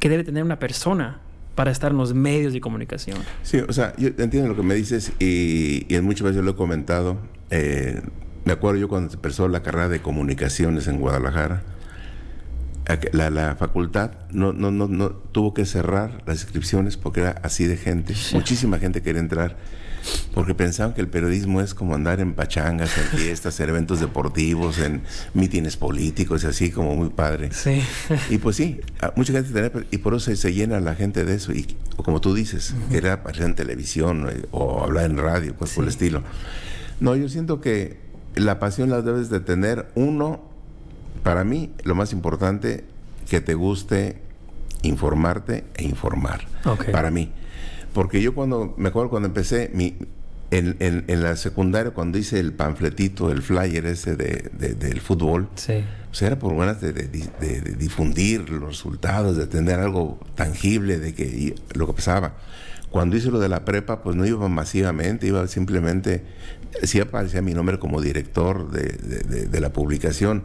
que 0.00 0.08
debe 0.08 0.24
tener 0.24 0.44
una 0.44 0.58
persona 0.58 1.20
para 1.54 1.70
estar 1.70 1.92
en 1.92 1.98
los 1.98 2.14
medios 2.14 2.52
de 2.52 2.60
comunicación? 2.60 3.18
Sí, 3.42 3.58
o 3.58 3.72
sea, 3.72 3.94
yo 3.96 4.08
entiendo 4.08 4.48
lo 4.48 4.56
que 4.56 4.62
me 4.62 4.74
dices 4.74 5.12
y, 5.18 5.86
y 5.88 5.96
en 5.96 6.04
muchas 6.04 6.28
veces 6.28 6.42
lo 6.42 6.52
he 6.52 6.56
comentado. 6.56 7.18
Eh, 7.50 8.00
me 8.44 8.52
acuerdo 8.52 8.80
yo 8.80 8.88
cuando 8.88 9.12
empezó 9.12 9.46
la 9.48 9.62
carrera 9.62 9.88
de 9.88 10.00
comunicaciones 10.00 10.88
en 10.88 10.98
Guadalajara, 10.98 11.62
la, 13.12 13.30
la, 13.30 13.54
facultad 13.54 14.10
no, 14.32 14.52
no, 14.52 14.70
no, 14.70 14.88
no 14.88 15.10
tuvo 15.10 15.54
que 15.54 15.64
cerrar 15.66 16.22
las 16.26 16.42
inscripciones 16.42 16.96
porque 16.96 17.20
era 17.20 17.30
así 17.42 17.66
de 17.66 17.76
gente. 17.76 18.14
Sí. 18.14 18.34
Muchísima 18.34 18.78
gente 18.78 19.02
quería 19.02 19.20
entrar 19.20 19.56
porque 20.34 20.54
pensaban 20.54 20.94
que 20.94 21.00
el 21.00 21.08
periodismo 21.08 21.60
es 21.60 21.74
como 21.74 21.94
andar 21.94 22.20
en 22.20 22.34
pachangas, 22.34 22.96
en 22.98 23.18
fiestas, 23.18 23.58
en 23.60 23.68
eventos 23.68 24.00
deportivos, 24.00 24.78
en 24.78 25.02
mítines 25.34 25.76
políticos 25.76 26.44
y 26.44 26.46
así 26.46 26.70
como 26.70 26.94
muy 26.94 27.10
padre. 27.10 27.50
Sí. 27.52 27.82
Y 28.30 28.38
pues 28.38 28.56
sí, 28.56 28.80
mucha 29.16 29.32
gente 29.32 29.50
tenía, 29.52 29.70
y 29.90 29.98
por 29.98 30.14
eso 30.14 30.34
se 30.34 30.52
llena 30.52 30.80
la 30.80 30.94
gente 30.94 31.24
de 31.24 31.34
eso. 31.34 31.52
Y 31.52 31.76
como 31.96 32.20
tú 32.20 32.34
dices, 32.34 32.72
uh 32.72 32.74
-huh. 32.74 32.88
querer 32.90 33.12
aparecer 33.12 33.46
en 33.46 33.54
televisión 33.54 34.28
o 34.50 34.82
hablar 34.82 35.10
en 35.10 35.18
radio, 35.18 35.54
pues 35.54 35.70
sí. 35.70 35.76
por 35.76 35.84
el 35.84 35.90
estilo. 35.90 36.22
No, 37.00 37.16
yo 37.16 37.28
siento 37.28 37.60
que 37.60 37.98
la 38.34 38.58
pasión 38.58 38.90
la 38.90 39.02
debes 39.02 39.28
de 39.28 39.40
tener 39.40 39.88
uno 39.94 40.40
para 41.22 41.44
mí, 41.44 41.70
lo 41.84 41.94
más 41.94 42.12
importante, 42.12 42.84
que 43.28 43.40
te 43.40 43.54
guste 43.54 44.20
informarte 44.82 45.64
e 45.74 45.84
informar. 45.84 46.46
Okay. 46.64 46.92
Para 46.92 47.10
mí. 47.10 47.30
Porque 47.92 48.22
yo 48.22 48.34
cuando, 48.34 48.74
me 48.76 48.88
acuerdo 48.88 49.10
cuando 49.10 49.28
empecé, 49.28 49.70
mi, 49.74 49.96
en, 50.50 50.76
en, 50.80 51.04
en, 51.08 51.22
la 51.22 51.36
secundaria, 51.36 51.92
cuando 51.92 52.18
hice 52.18 52.38
el 52.38 52.52
panfletito, 52.52 53.30
el 53.30 53.42
flyer 53.42 53.86
ese 53.86 54.16
de, 54.16 54.50
de, 54.52 54.74
del 54.74 55.00
fútbol, 55.00 55.48
sí. 55.54 55.82
pues 56.08 56.22
era 56.22 56.38
por 56.38 56.54
ganas 56.56 56.80
de, 56.80 56.92
de, 56.92 57.60
difundir 57.78 58.50
los 58.50 58.62
resultados, 58.62 59.36
de 59.36 59.46
tener 59.46 59.80
algo 59.80 60.18
tangible 60.34 60.98
de 60.98 61.14
que 61.14 61.54
lo 61.74 61.86
que 61.86 61.94
pasaba. 61.94 62.34
Cuando 62.90 63.16
hice 63.16 63.30
lo 63.30 63.40
de 63.40 63.48
la 63.48 63.64
prepa, 63.64 64.02
pues 64.02 64.14
no 64.14 64.26
iba 64.26 64.46
masivamente, 64.48 65.26
iba 65.26 65.46
simplemente, 65.48 66.22
sí 66.82 67.00
aparecía 67.00 67.40
mi 67.40 67.54
nombre 67.54 67.78
como 67.78 68.02
director 68.02 68.70
de, 68.70 69.46
de 69.46 69.60
la 69.60 69.72
publicación, 69.72 70.44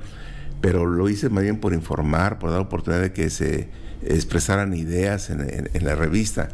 pero 0.62 0.86
lo 0.86 1.10
hice 1.10 1.28
más 1.28 1.44
bien 1.44 1.60
por 1.60 1.74
informar, 1.74 2.40
por 2.40 2.52
dar 2.52 2.62
oportunidad 2.62 3.02
de 3.02 3.12
que 3.12 3.30
se 3.30 3.68
expresaran 4.02 4.74
ideas 4.74 5.30
en, 5.30 5.70
en 5.74 5.86
la 5.86 5.96
revista. 5.96 6.48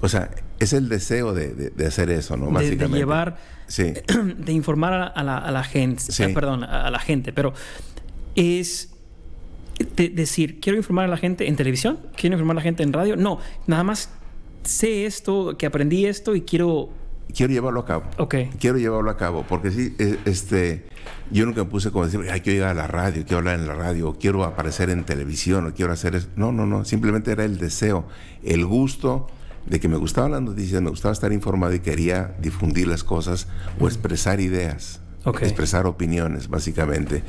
O 0.00 0.08
sea, 0.08 0.30
es 0.58 0.72
el 0.72 0.88
deseo 0.88 1.34
de, 1.34 1.54
de, 1.54 1.70
de 1.70 1.86
hacer 1.86 2.10
eso, 2.10 2.36
¿no? 2.36 2.50
Básicamente. 2.50 2.94
De, 2.94 2.98
llevar, 2.98 3.36
sí. 3.66 3.92
de 4.38 4.52
informar 4.52 5.12
a 5.14 5.22
la, 5.22 5.38
a 5.38 5.50
la 5.50 5.64
gente, 5.64 6.02
sí. 6.02 6.22
eh, 6.22 6.28
perdón, 6.30 6.64
a 6.64 6.90
la 6.90 6.98
gente, 6.98 7.32
pero 7.32 7.52
es 8.34 8.90
de 9.96 10.08
decir, 10.10 10.60
quiero 10.60 10.76
informar 10.76 11.06
a 11.06 11.08
la 11.08 11.16
gente 11.16 11.48
en 11.48 11.56
televisión, 11.56 11.98
quiero 12.16 12.34
informar 12.34 12.54
a 12.54 12.60
la 12.60 12.62
gente 12.62 12.82
en 12.82 12.92
radio, 12.92 13.16
no, 13.16 13.38
nada 13.66 13.82
más 13.82 14.10
sé 14.62 15.06
esto, 15.06 15.56
que 15.56 15.66
aprendí 15.66 16.06
esto 16.06 16.34
y 16.34 16.42
quiero 16.42 16.90
quiero 17.34 17.52
llevarlo 17.52 17.80
a 17.80 17.84
cabo. 17.86 18.04
Okay. 18.18 18.50
Quiero 18.58 18.78
llevarlo 18.78 19.10
a 19.10 19.16
cabo, 19.16 19.44
porque 19.48 19.70
sí, 19.70 19.94
este, 20.24 20.86
yo 21.30 21.46
nunca 21.46 21.64
me 21.64 21.70
puse 21.70 21.90
como 21.90 22.04
decir, 22.04 22.20
ay, 22.30 22.40
quiero 22.40 22.56
llegar 22.56 22.70
a 22.70 22.74
la 22.74 22.86
radio, 22.86 23.22
quiero 23.24 23.38
hablar 23.38 23.58
en 23.58 23.66
la 23.66 23.74
radio, 23.74 24.16
quiero 24.20 24.44
aparecer 24.44 24.90
en 24.90 25.04
televisión, 25.04 25.66
o 25.66 25.74
quiero 25.74 25.92
hacer 25.92 26.14
eso. 26.14 26.28
No, 26.36 26.52
no, 26.52 26.66
no, 26.66 26.84
simplemente 26.84 27.30
era 27.30 27.44
el 27.44 27.58
deseo, 27.58 28.06
el 28.42 28.66
gusto 28.66 29.28
de 29.66 29.80
que 29.80 29.88
me 29.88 29.96
gustaba 29.96 30.28
las 30.28 30.42
noticias, 30.42 30.82
me 30.82 30.90
gustaba 30.90 31.12
estar 31.12 31.32
informado 31.32 31.74
y 31.74 31.80
quería 31.80 32.34
difundir 32.40 32.86
las 32.86 33.04
cosas 33.04 33.46
o 33.78 33.86
expresar 33.86 34.40
ideas, 34.40 35.00
okay. 35.24 35.46
expresar 35.48 35.86
opiniones, 35.86 36.48
básicamente. 36.48 37.22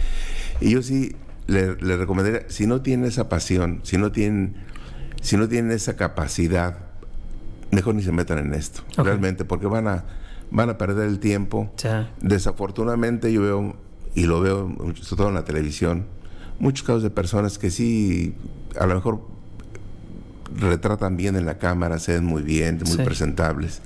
Y 0.60 0.72
yo 0.72 0.82
sí 0.82 1.16
le, 1.48 1.76
le 1.76 1.98
recomendaría, 1.98 2.50
si 2.50 2.68
no 2.68 2.82
tienen 2.82 3.08
esa 3.08 3.30
pasión, 3.30 3.82
si 3.84 3.98
no 3.98 4.12
tienen, 4.12 4.56
si 5.22 5.38
no 5.38 5.48
tienen 5.48 5.72
esa 5.72 5.96
capacidad, 5.96 6.78
mejor 7.72 7.96
ni 7.96 8.04
se 8.04 8.12
metan 8.12 8.40
en 8.40 8.54
esto, 8.54 8.82
okay. 8.94 9.04
realmente, 9.04 9.46
porque 9.46 9.68
van 9.68 9.88
a, 9.88 10.06
van 10.52 10.70
a 10.70 10.78
perder 10.78 11.08
el 11.08 11.20
tiempo. 11.20 11.72
Desafortunadamente 12.22 13.32
yo 13.32 13.42
veo, 13.42 13.76
y 14.16 14.26
lo 14.26 14.42
veo 14.42 14.76
sobre 14.96 15.18
todo 15.18 15.30
en 15.30 15.36
la 15.36 15.46
televisión, 15.46 16.06
muchos 16.60 16.86
casos 16.86 17.04
de 17.04 17.10
personas 17.10 17.58
que 17.58 17.72
sí, 17.72 18.36
a 18.80 18.86
lo 18.86 18.96
mejor 18.96 19.22
retratan 20.56 21.18
bien 21.18 21.36
en 21.36 21.46
la 21.46 21.58
cámara, 21.58 22.00
se 22.00 22.14
ven 22.14 22.26
muy 22.26 22.42
bien, 22.42 22.80
muy 22.86 22.98
sí. 22.98 23.04
presentables, 23.04 23.82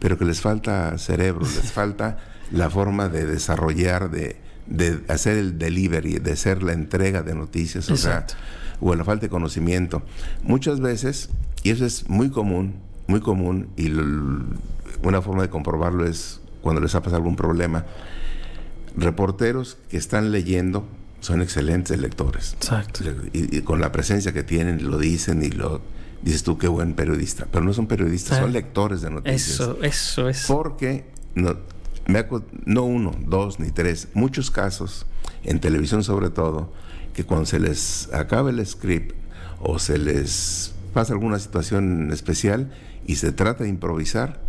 pero 0.00 0.18
que 0.18 0.24
les 0.24 0.40
falta 0.40 0.96
cerebro, 0.98 1.42
les 1.42 1.72
falta 1.72 2.18
la 2.50 2.70
forma 2.70 3.08
de 3.08 3.26
desarrollar, 3.26 4.10
de, 4.10 4.36
de, 4.66 5.00
hacer 5.08 5.38
el 5.38 5.58
delivery, 5.58 6.18
de 6.18 6.32
hacer 6.32 6.62
la 6.62 6.72
entrega 6.72 7.22
de 7.22 7.34
noticias, 7.34 7.88
Exacto. 7.88 8.34
o 8.34 8.36
sea, 8.36 8.90
o 8.92 8.94
la 8.94 9.04
falta 9.04 9.26
de 9.26 9.30
conocimiento. 9.30 10.02
Muchas 10.42 10.80
veces, 10.80 11.30
y 11.62 11.70
eso 11.70 11.86
es 11.86 12.08
muy 12.08 12.30
común, 12.30 12.74
muy 13.06 13.20
común, 13.20 13.68
y 13.76 13.88
lo, 13.88 14.44
una 15.02 15.22
forma 15.22 15.42
de 15.42 15.50
comprobarlo 15.50 16.06
es 16.06 16.40
cuando 16.62 16.80
les 16.80 16.94
ha 16.94 17.00
pasado 17.00 17.16
algún 17.16 17.36
problema, 17.36 17.84
reporteros 18.96 19.76
que 19.90 19.96
están 19.96 20.32
leyendo 20.32 20.86
son 21.24 21.40
excelentes 21.40 21.98
lectores. 21.98 22.52
Exacto. 22.52 23.02
Y, 23.32 23.56
y, 23.56 23.62
con 23.62 23.80
la 23.80 23.90
presencia 23.92 24.34
que 24.34 24.42
tienen, 24.42 24.90
lo 24.90 24.98
dicen 24.98 25.42
y 25.42 25.48
lo 25.48 25.80
dices 26.20 26.42
tú, 26.42 26.58
qué 26.58 26.68
buen 26.68 26.92
periodista. 26.92 27.46
Pero 27.50 27.64
no 27.64 27.72
son 27.72 27.86
periodistas, 27.86 28.38
ah, 28.38 28.42
son 28.42 28.52
lectores 28.52 29.00
de 29.00 29.08
noticias. 29.08 29.48
Eso, 29.48 29.78
eso 29.82 30.28
es. 30.28 30.44
Porque 30.46 31.06
no, 31.34 31.56
me 32.06 32.26
no 32.66 32.82
uno, 32.82 33.12
dos 33.26 33.58
ni 33.58 33.70
tres, 33.70 34.08
muchos 34.12 34.50
casos, 34.50 35.06
en 35.44 35.60
televisión 35.60 36.04
sobre 36.04 36.28
todo, 36.28 36.74
que 37.14 37.24
cuando 37.24 37.46
se 37.46 37.58
les 37.58 38.12
acaba 38.12 38.50
el 38.50 38.64
script 38.66 39.16
o 39.60 39.78
se 39.78 39.96
les 39.96 40.74
pasa 40.92 41.14
alguna 41.14 41.38
situación 41.38 42.12
especial 42.12 42.70
y 43.06 43.16
se 43.16 43.32
trata 43.32 43.64
de 43.64 43.70
improvisar, 43.70 44.43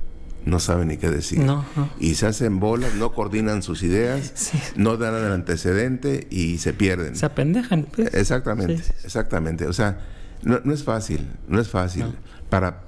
no 0.45 0.59
saben 0.59 0.89
ni 0.89 0.97
qué 0.97 1.09
decir. 1.09 1.39
No, 1.39 1.65
no. 1.75 1.89
Y 1.99 2.15
se 2.15 2.27
hacen 2.27 2.59
bolas, 2.59 2.93
no 2.95 3.11
coordinan 3.13 3.63
sus 3.63 3.83
ideas, 3.83 4.31
sí. 4.35 4.59
no 4.75 4.97
dan 4.97 5.15
el 5.15 5.31
antecedente 5.31 6.27
y 6.29 6.59
se 6.59 6.73
pierden. 6.73 7.15
Se 7.15 7.25
apendejan. 7.25 7.83
Pues. 7.83 8.13
Exactamente, 8.13 8.77
sí. 8.77 8.93
exactamente. 9.03 9.67
O 9.67 9.73
sea, 9.73 9.99
no, 10.43 10.59
no, 10.63 10.73
es 10.73 10.83
fácil, 10.83 11.27
no 11.47 11.59
es 11.59 11.67
fácil. 11.67 12.03
No. 12.03 12.13
Para 12.49 12.81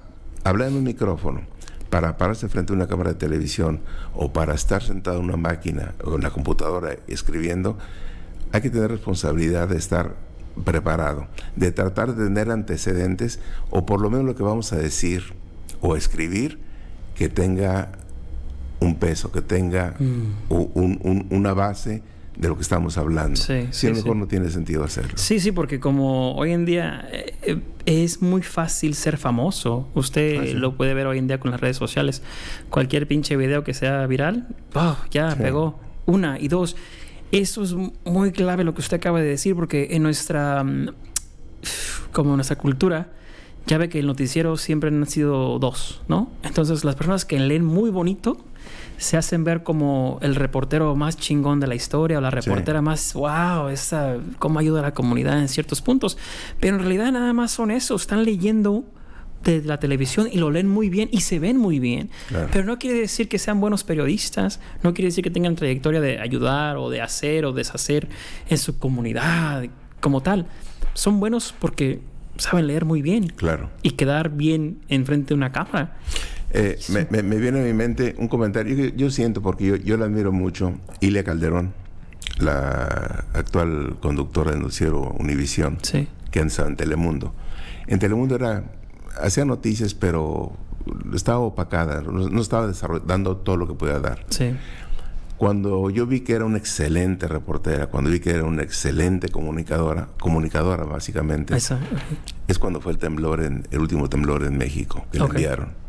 hablar 0.43 0.69
en 0.69 0.75
un 0.75 0.83
micrófono, 0.83 1.41
para 1.89 2.17
pararse 2.17 2.47
frente 2.47 2.73
a 2.73 2.75
una 2.75 2.87
cámara 2.87 3.13
de 3.13 3.15
televisión 3.17 3.81
o 4.13 4.31
para 4.31 4.53
estar 4.53 4.83
sentado 4.83 5.17
en 5.19 5.25
una 5.25 5.37
máquina 5.37 5.93
o 6.03 6.15
en 6.15 6.21
la 6.21 6.29
computadora 6.29 6.95
escribiendo, 7.07 7.77
hay 8.51 8.61
que 8.61 8.69
tener 8.69 8.91
responsabilidad 8.91 9.67
de 9.67 9.77
estar 9.77 10.15
preparado, 10.63 11.27
de 11.55 11.71
tratar 11.71 12.15
de 12.15 12.25
tener 12.25 12.51
antecedentes 12.51 13.39
o 13.69 13.85
por 13.85 14.01
lo 14.01 14.09
menos 14.09 14.25
lo 14.25 14.35
que 14.35 14.43
vamos 14.43 14.73
a 14.73 14.77
decir 14.77 15.33
o 15.81 15.95
escribir 15.95 16.66
que 17.17 17.30
tenga 17.30 17.91
un 18.80 18.95
peso, 18.95 19.32
que 19.32 19.41
tenga 19.41 19.95
mm. 19.97 20.51
un, 20.53 20.99
un, 21.03 21.27
una 21.32 21.53
base 21.53 22.03
de 22.38 22.47
lo 22.47 22.56
que 22.56 22.62
estamos 22.62 22.97
hablando. 22.97 23.36
Sí, 23.36 23.67
si 23.71 23.80
sí, 23.80 23.88
a 23.88 23.89
lo 23.89 23.95
mejor 23.95 24.13
sí. 24.13 24.19
no 24.19 24.27
tiene 24.27 24.49
sentido 24.49 24.84
hacerlo. 24.84 25.13
Sí, 25.15 25.39
sí, 25.39 25.51
porque 25.51 25.80
como 25.80 26.36
hoy 26.36 26.51
en 26.51 26.65
día 26.65 27.10
eh, 27.12 27.60
es 27.85 28.21
muy 28.21 28.44
fácil 28.44 28.94
ser 28.94 29.17
famoso. 29.17 29.87
Usted 29.96 30.39
Ah, 30.39 30.54
lo 30.54 30.77
puede 30.77 30.94
ver 30.94 31.08
hoy 31.08 31.17
en 31.17 31.27
día 31.27 31.39
con 31.39 31.50
las 31.50 31.60
redes 31.60 31.77
sociales. 31.77 32.21
Cualquier 32.69 33.08
pinche 33.08 33.35
video 33.35 33.63
que 33.63 33.73
sea 33.73 34.06
viral, 34.06 34.48
¡oh! 34.75 34.98
ya 35.10 35.35
pegó. 35.35 35.79
Una 36.06 36.39
y 36.39 36.48
dos. 36.48 36.75
Eso 37.31 37.63
es 37.63 37.75
muy 38.06 38.31
clave 38.31 38.63
lo 38.63 38.73
que 38.73 38.81
usted 38.81 38.98
acaba 38.98 39.19
de 39.19 39.27
decir, 39.27 39.56
porque 39.56 39.89
en 39.91 40.04
nuestra, 40.04 40.63
mm, 40.63 40.89
como 42.13 42.35
nuestra 42.35 42.56
cultura, 42.56 43.10
ya 43.67 43.77
ve 43.77 43.89
que 43.89 43.99
el 43.99 44.07
noticiero 44.07 44.57
siempre 44.57 44.89
han 44.89 45.05
sido 45.07 45.59
dos, 45.59 46.01
¿no? 46.07 46.31
Entonces 46.43 46.83
las 46.83 46.95
personas 46.95 47.25
que 47.25 47.39
leen 47.39 47.63
muy 47.63 47.89
bonito 47.89 48.37
se 48.97 49.15
hacen 49.15 49.43
ver 49.43 49.61
como 49.63 50.17
el 50.23 50.33
reportero 50.35 50.95
más 50.95 51.17
chingón 51.17 51.59
de 51.59 51.67
la 51.67 51.75
historia 51.75 52.17
o 52.17 52.21
la 52.21 52.31
reportera 52.31 52.79
Sí. 52.79 52.85
más, 52.85 53.13
wow, 53.13 53.67
esa, 53.69 54.15
cómo 54.39 54.57
ayuda 54.59 54.79
a 54.79 54.83
la 54.83 54.93
comunidad 54.93 55.39
en 55.39 55.49
ciertos 55.49 55.81
puntos. 55.81 56.17
Pero 56.59 56.75
en 56.77 56.81
realidad 56.81 57.11
nada 57.11 57.31
más 57.33 57.51
son 57.51 57.69
eso, 57.69 57.95
están 57.95 58.23
leyendo 58.23 58.85
de 59.43 59.61
la 59.61 59.79
televisión 59.79 60.27
y 60.31 60.37
lo 60.39 60.49
leen 60.49 60.67
muy 60.67 60.89
bien 60.89 61.09
y 61.11 61.21
se 61.21 61.37
ven 61.37 61.57
muy 61.57 61.79
bien. 61.79 62.09
Claro. 62.29 62.49
Pero 62.51 62.65
no 62.65 62.79
quiere 62.79 62.99
decir 62.99 63.29
que 63.29 63.37
sean 63.37 63.61
buenos 63.61 63.83
periodistas, 63.83 64.59
no 64.81 64.95
quiere 64.95 65.09
decir 65.09 65.23
que 65.23 65.29
tengan 65.29 65.55
trayectoria 65.55 66.01
de 66.01 66.19
ayudar 66.19 66.77
o 66.77 66.89
de 66.89 67.01
hacer 67.01 67.45
o 67.45 67.53
deshacer 67.53 68.07
en 68.49 68.57
su 68.57 68.79
comunidad 68.79 69.63
como 70.01 70.21
tal. 70.21 70.47
Son 70.95 71.19
buenos 71.19 71.53
porque 71.59 72.01
saben 72.38 72.67
leer 72.67 72.85
muy 72.85 73.02
bien 73.02 73.27
Claro. 73.27 73.69
y 73.81 73.92
quedar 73.92 74.29
bien 74.31 74.79
enfrente 74.90 75.29
de 75.29 75.33
una 75.35 75.52
cámara. 75.52 75.98
Eh, 76.52 76.79
me, 76.90 77.06
me- 77.10 77.23
me 77.23 77.38
viene 77.38 77.60
a 77.60 77.63
mi 77.63 77.73
mente 77.73 78.15
un 78.17 78.27
comentario 78.27 78.75
que 78.75 78.94
yo 78.96 79.10
siento, 79.12 79.42
porque 79.42 79.65
yo, 79.65 79.75
yo 79.75 79.98
la 79.98 80.06
admiro 80.06 80.31
mucho, 80.31 80.73
Ilia 81.02 81.23
Calderón, 81.23 81.73
la 82.40 83.25
actual 83.33 83.98
conductora 84.00 84.52
del 84.52 84.62
noticiero 84.62 85.02
Univisión, 85.19 85.77
Sí. 85.81 86.08
que 86.31 86.40
estaba 86.40 86.69
en 86.69 86.75
Telemundo. 86.75 87.33
En 87.88 88.00
Telemundo 88.00 88.35
era, 88.35 88.63
hacía 89.21 89.46
noticias, 89.46 89.94
pero 89.94 90.54
estaba 91.13 91.40
opacada, 91.40 92.02
no, 92.02 92.29
no 92.29 92.42
estaba 92.42 92.71
dando 93.06 93.38
todo 93.38 93.58
lo 93.58 93.67
que 93.67 93.73
podía 93.73 94.00
dar. 94.00 94.25
Sí. 94.29 94.56
Cuando 95.38 95.90
yo 95.92 96.08
vi 96.08 96.21
que 96.21 96.33
era 96.33 96.46
una 96.46 96.58
excelente 96.58 97.27
reportera, 97.27 97.88
cuando 97.88 98.10
vi 98.10 98.19
que 98.19 98.31
era 98.31 98.44
una 98.44 98.63
excelente 98.63 99.29
comunicadora, 99.29 100.10
comunicadora 100.19 100.83
básicamente, 100.83 101.56
Esa. 101.56 101.79
es 102.48 102.58
cuando 102.58 102.81
fue 102.81 102.92
el 102.92 102.98
temblor, 102.98 103.44
en, 103.44 103.67
el 103.69 103.79
último 103.79 104.10
temblor 104.10 104.44
en 104.44 104.58
México, 104.58 105.06
que 105.12 105.21
Ok. 105.21 105.33
le 105.33 105.40
enviaron. 105.40 105.88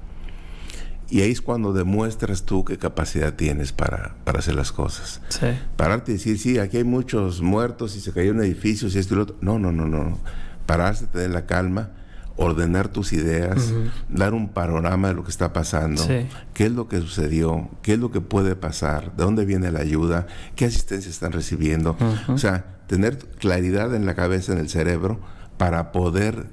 Y 1.10 1.22
ahí 1.22 1.30
es 1.30 1.40
cuando 1.40 1.72
demuestras 1.72 2.42
tú 2.42 2.66
qué 2.66 2.76
capacidad 2.76 3.32
tienes 3.32 3.72
para, 3.72 4.16
para 4.24 4.40
hacer 4.40 4.54
las 4.54 4.72
cosas. 4.72 5.22
Sí. 5.30 5.46
Pararte 5.76 6.12
y 6.12 6.16
decir, 6.16 6.38
sí, 6.38 6.58
aquí 6.58 6.76
hay 6.76 6.84
muchos 6.84 7.40
muertos 7.40 7.96
y 7.96 8.00
se 8.00 8.12
cayó 8.12 8.32
un 8.32 8.42
edificio 8.42 8.88
y 8.88 8.98
esto 8.98 9.14
y 9.14 9.16
lo 9.16 9.22
otro. 9.22 9.36
No, 9.40 9.58
no, 9.58 9.72
no, 9.72 9.86
no. 9.86 10.18
Pararse, 10.66 11.06
tener 11.06 11.30
la 11.30 11.46
calma, 11.46 11.92
ordenar 12.40 12.86
tus 12.88 13.12
ideas, 13.12 13.72
dar 14.08 14.32
un 14.32 14.48
panorama 14.48 15.08
de 15.08 15.14
lo 15.14 15.24
que 15.24 15.30
está 15.30 15.52
pasando, 15.52 16.02
Sí. 16.02 16.26
qué 16.54 16.66
es 16.66 16.72
lo 16.72 16.88
que 16.88 17.00
sucedió, 17.00 17.68
qué 17.82 17.94
es 17.94 17.98
lo 17.98 18.12
que 18.12 18.20
puede 18.20 18.54
pasar, 18.54 19.14
de 19.16 19.24
dónde 19.24 19.44
viene 19.44 19.72
la 19.72 19.80
ayuda, 19.80 20.26
qué 20.54 20.64
asistencia 20.64 21.10
están 21.10 21.32
recibiendo. 21.32 21.96
O 22.28 22.38
sea, 22.38 22.64
tener 22.86 23.18
claridad 23.18 23.92
en 23.94 24.06
la 24.06 24.14
cabeza, 24.14 24.52
en 24.52 24.58
el 24.58 24.68
cerebro, 24.68 25.18
para 25.56 25.90
poder 25.92 26.46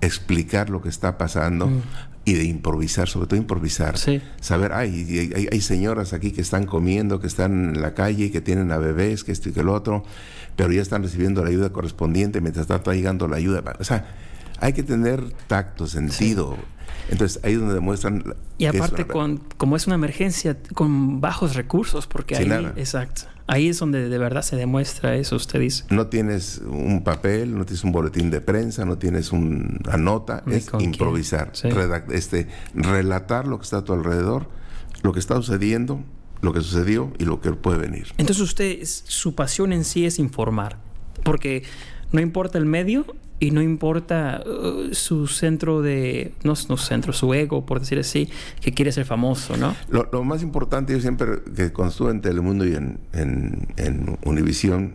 explicar 0.00 0.70
lo 0.70 0.80
que 0.80 0.88
está 0.88 1.18
pasando 1.18 1.68
y 2.24 2.34
de 2.34 2.44
improvisar, 2.44 3.08
sobre 3.08 3.26
todo 3.26 3.38
improvisar. 3.38 3.98
Sí. 3.98 4.22
Saber, 4.40 4.72
hay, 4.72 5.32
hay 5.52 5.60
señoras 5.60 6.12
aquí 6.14 6.32
que 6.32 6.40
están 6.40 6.64
comiendo, 6.64 7.20
que 7.20 7.26
están 7.26 7.74
en 7.74 7.82
la 7.82 7.92
calle, 7.94 8.30
que 8.30 8.40
tienen 8.40 8.72
a 8.72 8.78
bebés, 8.78 9.24
que 9.24 9.32
esto 9.32 9.50
y 9.50 9.52
que 9.52 9.62
lo 9.62 9.74
otro, 9.74 10.04
pero 10.56 10.72
ya 10.72 10.80
están 10.80 11.02
recibiendo 11.02 11.42
la 11.44 11.50
ayuda 11.50 11.70
correspondiente 11.70 12.40
mientras 12.40 12.70
está 12.70 12.94
llegando 12.94 13.28
la 13.28 13.36
ayuda. 13.36 13.62
O 13.78 13.84
sea, 13.84 14.06
hay 14.60 14.72
que 14.72 14.82
tener 14.82 15.32
tacto, 15.46 15.86
sentido. 15.86 16.56
Entonces, 17.10 17.40
ahí 17.42 17.54
es 17.54 17.58
donde 17.60 17.74
demuestran... 17.74 18.34
Y 18.58 18.66
es 18.66 18.74
aparte, 18.74 19.06
con, 19.06 19.38
como 19.56 19.74
es 19.76 19.86
una 19.86 19.94
emergencia, 19.96 20.56
con 20.74 21.20
bajos 21.20 21.54
recursos, 21.56 22.06
porque 22.06 22.36
Sin 22.36 22.52
ahí, 22.52 22.62
nada. 22.62 22.74
exacto, 22.76 23.22
ahí 23.46 23.68
es 23.68 23.78
donde 23.78 24.08
de 24.08 24.18
verdad 24.18 24.42
se 24.42 24.54
demuestra 24.56 25.16
eso, 25.16 25.34
usted 25.36 25.60
dice. 25.60 25.84
No 25.90 26.06
tienes 26.08 26.60
un 26.64 27.02
papel, 27.02 27.56
no 27.56 27.64
tienes 27.64 27.82
un 27.84 27.90
boletín 27.92 28.30
de 28.30 28.40
prensa, 28.40 28.84
no 28.84 28.96
tienes 28.98 29.32
un- 29.32 29.80
una 29.84 29.96
nota, 29.96 30.42
Ni 30.46 30.56
es 30.56 30.68
improvisar, 30.78 31.50
Sí. 31.54 31.68
redac- 31.68 32.12
este, 32.12 32.48
relatar 32.74 33.46
lo 33.48 33.58
que 33.58 33.64
está 33.64 33.78
a 33.78 33.84
tu 33.84 33.92
alrededor, 33.92 34.48
lo 35.02 35.12
que 35.12 35.18
está 35.20 35.34
sucediendo, 35.36 36.04
lo 36.42 36.52
que 36.52 36.60
sucedió 36.60 37.12
y 37.18 37.24
lo 37.24 37.40
que 37.40 37.50
puede 37.52 37.78
venir. 37.78 38.08
Entonces 38.18 38.42
usted, 38.42 38.78
su 38.84 39.34
pasión 39.34 39.72
en 39.72 39.84
sí 39.84 40.04
es 40.06 40.18
informar, 40.18 40.78
porque 41.24 41.64
no 42.12 42.20
importa 42.20 42.58
el 42.58 42.66
medio 42.66 43.04
y 43.40 43.50
no 43.50 43.62
importa 43.62 44.42
uh, 44.46 44.94
su 44.94 45.26
centro 45.26 45.80
de, 45.80 46.34
no, 46.44 46.54
no 46.68 46.76
centro, 46.76 47.12
su 47.12 47.32
ego, 47.34 47.64
por 47.64 47.80
decir 47.80 47.98
así, 47.98 48.30
que 48.60 48.72
quiere 48.72 48.92
ser 48.92 49.06
famoso, 49.06 49.56
¿no? 49.56 49.74
Lo, 49.88 50.08
lo 50.12 50.22
más 50.22 50.42
importante, 50.42 50.92
yo 50.92 51.00
siempre, 51.00 51.42
que 51.56 51.72
cuando 51.72 51.90
estuve 51.90 52.10
en 52.10 52.20
Telemundo 52.20 52.66
y 52.66 52.74
en, 52.74 53.00
en, 53.12 53.68
en 53.76 54.18
Univisión, 54.24 54.94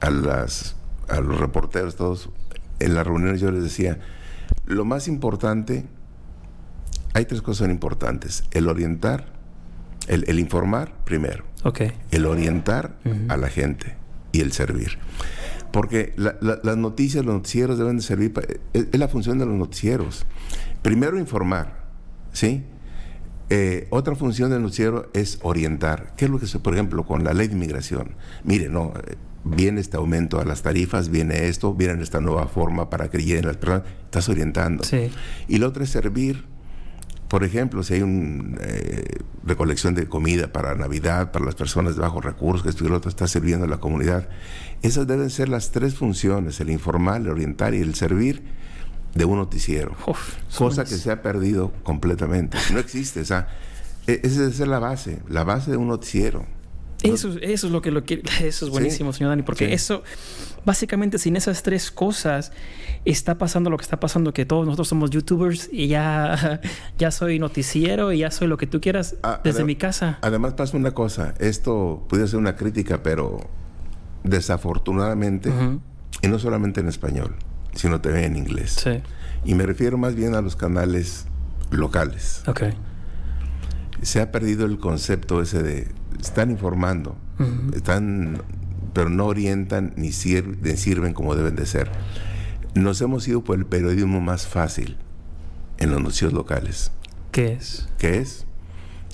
a, 0.00 0.10
las, 0.10 0.76
a 1.08 1.20
los 1.20 1.38
reporteros, 1.38 1.96
todos, 1.96 2.30
en 2.78 2.94
las 2.94 3.06
reuniones 3.06 3.40
yo 3.40 3.50
les 3.50 3.64
decía, 3.64 3.98
lo 4.64 4.84
más 4.84 5.08
importante, 5.08 5.84
hay 7.14 7.24
tres 7.24 7.42
cosas 7.42 7.68
importantes, 7.68 8.44
el 8.52 8.68
orientar, 8.68 9.32
el, 10.06 10.24
el 10.28 10.38
informar 10.38 10.94
primero, 11.04 11.44
el 12.10 12.26
orientar 12.26 12.96
a 13.28 13.36
la 13.36 13.48
gente 13.48 13.96
y 14.32 14.40
el 14.40 14.52
servir. 14.52 14.98
Porque 15.72 16.12
la- 16.16 16.36
la- 16.40 16.60
las 16.62 16.76
noticias, 16.76 17.24
los 17.24 17.34
noticieros 17.34 17.78
deben 17.78 17.96
de 17.96 18.02
servir, 18.02 18.32
pa- 18.32 18.42
es, 18.72 18.86
es 18.92 18.98
la 18.98 19.08
función 19.08 19.38
de 19.38 19.46
los 19.46 19.54
noticieros. 19.54 20.26
Primero 20.82 21.18
informar, 21.18 21.86
¿sí? 22.32 22.64
Eh, 23.50 23.86
otra 23.90 24.14
función 24.14 24.50
del 24.50 24.62
noticiero 24.62 25.10
es 25.14 25.38
orientar. 25.42 26.14
¿Qué 26.16 26.24
es 26.26 26.30
lo 26.30 26.38
que 26.38 26.46
se, 26.46 26.58
por 26.58 26.72
ejemplo, 26.74 27.04
con 27.04 27.22
la 27.24 27.34
ley 27.34 27.48
de 27.48 27.54
inmigración? 27.54 28.12
Mire, 28.44 28.68
no, 28.68 28.92
eh, 29.06 29.16
viene 29.44 29.80
este 29.80 29.96
aumento 29.96 30.40
a 30.40 30.44
las 30.44 30.62
tarifas, 30.62 31.10
viene 31.10 31.48
esto, 31.48 31.74
viene 31.74 32.02
esta 32.02 32.20
nueva 32.20 32.46
forma 32.48 32.88
para 32.88 33.10
que 33.10 33.18
lleguen 33.18 33.46
las 33.46 33.56
personas. 33.56 33.82
Estás 34.04 34.28
orientando. 34.28 34.84
sí, 34.84 35.10
Y 35.48 35.58
lo 35.58 35.68
otro 35.68 35.82
es 35.84 35.90
servir. 35.90 36.44
Por 37.32 37.44
ejemplo, 37.44 37.82
si 37.82 37.94
hay 37.94 38.02
una 38.02 38.58
recolección 39.42 39.94
de 39.94 40.06
comida 40.06 40.52
para 40.52 40.74
Navidad, 40.74 41.32
para 41.32 41.46
las 41.46 41.54
personas 41.54 41.94
de 41.96 42.02
bajos 42.02 42.22
recursos, 42.22 42.62
que 42.62 42.68
esto 42.68 42.84
y 42.84 42.88
lo 42.90 42.96
otro 42.98 43.08
está 43.08 43.26
sirviendo 43.26 43.64
a 43.64 43.68
la 43.70 43.78
comunidad. 43.78 44.28
Esas 44.82 45.06
deben 45.06 45.30
ser 45.30 45.48
las 45.48 45.70
tres 45.70 45.94
funciones, 45.94 46.60
el 46.60 46.68
informar, 46.68 47.22
el 47.22 47.30
orientar 47.30 47.72
y 47.72 47.80
el 47.80 47.94
servir 47.94 48.42
de 49.14 49.24
un 49.24 49.38
noticiero. 49.38 49.96
Uf, 50.06 50.34
Cosa 50.58 50.84
que 50.84 50.94
se 50.94 51.10
ha 51.10 51.22
perdido 51.22 51.72
completamente. 51.84 52.58
No 52.70 52.78
existe. 52.78 53.22
O 53.22 53.24
sea, 53.24 53.48
e- 54.06 54.20
esa 54.24 54.40
debe 54.42 54.52
ser 54.52 54.68
la 54.68 54.78
base, 54.78 55.20
la 55.26 55.42
base 55.42 55.70
de 55.70 55.78
un 55.78 55.88
noticiero. 55.88 56.44
Eso, 57.02 57.34
eso 57.40 57.66
es 57.66 57.72
lo 57.72 57.82
que 57.82 57.90
lo 57.90 58.04
que 58.04 58.22
eso 58.42 58.66
es 58.66 58.70
buenísimo, 58.70 59.12
señor 59.12 59.30
Dani, 59.30 59.42
porque 59.42 59.66
Sí. 59.66 59.72
eso 59.72 60.02
básicamente 60.64 61.18
sin 61.18 61.34
esas 61.36 61.62
tres 61.62 61.90
cosas 61.90 62.52
está 63.04 63.36
pasando 63.38 63.68
lo 63.70 63.76
que 63.76 63.82
está 63.82 63.98
pasando 63.98 64.32
que 64.32 64.44
todos 64.46 64.64
nosotros 64.64 64.86
somos 64.88 65.10
youtubers 65.10 65.68
y 65.72 65.88
ya 65.88 66.60
ya 66.98 67.10
soy 67.10 67.38
noticiero 67.38 68.12
y 68.12 68.18
ya 68.18 68.30
soy 68.30 68.46
lo 68.48 68.56
que 68.56 68.66
tú 68.66 68.80
quieras 68.80 69.16
Ah, 69.22 69.40
desde 69.42 69.64
mi 69.64 69.74
casa. 69.76 70.18
Además 70.22 70.54
pasa 70.54 70.76
una 70.76 70.92
cosa, 70.92 71.34
esto 71.38 72.06
puede 72.08 72.26
ser 72.28 72.38
una 72.38 72.54
crítica, 72.56 73.02
pero 73.02 73.40
desafortunadamente, 74.24 75.50
y 76.22 76.28
no 76.28 76.38
solamente 76.38 76.80
en 76.80 76.88
español, 76.88 77.34
sino 77.74 78.00
también 78.00 78.24
en 78.26 78.36
inglés. 78.36 78.76
Sí. 78.82 79.00
Y 79.44 79.54
me 79.54 79.66
refiero 79.66 79.98
más 79.98 80.14
bien 80.14 80.34
a 80.34 80.40
los 80.40 80.54
canales 80.56 81.26
locales. 81.70 82.42
Ok. 82.46 82.62
Se 84.02 84.20
ha 84.20 84.30
perdido 84.32 84.66
el 84.66 84.78
concepto 84.78 85.40
ese 85.40 85.62
de 85.62 85.88
están 86.20 86.50
informando, 86.50 87.16
están, 87.74 88.42
pero 88.92 89.08
no 89.08 89.26
orientan 89.26 89.92
ni, 89.96 90.12
sir- 90.12 90.58
ni 90.62 90.76
sirven 90.76 91.14
como 91.14 91.34
deben 91.34 91.56
de 91.56 91.66
ser. 91.66 91.90
Nos 92.74 93.00
hemos 93.00 93.26
ido 93.28 93.42
por 93.44 93.56
el 93.58 93.66
periodismo 93.66 94.20
más 94.20 94.46
fácil 94.46 94.96
en 95.78 95.90
los 95.90 96.00
noticios 96.02 96.32
locales. 96.32 96.90
¿Qué 97.30 97.52
es? 97.52 97.88
que 97.98 98.18
es 98.18 98.44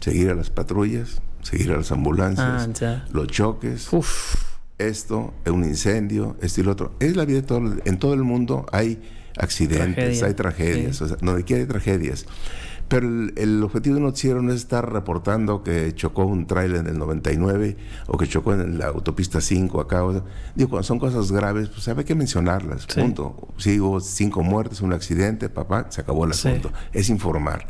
seguir 0.01 0.31
a 0.31 0.35
las 0.35 0.51
patrullas, 0.51 1.21
seguir 1.43 1.71
a 1.73 1.77
las 1.77 1.93
ambulancias, 1.93 2.47
Ah, 2.83 3.05
los 3.13 3.27
choques, 3.29 3.93
Uf. 3.93 4.35
esto, 4.79 5.35
un 5.47 5.65
incendio, 5.65 6.37
esto 6.41 6.61
y 6.61 6.65
lo 6.65 6.73
otro. 6.73 6.95
Es 7.01 7.15
la 7.17 7.25
vida 7.25 7.41
de 7.41 7.47
todo, 7.47 7.77
en 7.85 7.99
todo 7.99 8.15
el 8.15 8.25
mundo 8.25 8.67
hay 8.73 9.01
accidentes, 9.39 9.95
Tragedia, 10.19 10.27
hay 10.27 10.35
tragedias, 10.35 10.97
sí. 10.97 11.05
o 11.05 11.09
sea, 11.09 11.17
donde 11.21 11.45
quiera 11.45 11.63
hay 11.63 11.69
tragedias. 11.69 12.27
Pero 12.89 13.07
el, 13.07 13.35
el 13.37 13.63
objetivo 13.63 14.01
noticiero 14.01 14.41
no 14.41 14.51
es 14.53 14.61
estar 14.61 14.91
reportando 14.91 15.63
que 15.63 15.95
chocó 15.95 16.25
un 16.25 16.47
tráiler 16.47 16.79
en 16.81 16.87
el 16.87 16.99
99 16.99 17.77
o 18.07 18.17
que 18.17 18.27
chocó 18.27 18.55
en 18.55 18.79
la 18.79 18.87
autopista 18.87 19.41
5 19.43 19.81
acá. 19.81 20.05
o 20.05 20.13
sea, 20.13 20.23
digo, 20.55 20.71
cuando 20.71 20.85
son 20.85 20.99
cosas 20.99 21.31
graves, 21.31 21.69
pues 21.69 21.87
hay 21.89 22.03
que 22.05 22.15
mencionarlas, 22.15 22.87
Sí. 22.89 23.01
punto. 23.03 23.49
Si 23.59 23.79
hubo 23.79 24.01
cinco 24.01 24.43
muertes, 24.43 24.81
un 24.81 24.95
accidente, 24.95 25.51
papá, 25.51 25.87
se 25.91 26.01
acabó 26.01 26.25
el 26.25 26.33
Sí. 26.33 26.49
asunto. 26.49 26.73
Es 26.93 27.11
informar. 27.11 27.67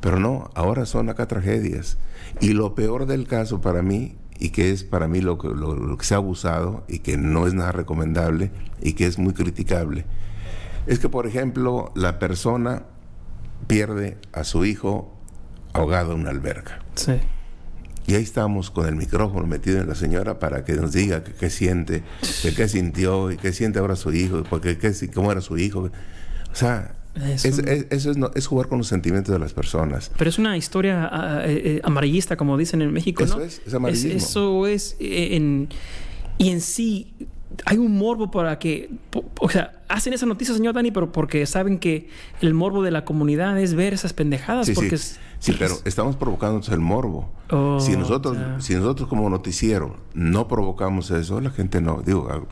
Pero 0.00 0.20
no, 0.20 0.50
ahora 0.54 0.86
son 0.86 1.08
acá 1.08 1.26
tragedias. 1.26 1.96
Y 2.40 2.50
lo 2.52 2.74
peor 2.76 3.06
del 3.06 3.26
caso 3.26 3.60
para 3.60 3.82
mí, 3.82 4.14
y 4.38 4.50
que 4.50 4.70
es 4.70 4.84
para 4.84 5.08
mí 5.08 5.20
lo 5.22 5.38
que, 5.38 5.48
lo, 5.48 5.74
lo 5.74 5.96
que 5.96 6.04
se 6.04 6.14
ha 6.14 6.18
abusado 6.18 6.84
y 6.86 6.98
que 7.00 7.16
no 7.16 7.46
es 7.48 7.54
nada 7.54 7.72
recomendable 7.72 8.52
y 8.80 8.92
que 8.92 9.06
es 9.06 9.18
muy 9.18 9.32
criticable, 9.32 10.04
es 10.86 10.98
que, 11.00 11.08
por 11.08 11.26
ejemplo, 11.26 11.90
la 11.96 12.18
persona 12.20 12.84
pierde 13.66 14.16
a 14.32 14.44
su 14.44 14.64
hijo 14.64 15.12
ahogado 15.72 16.12
en 16.12 16.20
una 16.20 16.30
alberca. 16.30 16.80
Sí. 16.94 17.12
Y 18.06 18.14
ahí 18.14 18.22
estamos 18.22 18.70
con 18.70 18.86
el 18.86 18.94
micrófono 18.94 19.46
metido 19.46 19.80
en 19.80 19.88
la 19.88 19.94
señora 19.96 20.38
para 20.38 20.64
que 20.64 20.74
nos 20.74 20.92
diga 20.92 21.24
qué 21.24 21.50
siente, 21.50 22.04
qué 22.56 22.68
sintió 22.68 23.32
y 23.32 23.36
qué 23.36 23.52
siente 23.52 23.80
ahora 23.80 23.96
su 23.96 24.12
hijo, 24.12 24.44
porque 24.48 24.78
qué, 24.78 24.92
cómo 25.12 25.32
era 25.32 25.40
su 25.40 25.58
hijo. 25.58 25.90
O 26.52 26.54
sea, 26.54 26.94
Es 27.16 27.44
es- 27.44 27.58
un- 27.58 27.68
es- 27.68 27.86
eso 27.90 28.10
es, 28.12 28.16
no- 28.16 28.30
es 28.36 28.46
jugar 28.46 28.68
con 28.68 28.78
los 28.78 28.86
sentimientos 28.86 29.32
de 29.32 29.40
las 29.40 29.52
personas. 29.52 30.12
Pero 30.16 30.30
es 30.30 30.38
una 30.38 30.56
historia 30.56 31.08
ah, 31.10 31.42
eh, 31.44 31.62
eh, 31.64 31.80
amarillista, 31.82 32.36
como 32.36 32.56
dicen 32.56 32.80
en 32.80 32.92
México, 32.92 33.24
Eso 33.24 33.38
¿no? 33.38 33.44
es, 33.44 33.60
amarillismo. 33.74 34.16
eso 34.18 34.66
es 34.68 34.96
eh, 35.00 35.34
en... 35.36 35.68
Y 36.38 36.50
en 36.50 36.60
sí, 36.60 37.14
hay 37.64 37.78
un 37.78 37.96
morbo 37.96 38.30
para 38.30 38.58
que, 38.58 38.90
o 39.40 39.48
sea, 39.48 39.72
hacen 39.88 40.12
esa 40.12 40.26
noticia, 40.26 40.54
señor 40.54 40.74
Dani, 40.74 40.90
pero 40.90 41.12
porque 41.12 41.46
saben 41.46 41.78
que 41.78 42.08
el 42.40 42.54
morbo 42.54 42.82
de 42.82 42.90
la 42.90 43.04
comunidad 43.04 43.58
es 43.60 43.74
ver 43.74 43.94
esas 43.94 44.12
pendejadas. 44.12 44.66
Sí, 44.66 44.74
porque 44.74 44.98
sí. 44.98 45.16
sí 45.38 45.56
pero 45.58 45.76
estamos 45.84 46.16
provocando 46.16 46.60
el 46.72 46.80
morbo. 46.80 47.30
Oh, 47.50 47.78
si 47.80 47.96
nosotros, 47.96 48.36
si 48.58 48.74
nosotros 48.74 49.08
como 49.08 49.30
noticiero 49.30 49.96
no 50.14 50.48
provocamos 50.48 51.10
eso, 51.10 51.40
la 51.40 51.50
gente 51.50 51.80
no. 51.80 52.02
Digo, 52.04 52.28
ah, 52.30 52.42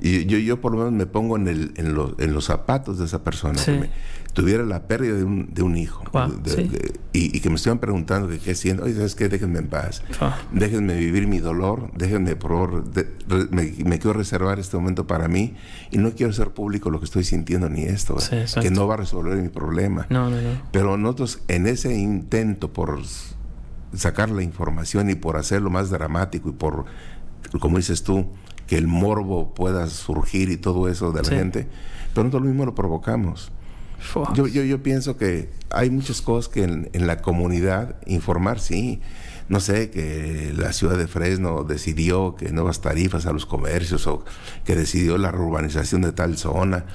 y 0.00 0.26
yo, 0.26 0.38
yo 0.38 0.60
por 0.60 0.72
lo 0.72 0.78
menos 0.78 0.92
me 0.92 1.06
pongo 1.06 1.36
en, 1.36 1.46
el, 1.46 1.72
en, 1.76 1.94
los, 1.94 2.14
en 2.18 2.32
los 2.32 2.46
zapatos 2.46 2.98
de 2.98 3.04
esa 3.04 3.22
persona. 3.22 3.58
Sí. 3.58 3.72
Que 3.72 3.78
me, 3.78 3.90
tuviera 4.32 4.64
la 4.64 4.86
pérdida 4.88 5.14
de 5.16 5.24
un, 5.24 5.52
de 5.52 5.62
un 5.62 5.76
hijo. 5.76 6.02
Wow, 6.12 6.28
de- 6.42 6.50
sí. 6.50 6.62
de- 6.68 6.92
y, 7.12 7.36
y 7.36 7.40
que 7.40 7.50
me 7.50 7.56
estuvieran 7.56 7.78
preguntando 7.80 8.28
que 8.28 8.38
qué 8.38 8.54
siento. 8.54 8.84
Oye, 8.84 8.94
¿sabes 8.94 9.14
qué? 9.14 9.28
Déjenme 9.28 9.58
en 9.58 9.68
paz. 9.68 10.02
Ah. 10.20 10.38
Déjenme 10.52 10.94
vivir 10.96 11.26
mi 11.26 11.38
dolor. 11.40 11.90
Déjenme, 11.96 12.34
por 12.36 12.50
favor, 12.52 12.84
me, 13.50 13.62
me 13.84 13.98
quiero 13.98 14.14
reservar 14.14 14.58
este 14.58 14.76
momento 14.78 15.06
para 15.06 15.28
mí. 15.28 15.54
Y 15.90 15.98
no 15.98 16.12
quiero 16.12 16.30
hacer 16.32 16.50
público 16.52 16.90
lo 16.90 16.98
que 17.00 17.04
estoy 17.04 17.24
sintiendo 17.24 17.68
ni 17.68 17.82
esto. 17.82 18.18
Sí, 18.20 18.36
que 18.60 18.70
no 18.70 18.86
va 18.86 18.94
a 18.94 18.96
resolver 18.98 19.36
mi 19.36 19.48
problema. 19.50 20.06
No, 20.08 20.30
no, 20.30 20.40
no. 20.40 20.62
Pero 20.72 20.96
nosotros 20.96 21.40
en 21.48 21.66
ese 21.66 21.94
intento 21.94 22.72
por 22.72 23.00
sacar 23.94 24.30
la 24.30 24.42
información 24.42 25.10
y 25.10 25.14
por 25.14 25.36
hacerlo 25.36 25.68
más 25.68 25.90
dramático 25.90 26.48
y 26.48 26.52
por, 26.52 26.86
como 27.60 27.76
dices 27.76 28.02
tú, 28.02 28.26
que 28.66 28.78
el 28.78 28.86
morbo 28.86 29.52
pueda 29.52 29.86
surgir 29.88 30.48
y 30.50 30.56
todo 30.56 30.88
eso 30.88 31.12
de 31.12 31.22
la 31.22 31.28
Sí. 31.28 31.34
gente, 31.34 31.68
pero 32.14 32.24
nosotros 32.24 32.48
mismo 32.48 32.64
lo 32.64 32.74
provocamos. 32.74 33.52
Yo, 34.34 34.46
yo, 34.46 34.62
yo 34.64 34.82
pienso 34.82 35.16
que 35.16 35.50
hay 35.70 35.90
muchas 35.90 36.20
cosas 36.22 36.52
que 36.52 36.64
en, 36.64 36.90
en 36.92 37.06
la 37.06 37.22
comunidad 37.22 37.96
informar, 38.06 38.60
sí. 38.60 39.00
No 39.48 39.60
sé, 39.60 39.90
que 39.90 40.52
la 40.56 40.72
ciudad 40.72 40.96
de 40.96 41.06
Fresno 41.08 41.64
decidió 41.64 42.36
que 42.36 42.50
nuevas 42.52 42.80
tarifas 42.80 43.26
a 43.26 43.32
los 43.32 43.44
comercios 43.44 44.06
o 44.06 44.24
que 44.64 44.74
decidió 44.76 45.18
la 45.18 45.28
urbanización 45.30 46.00
de 46.02 46.12
tal 46.12 46.38
zona. 46.38 46.86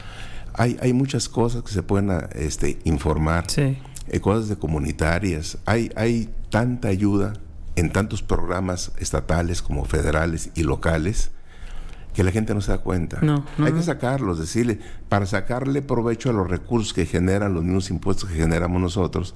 Hay, 0.53 0.77
hay 0.81 0.93
muchas 0.93 1.29
cosas 1.29 1.61
que 1.63 1.71
se 1.71 1.83
pueden 1.83 2.09
ah, 2.09 2.29
este, 2.33 2.79
informar 2.83 3.43
Sí. 3.49 3.77
eh, 4.07 4.19
cosas 4.21 4.49
de 4.49 4.55
comunitarias. 4.55 5.59
Hay, 5.65 5.91
hay 5.95 6.29
tanta 6.49 6.87
ayuda 6.87 7.33
en 7.75 7.91
tantos 7.91 8.23
programas 8.23 8.91
estatales 8.97 9.61
como 9.61 9.85
federales 9.85 10.49
y 10.55 10.63
locales 10.63 11.29
que 12.17 12.23
la 12.23 12.31
gente 12.31 12.55
no 12.55 12.61
se 12.61 12.71
da 12.71 12.79
cuenta. 12.79 13.19
No, 13.21 13.45
no, 13.59 13.65
hay 13.67 13.71
que 13.73 13.83
sacarlos, 13.83 14.39
decirle, 14.39 14.79
para 15.07 15.27
sacarle 15.27 15.83
provecho 15.83 16.31
a 16.31 16.33
los 16.33 16.49
recursos 16.49 16.91
que 16.91 17.05
generan 17.05 17.53
los 17.53 17.63
mismos 17.63 17.91
impuestos 17.91 18.27
que 18.27 18.35
generamos 18.35 18.81
nosotros, 18.81 19.35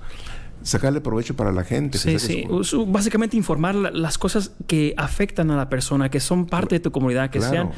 sacarle 0.63 0.99
provecho 0.99 1.35
para 1.35 1.51
la 1.51 1.63
gente. 1.63 1.99
Sí, 1.99 2.17
sí. 2.17 2.47
su- 2.63 2.87
Básicamente 2.87 3.37
informar 3.37 3.75
la- 3.75 3.91
las 3.91 4.17
cosas 4.17 4.53
que 4.65 4.95
afectan 4.97 5.51
a 5.51 5.55
la 5.57 5.69
persona, 5.69 6.09
que 6.09 6.19
son 6.19 6.47
parte 6.47 6.73
de 6.73 6.79
tu 6.79 6.91
comunidad, 6.91 7.29
que 7.29 7.37
Claro. 7.37 7.53
sean... 7.53 7.69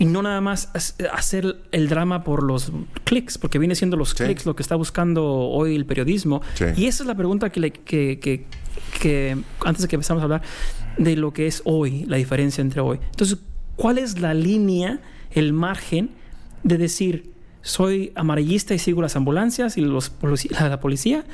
Y 0.00 0.04
no 0.06 0.22
nada 0.22 0.40
más 0.40 0.70
hacer 1.12 1.56
el 1.72 1.88
drama 1.90 2.22
por 2.24 2.42
los 2.44 2.72
clics, 3.04 3.36
porque 3.36 3.58
viene 3.58 3.74
siendo 3.74 3.96
los 3.98 4.10
Sí. 4.10 4.24
clics 4.24 4.46
lo 4.46 4.56
que 4.56 4.62
está 4.62 4.76
buscando 4.76 5.26
hoy 5.26 5.74
el 5.76 5.84
periodismo. 5.84 6.40
Sí. 6.54 6.64
Y 6.76 6.86
esa 6.86 7.02
es 7.02 7.06
la 7.06 7.16
pregunta 7.16 7.50
que, 7.50 7.60
le- 7.60 7.72
que, 7.72 8.18
que, 8.20 8.46
que 9.00 9.36
antes 9.66 9.82
de 9.82 9.88
que 9.88 9.96
empezamos 9.96 10.22
a 10.22 10.24
hablar 10.24 10.42
de 10.96 11.16
lo 11.16 11.32
que 11.34 11.48
es 11.48 11.60
hoy, 11.66 12.04
la 12.06 12.16
diferencia 12.16 12.62
entre 12.62 12.80
hoy. 12.80 12.98
Entonces, 13.10 13.38
¿cuál 13.78 13.96
es 13.96 14.20
la 14.20 14.34
línea, 14.34 15.00
el 15.30 15.54
margen 15.54 16.10
de 16.64 16.76
decir 16.76 17.32
soy 17.62 18.12
amarillista 18.14 18.74
y 18.74 18.78
sigo 18.78 19.00
las 19.02 19.16
ambulancias 19.16 19.76
y 19.78 19.80
los 19.80 20.12
la, 20.60 20.80
policía 20.80 21.24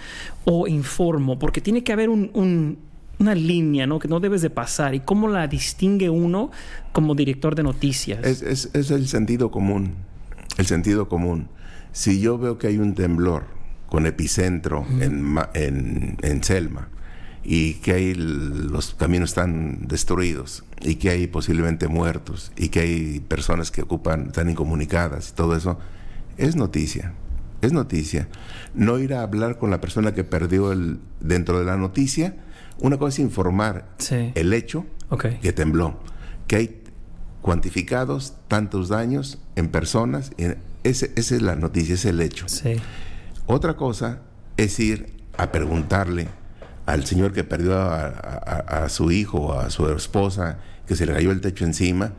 o 0.45 0.69
informo? 0.69 1.39
Porque 1.39 1.61
tiene 1.61 1.83
que 1.83 1.93
haber 1.93 2.09
un- 2.09 2.31
un- 2.35 2.79
una 3.19 3.35
línea 3.35 3.87
¿no? 3.87 3.99
que 3.99 4.09
no 4.09 4.21
debes 4.21 4.43
de 4.43 4.51
pasar. 4.51 4.95
¿Y 4.95 5.01
cómo 5.01 5.29
la 5.29 5.47
distingue 5.49 6.11
uno 6.11 6.51
como 6.93 7.15
director 7.15 7.55
de 7.55 7.63
noticias? 7.63 8.25
Es, 8.25 8.43
es- 8.43 8.71
es 8.75 8.91
el 8.91 9.09
sentido 9.09 9.51
común. 9.51 9.95
El 10.59 10.67
sentido 10.67 11.09
común. 11.09 11.49
Si 11.93 12.21
yo 12.21 12.39
veo 12.39 12.59
que 12.59 12.67
hay 12.69 12.79
un 12.79 12.95
temblor 12.95 13.45
con 13.89 14.07
epicentro 14.07 14.85
en, 15.01 15.37
en 16.23 16.43
Selma 16.45 16.89
y 17.45 17.75
que 17.75 18.13
l- 18.13 18.71
los 18.71 18.95
caminos 18.95 19.31
están 19.31 19.87
destruidos 19.87 20.65
y 20.81 20.95
que 20.97 21.11
hay 21.11 21.27
posiblemente 21.27 21.89
muertos 21.89 22.53
y 22.57 22.69
que 22.71 22.81
hay 22.81 23.21
personas 23.21 23.71
que 23.71 23.83
ocupan, 23.83 24.27
están 24.29 24.49
incomunicadas 24.51 25.31
y 25.31 25.33
todo 25.35 25.55
eso, 25.57 25.79
es 26.39 26.57
noticia. 26.57 27.13
Es 27.61 27.73
noticia. 27.73 28.29
No 28.75 28.99
ir 28.99 29.15
a 29.15 29.23
hablar 29.23 29.59
con 29.59 29.71
la 29.71 29.81
persona 29.81 30.13
que 30.15 30.25
perdió 30.25 30.73
el, 30.73 30.99
dentro 31.21 31.59
de 31.59 31.65
la 31.65 31.77
noticia. 31.77 32.37
Una 32.81 32.99
cosa 32.99 33.15
es 33.15 33.19
informar 33.21 33.89
Sí. 33.99 34.33
el 34.35 34.53
hecho 34.53 34.85
que 35.41 35.53
tembló, 35.53 36.01
que 36.47 36.57
hay 36.57 36.83
cuantificados 37.41 38.35
tantos 38.49 38.89
daños 38.89 39.39
en 39.57 39.69
personas, 39.69 40.33
en- 40.39 40.59
ese, 40.83 41.13
esa 41.17 41.35
es 41.37 41.43
la 41.43 41.57
noticia, 41.57 41.95
es 41.95 42.05
el 42.05 42.21
hecho. 42.21 42.49
Sí. 42.49 42.77
Otra 43.47 43.77
cosa 43.77 44.21
es 44.57 44.79
ir 44.81 45.13
a 45.39 45.51
preguntarle 45.53 46.29
al 46.87 47.07
señor 47.07 47.32
que 47.32 47.45
perdió 47.45 47.76
a, 47.78 48.07
a- 48.07 48.85
a 48.85 48.89
su 48.89 49.11
hijo 49.11 49.39
o 49.39 49.59
a 49.59 49.70
su 49.70 49.89
esposa, 49.89 50.59
que 50.87 50.97
se 50.97 51.07
le 51.07 51.12
cayó 51.12 51.30
el 51.30 51.41
techo 51.41 51.64
encima. 51.64 52.12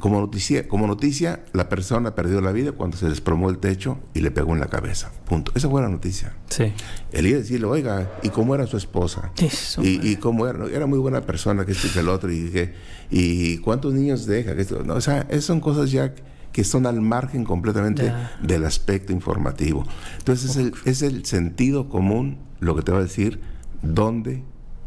Como, 0.00 0.18
noticia, 0.18 0.66
como 0.66 0.86
noticia, 0.88 1.44
la 1.52 1.68
persona 1.68 2.14
perdió 2.14 2.40
la 2.40 2.50
vida 2.52 2.72
cuando 2.72 2.96
se 2.96 3.06
desplomó 3.08 3.48
el 3.50 3.58
techo 3.58 4.00
y 4.14 4.22
le 4.22 4.30
pegó 4.32 4.54
en 4.54 4.60
la 4.60 4.66
cabeza. 4.66 5.12
Punto. 5.26 5.52
Esa 5.54 5.68
fue 5.68 5.82
la 5.82 5.88
noticia. 5.88 6.32
Sí. 6.48 6.72
El 7.12 7.26
ir 7.26 7.36
a 7.36 7.38
decirle, 7.38 7.66
oiga, 7.66 8.10
¿y 8.22 8.30
cómo 8.30 8.54
era 8.54 8.66
su 8.66 8.76
esposa? 8.76 9.30
Eso, 9.40 9.82
y, 9.84 10.00
y 10.02 10.16
cómo 10.16 10.48
era, 10.48 10.64
era 10.66 10.86
muy 10.86 10.98
buena 10.98 11.20
persona, 11.20 11.64
que 11.64 11.72
esto 11.72 11.86
y 11.86 11.90
que 11.90 12.00
el 12.00 12.08
otro, 12.08 12.32
y, 12.32 12.48
que, 12.50 12.74
y 13.10 13.58
cuántos 13.58 13.92
niños 13.94 14.26
deja, 14.26 14.56
que 14.56 14.62
esto, 14.62 14.82
no, 14.84 14.94
o 14.94 15.00
sea, 15.00 15.26
esas 15.28 15.44
son 15.44 15.60
cosas 15.60 15.92
ya 15.92 16.12
que 16.50 16.64
son 16.64 16.86
al 16.86 17.00
margen 17.00 17.44
completamente 17.44 18.06
Ya. 18.06 18.32
del 18.42 18.64
aspecto 18.64 19.12
informativo. 19.12 19.86
Entonces 20.18 20.50
es 20.52 20.56
el, 20.56 20.72
es 20.86 21.02
el 21.02 21.24
sentido 21.26 21.88
común 21.88 22.38
lo 22.58 22.74
que 22.74 22.82
te 22.82 22.90
va 22.90 22.98
a 22.98 23.02
decir 23.02 23.38
dónde 23.82 24.42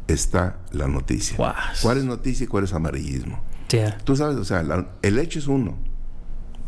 está 0.08 0.58
la 0.72 0.88
noticia. 0.88 1.38
Guau. 1.38 1.54
¿Cuál 1.82 1.98
es 2.00 2.04
noticia 2.04 2.44
y 2.44 2.48
cuál 2.48 2.64
es 2.66 2.74
amarillismo? 2.74 3.42
Ya. 3.70 3.98
Tú 4.00 4.16
sabes, 4.16 4.38
o 4.38 4.44
sea, 4.46 4.64
la- 4.64 4.90
el 5.02 5.18
hecho 5.20 5.40
es 5.40 5.48
uno. 5.48 5.78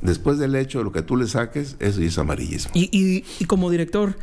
Después 0.02 0.38
del 0.38 0.56
hecho, 0.56 0.84
lo 0.84 0.92
que 0.92 1.02
tú 1.02 1.16
le 1.16 1.28
saques, 1.28 1.76
eso 1.80 2.00
ya 2.02 2.08
es 2.08 2.18
amarillismo. 2.18 2.72
Y, 2.74 2.90
y- 2.98 3.24
y 3.40 3.46
como 3.46 3.70
director, 3.70 4.18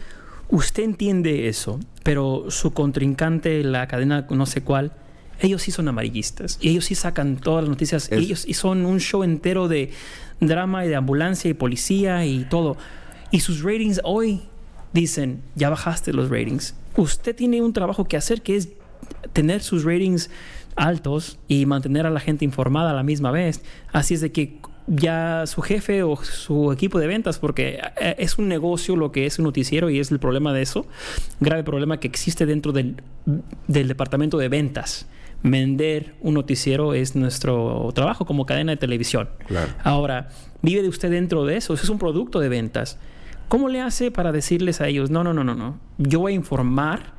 usted 0.48 0.82
entiende 0.84 1.48
eso, 1.48 1.80
pero 2.02 2.46
su 2.50 2.72
contrincante, 2.72 3.62
la 3.64 3.86
cadena 3.88 4.26
no 4.30 4.46
sé 4.46 4.62
cuál, 4.62 4.92
ellos 5.40 5.62
sí 5.62 5.70
son 5.70 5.88
amarillistas. 5.88 6.58
Y 6.60 6.68
ellos 6.70 6.84
sí 6.86 6.94
sacan 6.94 7.36
todas 7.36 7.64
las 7.64 7.70
noticias. 7.70 8.10
Es- 8.12 8.18
ellos 8.18 8.44
y 8.46 8.54
son 8.54 8.84
un 8.84 9.00
show 9.00 9.22
entero 9.22 9.68
de 9.68 9.90
drama 10.40 10.84
y 10.84 10.88
de 10.88 10.96
ambulancia 10.96 11.50
y 11.50 11.54
policía 11.54 12.26
y 12.26 12.44
todo. 12.44 12.76
Y 13.30 13.40
sus 13.40 13.62
ratings 13.62 14.00
hoy 14.04 14.42
dicen, 14.92 15.40
ya 15.54 15.70
bajaste 15.70 16.12
los 16.12 16.28
ratings. 16.30 16.74
Usted 16.96 17.34
tiene 17.36 17.62
un 17.62 17.72
trabajo 17.72 18.04
que 18.04 18.16
hacer 18.16 18.42
que 18.42 18.56
es 18.56 18.70
tener 19.32 19.62
sus 19.62 19.84
ratings 19.84 20.30
altos 20.76 21.38
y 21.48 21.66
mantener 21.66 22.06
a 22.06 22.10
la 22.10 22.20
gente 22.20 22.44
informada 22.44 22.90
a 22.90 22.94
la 22.94 23.02
misma 23.02 23.30
vez. 23.30 23.62
Así 23.92 24.14
es 24.14 24.20
de 24.20 24.32
que 24.32 24.58
ya 24.86 25.44
su 25.46 25.62
jefe 25.62 26.02
o 26.02 26.16
su 26.16 26.72
equipo 26.72 26.98
de 26.98 27.06
ventas, 27.06 27.38
porque 27.38 27.80
eh, 28.00 28.16
es 28.18 28.38
un 28.38 28.48
negocio 28.48 28.96
lo 28.96 29.12
que 29.12 29.26
es 29.26 29.38
un 29.38 29.44
noticiero 29.44 29.88
y 29.88 30.00
es 30.00 30.10
el 30.10 30.18
problema 30.18 30.52
de 30.52 30.62
eso, 30.62 30.86
grave 31.38 31.62
problema 31.62 32.00
que 32.00 32.08
existe 32.08 32.44
dentro 32.44 32.72
del, 32.72 32.96
del 33.68 33.88
departamento 33.88 34.36
de 34.38 34.48
ventas. 34.48 35.06
Vender 35.42 36.14
un 36.20 36.34
noticiero 36.34 36.92
es 36.92 37.16
nuestro 37.16 37.88
trabajo 37.94 38.26
como 38.26 38.44
cadena 38.44 38.72
de 38.72 38.76
televisión. 38.76 39.30
Claro. 39.46 39.72
Ahora, 39.84 40.28
vive 40.60 40.82
de 40.82 40.88
usted 40.88 41.10
dentro 41.10 41.46
de 41.46 41.56
eso, 41.56 41.72
eso 41.72 41.84
es 41.84 41.88
un 41.88 41.98
producto 41.98 42.40
de 42.40 42.48
ventas. 42.48 42.98
¿Cómo 43.50 43.68
le 43.68 43.80
hace 43.82 44.10
para 44.12 44.30
decirles 44.30 44.80
a 44.80 44.86
ellos, 44.86 45.10
no, 45.10 45.24
no, 45.24 45.34
no, 45.34 45.42
no, 45.44 45.54
no, 45.56 45.78
yo 45.98 46.20
voy 46.20 46.32
a 46.32 46.36
informar 46.36 47.12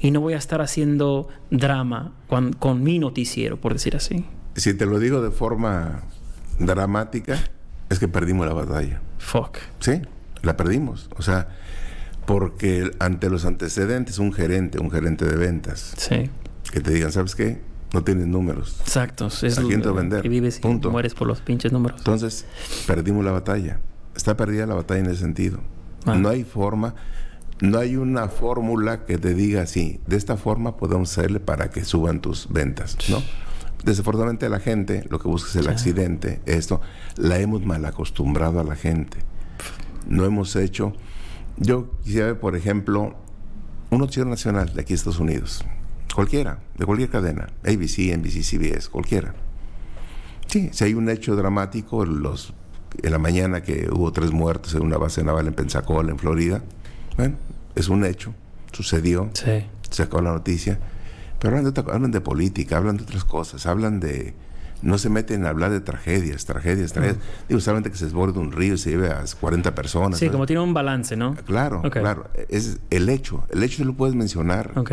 y 0.00 0.12
no 0.12 0.20
voy 0.20 0.34
a 0.34 0.36
estar 0.38 0.60
haciendo 0.62 1.28
drama 1.50 2.12
con, 2.28 2.52
con 2.52 2.82
mi 2.84 3.00
noticiero, 3.00 3.60
por 3.60 3.72
decir 3.72 3.96
así? 3.96 4.24
Si 4.54 4.74
te 4.74 4.86
lo 4.86 5.00
digo 5.00 5.20
de 5.22 5.32
forma 5.32 6.02
dramática, 6.60 7.36
es 7.90 7.98
que 7.98 8.06
perdimos 8.08 8.46
la 8.46 8.52
batalla. 8.54 9.00
Fuck. 9.18 9.58
Sí, 9.80 10.02
la 10.42 10.56
perdimos. 10.56 11.10
O 11.16 11.22
sea, 11.22 11.48
porque 12.26 12.90
ante 13.00 13.28
los 13.28 13.44
antecedentes, 13.44 14.18
un 14.20 14.32
gerente, 14.32 14.78
un 14.78 14.90
gerente 14.90 15.24
de 15.24 15.36
ventas, 15.36 15.94
Sí, 15.96 16.30
que 16.72 16.80
te 16.80 16.92
digan, 16.92 17.10
¿sabes 17.10 17.34
qué? 17.34 17.60
No 17.92 18.04
tienes 18.04 18.26
números. 18.28 18.78
exacto. 18.82 19.26
Es 19.26 19.58
¿A 19.58 19.62
quién 19.62 19.82
te 19.82 19.90
vender? 19.90 20.22
que 20.22 20.28
vives 20.28 20.58
y 20.58 20.60
Punto. 20.60 20.90
mueres 20.90 21.14
por 21.14 21.26
los 21.26 21.40
pinches 21.40 21.72
números. 21.72 21.98
Entonces, 21.98 22.46
perdimos 22.86 23.24
la 23.24 23.32
batalla. 23.32 23.80
Está 24.16 24.36
perdida 24.36 24.66
la 24.66 24.74
batalla 24.74 25.00
en 25.00 25.06
ese 25.06 25.20
sentido. 25.20 25.60
Ah. 26.04 26.14
No 26.14 26.28
hay 26.28 26.44
forma, 26.44 26.94
no 27.60 27.78
hay 27.78 27.96
una 27.96 28.28
fórmula 28.28 29.04
que 29.04 29.18
te 29.18 29.34
diga 29.34 29.62
así, 29.62 30.00
de 30.06 30.16
esta 30.16 30.36
forma 30.36 30.76
podemos 30.76 31.10
hacerle 31.12 31.40
para 31.40 31.70
que 31.70 31.84
suban 31.84 32.20
tus 32.20 32.48
ventas, 32.48 32.96
¿no? 33.08 33.22
Desafortunadamente 33.84 34.48
la 34.48 34.60
gente 34.60 35.04
lo 35.10 35.18
que 35.18 35.28
busca 35.28 35.50
es 35.50 35.56
el 35.56 35.68
accidente, 35.68 36.40
esto, 36.46 36.80
la 37.16 37.38
hemos 37.38 37.64
mal 37.64 37.84
acostumbrado 37.84 38.60
a 38.60 38.64
la 38.64 38.74
gente. 38.74 39.18
No 40.08 40.24
hemos 40.24 40.56
hecho... 40.56 40.92
Yo 41.58 41.90
quisiera 42.02 42.26
ver, 42.26 42.40
por 42.40 42.54
ejemplo, 42.54 43.16
un 43.90 43.98
noticiero 43.98 44.28
nacional 44.28 44.74
de 44.74 44.82
aquí 44.82 44.88
de 44.90 44.96
Estados 44.96 45.20
Unidos, 45.20 45.64
cualquiera, 46.14 46.58
de 46.76 46.84
cualquier 46.84 47.08
cadena, 47.08 47.46
ABC, 47.64 48.14
NBC, 48.14 48.42
CBS, 48.42 48.90
cualquiera 48.90 49.34
Sí, 50.46 50.70
si 50.72 50.84
hay 50.84 50.94
un 50.94 51.08
hecho 51.08 51.34
dramático, 51.36 52.04
los, 52.04 52.54
en 53.02 53.12
la 53.12 53.18
mañana 53.18 53.62
que 53.62 53.88
hubo 53.92 54.12
tres 54.12 54.32
muertos 54.32 54.74
en 54.74 54.82
una 54.82 54.98
base 54.98 55.22
naval 55.24 55.46
en 55.46 55.54
Pensacola, 55.54 56.10
en 56.10 56.18
Florida, 56.18 56.62
bueno, 57.16 57.36
es 57.74 57.88
un 57.88 58.04
hecho, 58.04 58.34
sucedió, 58.72 59.30
Sí. 59.34 59.64
se 59.90 60.02
acabó 60.02 60.22
la 60.22 60.32
noticia, 60.32 60.78
pero 61.40 61.56
hablan 61.56 61.72
de, 61.72 61.80
hablan 61.80 62.10
de 62.10 62.20
política, 62.20 62.76
hablan 62.78 62.96
de 62.96 63.02
otras 63.04 63.24
cosas, 63.24 63.66
hablan 63.66 64.00
de... 64.00 64.34
No 64.82 64.98
se 64.98 65.08
meten 65.08 65.46
a 65.46 65.48
hablar 65.48 65.70
de 65.70 65.80
tragedias, 65.80 66.44
tragedias, 66.44 66.92
tragedias. 66.92 67.16
Digo, 67.48 67.60
solamente 67.60 67.90
que 67.90 67.96
se 67.96 68.04
desborde 68.04 68.38
un 68.38 68.52
río 68.52 68.74
y 68.74 68.78
se 68.78 68.90
lleve 68.90 69.08
a 69.08 69.24
40 69.40 69.74
personas. 69.74 70.18
Sí, 70.18 70.28
como 70.28 70.44
tiene 70.44 70.60
un 70.60 70.74
balance, 70.74 71.16
¿no? 71.16 71.34
Claro, 71.46 71.80
claro. 71.90 72.28
Es 72.50 72.78
el 72.90 73.08
hecho. 73.08 73.42
El 73.48 73.62
hecho 73.62 73.82
no 73.82 73.92
lo 73.92 73.96
puedes 73.96 74.14
mencionar. 74.14 74.72
Ok. 74.76 74.92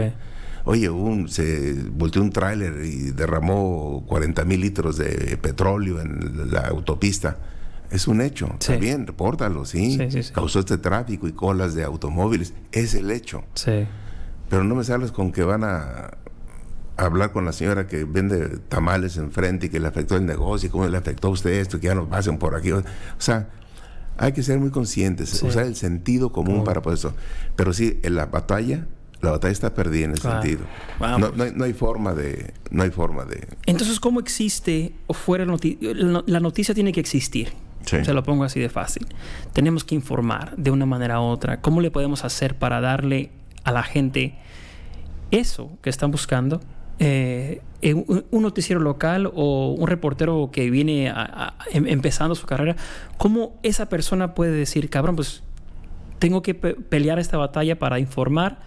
Oye, 0.63 0.89
un, 0.89 1.27
se 1.27 1.73
volteó 1.91 2.21
un 2.21 2.31
tráiler 2.31 2.85
y 2.85 3.11
derramó 3.11 4.05
40 4.07 4.45
mil 4.45 4.61
litros 4.61 4.95
de 4.97 5.37
petróleo 5.41 5.99
en 5.99 6.49
la 6.49 6.61
autopista. 6.61 7.35
Es 7.91 8.07
un 8.07 8.21
hecho. 8.21 8.47
Sí. 8.59 8.73
Está 8.73 8.75
bien, 8.77 9.05
repórtalo, 9.05 9.65
¿sí? 9.65 9.97
Sí, 9.97 10.11
sí, 10.11 10.23
sí. 10.23 10.33
Causó 10.33 10.59
este 10.59 10.77
tráfico 10.77 11.27
y 11.27 11.31
colas 11.33 11.75
de 11.75 11.83
automóviles. 11.83 12.53
Es 12.71 12.95
el 12.95 13.11
hecho. 13.11 13.43
Sí. 13.53 13.85
Pero 14.49 14.63
no 14.63 14.75
me 14.75 14.83
sales 14.83 15.11
con 15.11 15.31
que 15.31 15.43
van 15.43 15.63
a 15.63 16.17
hablar 16.97 17.31
con 17.31 17.43
la 17.45 17.51
señora 17.53 17.87
que 17.87 18.03
vende 18.03 18.57
tamales 18.69 19.17
enfrente 19.17 19.65
y 19.65 19.69
que 19.69 19.79
le 19.79 19.87
afectó 19.87 20.15
el 20.15 20.25
negocio 20.25 20.67
y 20.67 20.69
cómo 20.71 20.87
le 20.87 20.97
afectó 20.97 21.27
a 21.27 21.31
usted 21.31 21.51
esto, 21.51 21.79
que 21.79 21.87
ya 21.87 21.95
no 21.95 22.07
pasen 22.07 22.37
por 22.37 22.55
aquí. 22.55 22.71
O 22.71 22.83
sea, 23.17 23.49
hay 24.17 24.31
que 24.31 24.43
ser 24.43 24.59
muy 24.59 24.69
conscientes, 24.69 25.29
Sí. 25.29 25.45
usar 25.47 25.65
el 25.65 25.75
sentido 25.75 26.31
común 26.31 26.63
para 26.63 26.81
poder 26.81 26.97
eso. 26.99 27.13
Pero 27.55 27.73
sí, 27.73 27.99
en 28.03 28.15
la 28.15 28.27
batalla, 28.27 28.85
la 29.21 29.31
batalla 29.31 29.51
está 29.51 29.73
perdida 29.73 30.05
en 30.05 30.11
ese 30.11 30.21
Claro. 30.21 30.41
sentido. 30.41 30.65
Vamos. 30.99 31.19
No, 31.19 31.35
no 31.35 31.43
hay, 31.45 31.51
no 31.55 31.63
hay 31.63 31.73
forma 31.73 32.13
de, 32.13 32.53
no 32.69 32.83
hay 32.83 32.91
forma 32.91 33.25
de. 33.25 33.47
Entonces, 33.65 33.99
¿cómo 33.99 34.19
existe 34.19 34.93
o 35.07 35.13
fuera 35.13 35.45
noti- 35.45 35.77
la 35.81 36.23
la 36.27 36.39
noticia 36.39 36.75
tiene 36.75 36.91
que 36.91 36.99
existir? 36.99 37.53
Se 38.05 38.13
lo 38.13 38.23
pongo 38.23 38.43
así 38.43 38.59
de 38.59 38.69
fácil. 38.69 39.07
Tenemos 39.53 39.83
que 39.83 39.95
informar 39.95 40.55
de 40.57 40.71
una 40.71 40.85
manera 40.85 41.19
u 41.19 41.23
otra. 41.23 41.61
¿Cómo 41.61 41.81
le 41.81 41.91
podemos 41.91 42.23
hacer 42.25 42.55
para 42.57 42.81
darle 42.81 43.31
a 43.63 43.71
la 43.71 43.83
gente 43.83 44.35
eso 45.31 45.71
que 45.81 45.89
están 45.89 46.11
buscando? 46.11 46.61
Eh, 46.99 47.61
un 47.81 48.43
noticiero 48.43 48.79
local 48.79 49.29
o 49.33 49.71
un 49.77 49.87
reportero 49.87 50.49
que 50.53 50.69
viene 50.69 51.07
em- 51.71 51.87
empezando 51.87 52.33
su 52.35 52.45
carrera, 52.45 52.75
¿cómo 53.17 53.55
esa 53.63 53.89
persona 53.89 54.33
puede 54.35 54.51
decir, 54.51 54.89
cabrón, 54.89 55.15
pues 55.17 55.43
tengo 56.19 56.41
que 56.41 56.53
pe- 56.53 56.75
pelear 56.75 57.19
esta 57.19 57.37
batalla 57.37 57.77
para 57.77 57.99
informar 57.99 58.59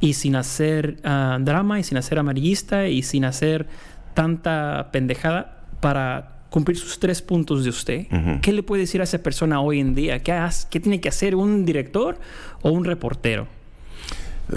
y 0.00 0.14
sin 0.14 0.34
hacer 0.34 0.96
ah, 1.04 1.38
drama 1.40 1.78
y 1.78 1.84
sin 1.84 1.98
hacer 1.98 2.18
amarillista 2.18 2.88
y 2.88 3.02
sin 3.02 3.24
hacer 3.24 3.68
tanta 4.14 4.88
pendejada 4.90 5.62
para 5.80 6.37
cumplir 6.50 6.76
sus 6.78 6.98
tres 6.98 7.20
puntos 7.22 7.64
de 7.64 7.70
usted. 7.70 8.06
¿Qué 8.42 8.52
le 8.52 8.62
puede 8.62 8.82
decir 8.82 9.00
a 9.00 9.04
esa 9.04 9.18
persona 9.18 9.60
hoy 9.60 9.80
en 9.80 9.94
día? 9.94 10.22
¿Qué, 10.22 10.32
haz- 10.32 10.66
qué 10.70 10.80
tiene 10.80 11.00
que 11.00 11.08
hacer 11.08 11.34
un 11.36 11.64
director 11.66 12.18
o 12.62 12.70
un 12.70 12.84
reportero? 12.84 13.46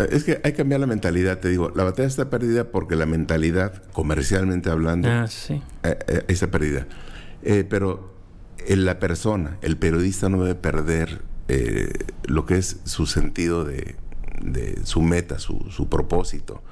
Es 0.10 0.24
que 0.24 0.40
hay 0.44 0.52
que 0.54 0.58
cambiar 0.58 0.80
la 0.80 0.88
mentalidad, 0.88 1.40
te 1.40 1.50
digo. 1.50 1.70
La 1.76 1.84
batalla 1.84 2.08
está 2.08 2.30
perdida 2.30 2.72
porque 2.72 2.96
la 2.96 3.06
mentalidad, 3.06 3.84
comercialmente 3.92 4.70
hablando, 4.70 5.10
Ah, 5.10 5.28
sí. 5.28 5.62
eh, 5.84 6.00
eh, 6.08 6.24
está 6.30 6.50
perdida. 6.50 6.88
Eh, 7.44 7.66
pero 7.70 8.14
eh, 8.68 8.78
la 8.78 9.00
persona, 9.00 9.58
el 9.62 9.76
periodista 9.76 10.30
no 10.30 10.42
debe 10.44 10.56
perder 10.56 11.22
eh, 11.50 11.92
lo 12.24 12.46
que 12.46 12.58
es 12.58 12.78
su 12.86 13.06
sentido 13.06 13.66
de, 13.66 13.96
de 14.42 14.80
su 14.86 15.02
meta, 15.02 15.40
su, 15.40 15.66
su 15.70 15.90
propósito, 15.90 16.64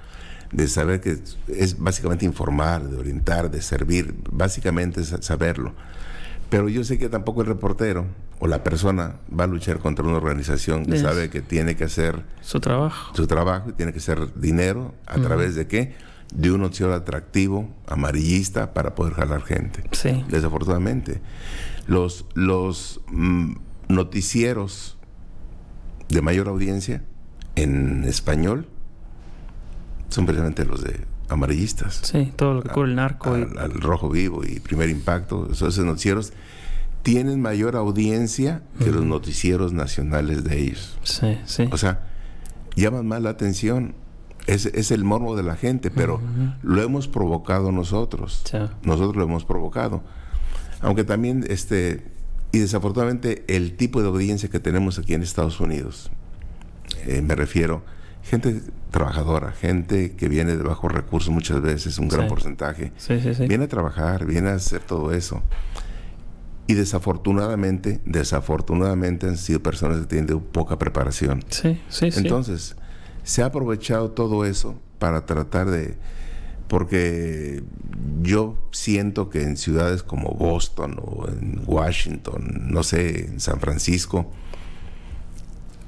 de 0.51 0.67
saber 0.67 0.99
que 1.01 1.17
es 1.47 1.77
básicamente 1.79 2.25
informar, 2.25 2.83
de 2.89 2.97
orientar, 2.97 3.51
de 3.51 3.61
servir, 3.61 4.15
básicamente 4.31 5.01
es 5.01 5.13
saberlo. 5.21 5.73
Pero 6.49 6.67
yo 6.69 6.83
sé 6.83 6.97
que 6.97 7.09
tampoco 7.09 7.41
el 7.41 7.47
reportero 7.47 8.07
o 8.39 8.47
la 8.47 8.63
persona 8.63 9.17
va 9.37 9.43
a 9.43 9.47
luchar 9.47 9.77
contra 9.79 10.03
una 10.03 10.17
organización 10.17 10.85
que 10.85 10.97
sabe 10.99 11.29
que 11.29 11.41
tiene 11.41 11.75
que 11.75 11.83
hacer 11.83 12.23
Su 12.41 12.59
trabajo. 12.59 13.13
su 13.15 13.27
trabajo 13.27 13.69
y 13.69 13.73
tiene 13.73 13.93
que 13.93 13.99
ser 13.99 14.33
dinero 14.39 14.95
a 15.05 15.19
través 15.19 15.53
de 15.55 15.67
qué? 15.67 15.93
De 16.33 16.51
un 16.51 16.61
noticiero 16.61 16.93
atractivo, 16.93 17.69
amarillista, 17.85 18.73
para 18.73 18.95
poder 18.95 19.13
jalar 19.13 19.43
gente. 19.43 19.83
Sí. 19.91 20.23
Desafortunadamente, 20.29 21.21
los, 21.87 22.25
los 22.33 23.01
mm, 23.11 23.53
noticieros 23.89 24.97
de 26.07 26.21
mayor 26.21 26.47
audiencia 26.47 27.03
en 27.55 28.03
español 28.05 28.67
son 30.09 30.25
precisamente 30.25 30.65
los 30.65 30.83
de 30.83 31.05
amarillistas. 31.29 32.01
Sí, 32.03 32.33
todo 32.35 32.55
lo 32.55 32.61
que 32.63 32.69
cubre 32.69 32.89
el 32.89 32.95
narco. 32.95 33.37
y- 33.37 33.41
Al, 33.43 33.57
al 33.57 33.71
Rojo 33.73 34.09
Vivo 34.09 34.43
y 34.43 34.59
Primer 34.59 34.89
Impacto, 34.89 35.49
esos 35.51 35.77
noticieros 35.79 36.33
tienen 37.03 37.41
mayor 37.41 37.75
audiencia 37.75 38.61
que 38.79 38.91
los 38.91 39.05
noticieros 39.05 39.71
nacionales 39.73 40.43
de 40.43 40.59
ellos. 40.59 40.97
sí, 41.03 41.37
sí. 41.45 41.69
O 41.71 41.77
sea, 41.77 42.07
llaman 42.75 43.07
más 43.07 43.21
la 43.21 43.29
atención. 43.29 43.95
Es, 44.47 44.65
es 44.65 44.89
el 44.89 45.03
morbo 45.03 45.35
de 45.35 45.43
la 45.43 45.55
gente, 45.55 45.91
pero 45.91 46.19
lo 46.63 46.81
hemos 46.81 47.07
provocado 47.07 47.71
nosotros. 47.71 48.41
Sí. 48.49 48.57
Nosotros 48.81 49.15
lo 49.15 49.23
hemos 49.23 49.45
provocado. 49.45 50.01
Aunque 50.81 51.03
también, 51.03 51.45
este, 51.49 52.05
y 52.51 52.57
desafortunadamente, 52.57 53.43
el 53.47 53.75
tipo 53.77 54.01
de 54.01 54.07
audiencia 54.07 54.49
que 54.49 54.59
tenemos 54.59 54.97
aquí 54.97 55.13
en 55.13 55.21
Estados 55.21 55.59
Unidos, 55.59 56.09
eh, 57.05 57.21
me 57.21 57.35
refiero, 57.35 57.83
gente 58.29 58.61
trabajadora, 58.91 59.51
gente 59.51 60.11
que 60.15 60.29
viene 60.29 60.55
de 60.55 60.63
bajos 60.63 60.91
recursos 60.91 61.31
muchas 61.33 61.61
veces, 61.61 61.97
un 61.99 62.07
gran 62.07 62.23
Sí. 62.23 62.29
porcentaje, 62.29 62.91
sí, 62.97 63.19
sí, 63.19 63.33
sí. 63.33 63.47
viene 63.47 63.65
a 63.65 63.67
trabajar, 63.67 64.25
viene 64.25 64.49
a 64.49 64.53
hacer 64.53 64.81
todo 64.81 65.11
eso. 65.13 65.41
Y 66.67 66.75
desafortunadamente, 66.75 67.99
desafortunadamente 68.05 69.27
han 69.27 69.37
sido 69.37 69.61
personas 69.63 69.99
que 70.01 70.05
tienen 70.05 70.39
poca 70.39 70.77
preparación. 70.77 71.43
Sí, 71.49 71.81
sí, 71.89 72.11
sí. 72.11 72.19
Entonces, 72.19 72.75
se 73.23 73.41
ha 73.41 73.47
aprovechado 73.47 74.11
todo 74.11 74.45
eso 74.45 74.79
para 74.99 75.25
tratar 75.25 75.69
de... 75.69 75.97
Porque 76.67 77.63
yo 78.21 78.55
siento 78.71 79.29
que 79.31 79.41
en 79.41 79.57
ciudades 79.57 80.03
como 80.03 80.29
Boston 80.35 80.97
o 81.01 81.27
en 81.27 81.61
Washington, 81.65 82.67
no 82.69 82.83
sé, 82.83 83.25
en 83.25 83.39
San 83.39 83.59
Francisco, 83.59 84.31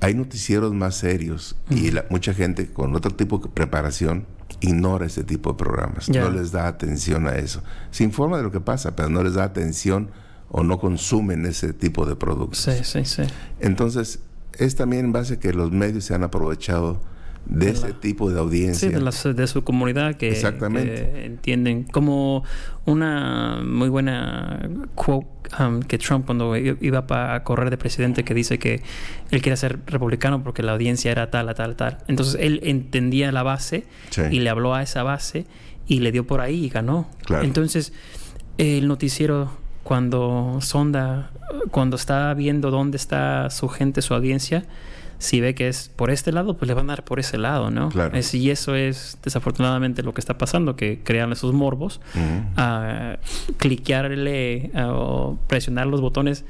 hay 0.02 0.14
noticieros 0.16 0.74
más 0.74 0.96
serios 0.96 1.56
y 1.70 1.92
la- 1.92 2.06
mucha 2.10 2.34
gente 2.34 2.68
con 2.72 2.96
otro 2.96 3.12
tipo 3.12 3.38
de 3.38 3.50
preparación 3.50 4.26
ignora 4.60 5.06
ese 5.06 5.24
tipo 5.24 5.52
de 5.54 5.58
programas, 5.58 6.10
no 6.10 6.30
les 6.32 6.52
da 6.52 6.68
atención 6.68 7.28
a 7.28 7.36
eso. 7.36 7.64
Se 7.92 8.04
informa 8.04 8.38
de 8.38 8.44
lo 8.44 8.52
que 8.52 8.60
pasa, 8.60 8.96
pero 8.96 9.10
no 9.10 9.24
les 9.24 9.36
da 9.36 9.44
atención 9.46 10.10
o 10.50 10.64
no 10.64 10.80
consumen 10.80 11.46
ese 11.46 11.72
tipo 11.74 12.06
de 12.06 12.16
productos. 12.16 12.60
Sí, 12.60 12.84
sí, 12.84 13.06
sí. 13.06 13.24
Entonces, 13.60 14.20
es 14.60 14.76
también 14.76 15.06
en 15.06 15.12
base 15.14 15.36
a 15.36 15.40
que 15.40 15.54
los 15.54 15.72
medios 15.72 16.04
se 16.04 16.14
han 16.14 16.24
aprovechado 16.24 17.02
de, 17.46 17.66
De 17.66 17.72
ese 17.72 17.90
la- 17.90 18.00
tipo 18.00 18.30
de 18.32 18.40
audiencia. 18.40 18.88
Sí, 18.90 18.94
de, 18.94 19.02
las- 19.02 19.24
de 19.24 19.48
su 19.48 19.64
comunidad 19.64 20.16
que, 20.16 20.30
Exactamente. 20.30 20.94
que 21.12 21.26
entienden. 21.26 21.84
Como 21.84 22.44
una 22.86 23.62
muy 23.66 23.90
buena 23.90 24.70
quote 24.96 25.28
um, 25.60 25.82
que 25.82 25.98
Trump 25.98 26.26
cuando 26.26 26.56
iba 26.56 27.08
pa- 27.08 27.36
a 27.36 27.44
correr 27.44 27.70
de 27.70 27.78
presidente 27.78 28.24
que 28.24 28.34
dice 28.34 28.58
que 28.60 28.82
él 29.32 29.42
quería 29.42 29.58
ser 29.58 29.80
republicano 29.88 30.44
porque 30.44 30.64
la 30.64 30.72
audiencia 30.74 31.12
era 31.12 31.30
tal, 31.30 31.54
tal, 31.56 31.76
tal. 31.76 31.98
Entonces 32.08 32.38
él 32.40 32.60
entendía 32.64 33.32
la 33.32 33.44
base 33.44 33.86
Sí. 34.12 34.22
y 34.32 34.40
le 34.40 34.50
habló 34.50 34.74
a 34.74 34.82
esa 34.84 35.04
base 35.04 35.46
y 35.88 36.00
le 36.00 36.12
dio 36.12 36.26
por 36.26 36.42
ahí 36.42 36.66
y 36.66 36.70
ganó. 36.70 37.10
Claro. 37.26 37.44
Entonces 37.44 37.92
el 38.58 38.88
noticiero 38.88 39.52
cuando 39.84 40.60
sonda, 40.62 41.32
cuando 41.72 41.96
está 41.98 42.34
viendo 42.36 42.70
dónde 42.72 42.98
está 42.98 43.50
su 43.50 43.68
gente, 43.68 44.02
su 44.02 44.14
audiencia, 44.14 44.66
si 45.22 45.40
ve 45.40 45.54
que 45.54 45.68
es 45.68 45.90
por 45.96 46.10
este 46.10 46.32
lado, 46.32 46.58
pues 46.58 46.68
le 46.68 46.74
van 46.74 46.90
a 46.90 46.94
dar 46.94 47.06
por 47.06 47.20
ese 47.20 47.38
lado, 47.38 47.70
¿no? 47.70 47.90
Claro. 47.90 48.18
Es- 48.18 48.34
y 48.34 48.50
eso 48.50 48.74
es 48.76 49.18
desafortunadamente 49.24 50.02
lo 50.04 50.14
que 50.14 50.20
está 50.22 50.38
pasando, 50.38 50.76
que 50.76 51.02
crean 51.04 51.32
esos 51.32 51.54
morbos, 51.54 52.02
Ujú. 52.16 52.44
a 52.58 53.18
cliquearle 53.58 54.72
a- 54.74 54.92
o 54.94 55.38
presionar 55.48 55.88
los 55.88 56.02
botones 56.02 56.44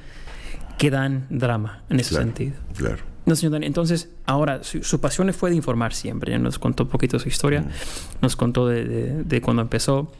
que 0.77 0.89
dan 0.89 1.27
drama 1.29 1.83
en 1.89 1.99
ese 1.99 2.09
Claro, 2.11 2.23
sentido. 2.25 2.53
Claro. 2.75 2.97
No, 3.25 3.35
señor 3.35 3.51
Dani. 3.53 3.65
Entonces, 3.67 4.09
ahora, 4.25 4.63
su, 4.63 4.83
su 4.83 4.99
pasión 4.99 5.31
fue 5.33 5.49
de 5.51 5.55
informar 5.55 5.93
siempre. 5.93 6.31
Ya 6.31 6.39
nos 6.39 6.57
contó 6.57 6.83
un 6.83 6.89
poquito 6.89 7.19
su 7.19 7.27
historia. 7.27 7.65
Nos 8.21 8.35
contó 8.35 8.67
de, 8.67 8.85
de- 8.85 9.23
de 9.23 9.41
cuando 9.41 9.61
empezó. 9.61 10.11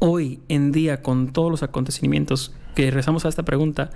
Hoy 0.00 0.40
en 0.48 0.70
día, 0.70 1.02
con 1.02 1.32
todos 1.32 1.50
los 1.50 1.62
acontecimientos, 1.64 2.52
que 2.76 2.82
regresamos 2.82 3.24
a 3.24 3.28
esta 3.28 3.42
pregunta, 3.42 3.90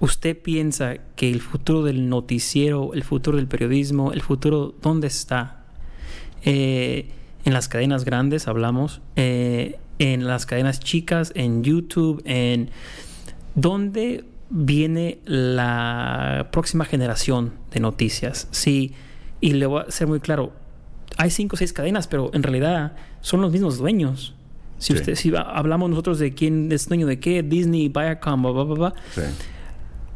¿usted 0.00 0.36
piensa 0.40 0.96
que 1.16 1.30
el 1.30 1.40
futuro 1.40 1.82
del 1.82 2.08
noticiero, 2.08 2.92
el 2.94 3.04
futuro 3.04 3.36
del 3.36 3.46
periodismo, 3.46 4.12
el 4.12 4.22
futuro, 4.22 4.74
¿dónde 4.82 5.06
está? 5.06 5.64
Eh, 6.44 7.10
en 7.44 7.52
las 7.52 7.68
cadenas 7.68 8.04
grandes 8.04 8.48
hablamos, 8.48 9.00
eh, 9.16 9.78
en 9.98 10.26
las 10.26 10.46
cadenas 10.46 10.80
chicas, 10.80 11.32
en 11.34 11.62
YouTube, 11.62 12.22
en... 12.24 12.70
¿Dónde 13.54 14.24
viene 14.50 15.18
la 15.26 16.48
próxima 16.50 16.84
generación 16.84 17.52
de 17.72 17.80
noticias? 17.80 18.48
Sí, 18.50 18.94
y 19.40 19.52
le 19.52 19.66
voy 19.66 19.82
a 19.86 19.90
ser 19.90 20.08
muy 20.08 20.20
claro, 20.20 20.52
hay 21.16 21.30
cinco 21.30 21.54
o 21.54 21.56
seis 21.56 21.72
cadenas, 21.72 22.08
pero 22.08 22.30
en 22.34 22.42
realidad 22.42 22.96
son 23.20 23.40
los 23.40 23.52
mismos 23.52 23.78
dueños. 23.78 24.34
Si, 24.78 24.92
usted, 24.92 25.14
si 25.14 25.32
hablamos 25.36 25.88
nosotros 25.88 26.18
de 26.18 26.34
quién 26.34 26.70
es 26.72 26.88
dueño 26.88 27.06
de 27.06 27.20
qué, 27.20 27.42
Disney, 27.42 27.88
Viacom, 27.88 28.42
bla, 28.42 28.50
bla, 28.50 28.64
bla, 28.64 28.94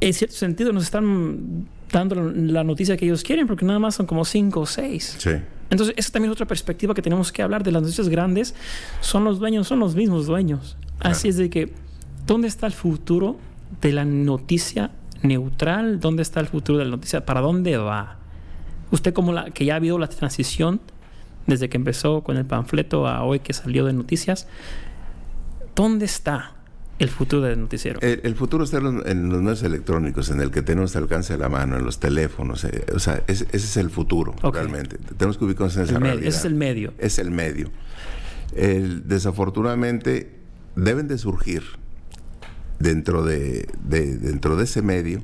en 0.00 0.14
cierto 0.14 0.36
sentido 0.36 0.72
nos 0.72 0.84
están 0.84 1.66
dando 1.92 2.14
la 2.16 2.64
noticia 2.64 2.96
que 2.96 3.04
ellos 3.06 3.22
quieren 3.22 3.46
porque 3.46 3.64
nada 3.64 3.78
más 3.78 3.94
son 3.94 4.06
como 4.06 4.24
cinco 4.24 4.60
o 4.60 4.66
seis. 4.66 5.16
Sí. 5.18 5.30
Entonces, 5.70 5.94
esa 5.98 6.12
también 6.12 6.30
es 6.30 6.36
otra 6.36 6.46
perspectiva 6.46 6.94
que 6.94 7.02
tenemos 7.02 7.30
que 7.30 7.42
hablar 7.42 7.62
de 7.62 7.72
las 7.72 7.82
noticias 7.82 8.08
grandes. 8.08 8.54
Son 9.00 9.24
los 9.24 9.38
dueños, 9.38 9.66
son 9.66 9.80
los 9.80 9.94
mismos 9.94 10.26
dueños. 10.26 10.76
Así 11.00 11.28
es 11.28 11.36
de 11.36 11.50
que, 11.50 11.72
¿dónde 12.26 12.48
está 12.48 12.66
el 12.66 12.72
futuro 12.72 13.38
de 13.82 13.92
la 13.92 14.04
noticia 14.04 14.90
neutral? 15.22 16.00
¿Dónde 16.00 16.22
está 16.22 16.40
el 16.40 16.46
futuro 16.46 16.78
de 16.78 16.84
la 16.86 16.92
noticia? 16.92 17.26
¿Para 17.26 17.40
dónde 17.40 17.76
va? 17.76 18.16
Usted 18.90 19.12
como 19.12 19.32
la 19.32 19.50
que 19.50 19.66
ya 19.66 19.74
ha 19.74 19.76
habido 19.76 19.98
la 19.98 20.08
transición 20.08 20.80
desde 21.46 21.68
que 21.68 21.76
empezó 21.76 22.22
con 22.22 22.36
el 22.36 22.46
panfleto 22.46 23.06
a 23.06 23.22
hoy 23.24 23.40
que 23.40 23.52
salió 23.52 23.84
de 23.84 23.92
noticias, 23.92 24.46
¿dónde 25.74 26.06
está 26.06 26.54
el 26.98 27.08
futuro 27.08 27.42
del 27.42 27.60
noticiero? 27.60 28.00
El, 28.00 28.34
futuro 28.34 28.64
está 28.64 28.78
en 28.78 29.28
los, 29.28 29.42
medios 29.42 29.62
electrónicos, 29.62 30.30
en 30.30 30.40
el 30.40 30.50
que 30.50 30.62
tenemos 30.62 30.96
alcance 30.96 31.34
de 31.34 31.38
la 31.38 31.48
mano, 31.48 31.76
en 31.76 31.84
los 31.84 32.00
teléfonos. 32.00 32.64
Eh, 32.64 32.84
o 32.94 32.98
sea, 32.98 33.22
ese 33.26 33.46
es 33.52 33.76
el 33.76 33.90
futuro, 33.90 34.34
realmente. 34.52 34.98
Tenemos 35.16 35.38
que 35.38 35.44
ubicarnos 35.44 35.76
en 35.76 35.82
esa 35.84 35.98
realidad. 35.98 36.28
Ese 36.28 36.38
es 36.38 36.44
el 36.44 36.54
medio. 36.54 36.94
Es 36.98 37.18
el 37.18 37.30
medio. 37.30 37.70
desafortunadamente, 38.52 40.38
deben 40.74 41.08
de 41.08 41.18
surgir 41.18 41.62
dentro 42.78 43.24
de, 43.24 43.68
dentro 43.82 44.56
de 44.56 44.64
ese 44.64 44.82
medio, 44.82 45.22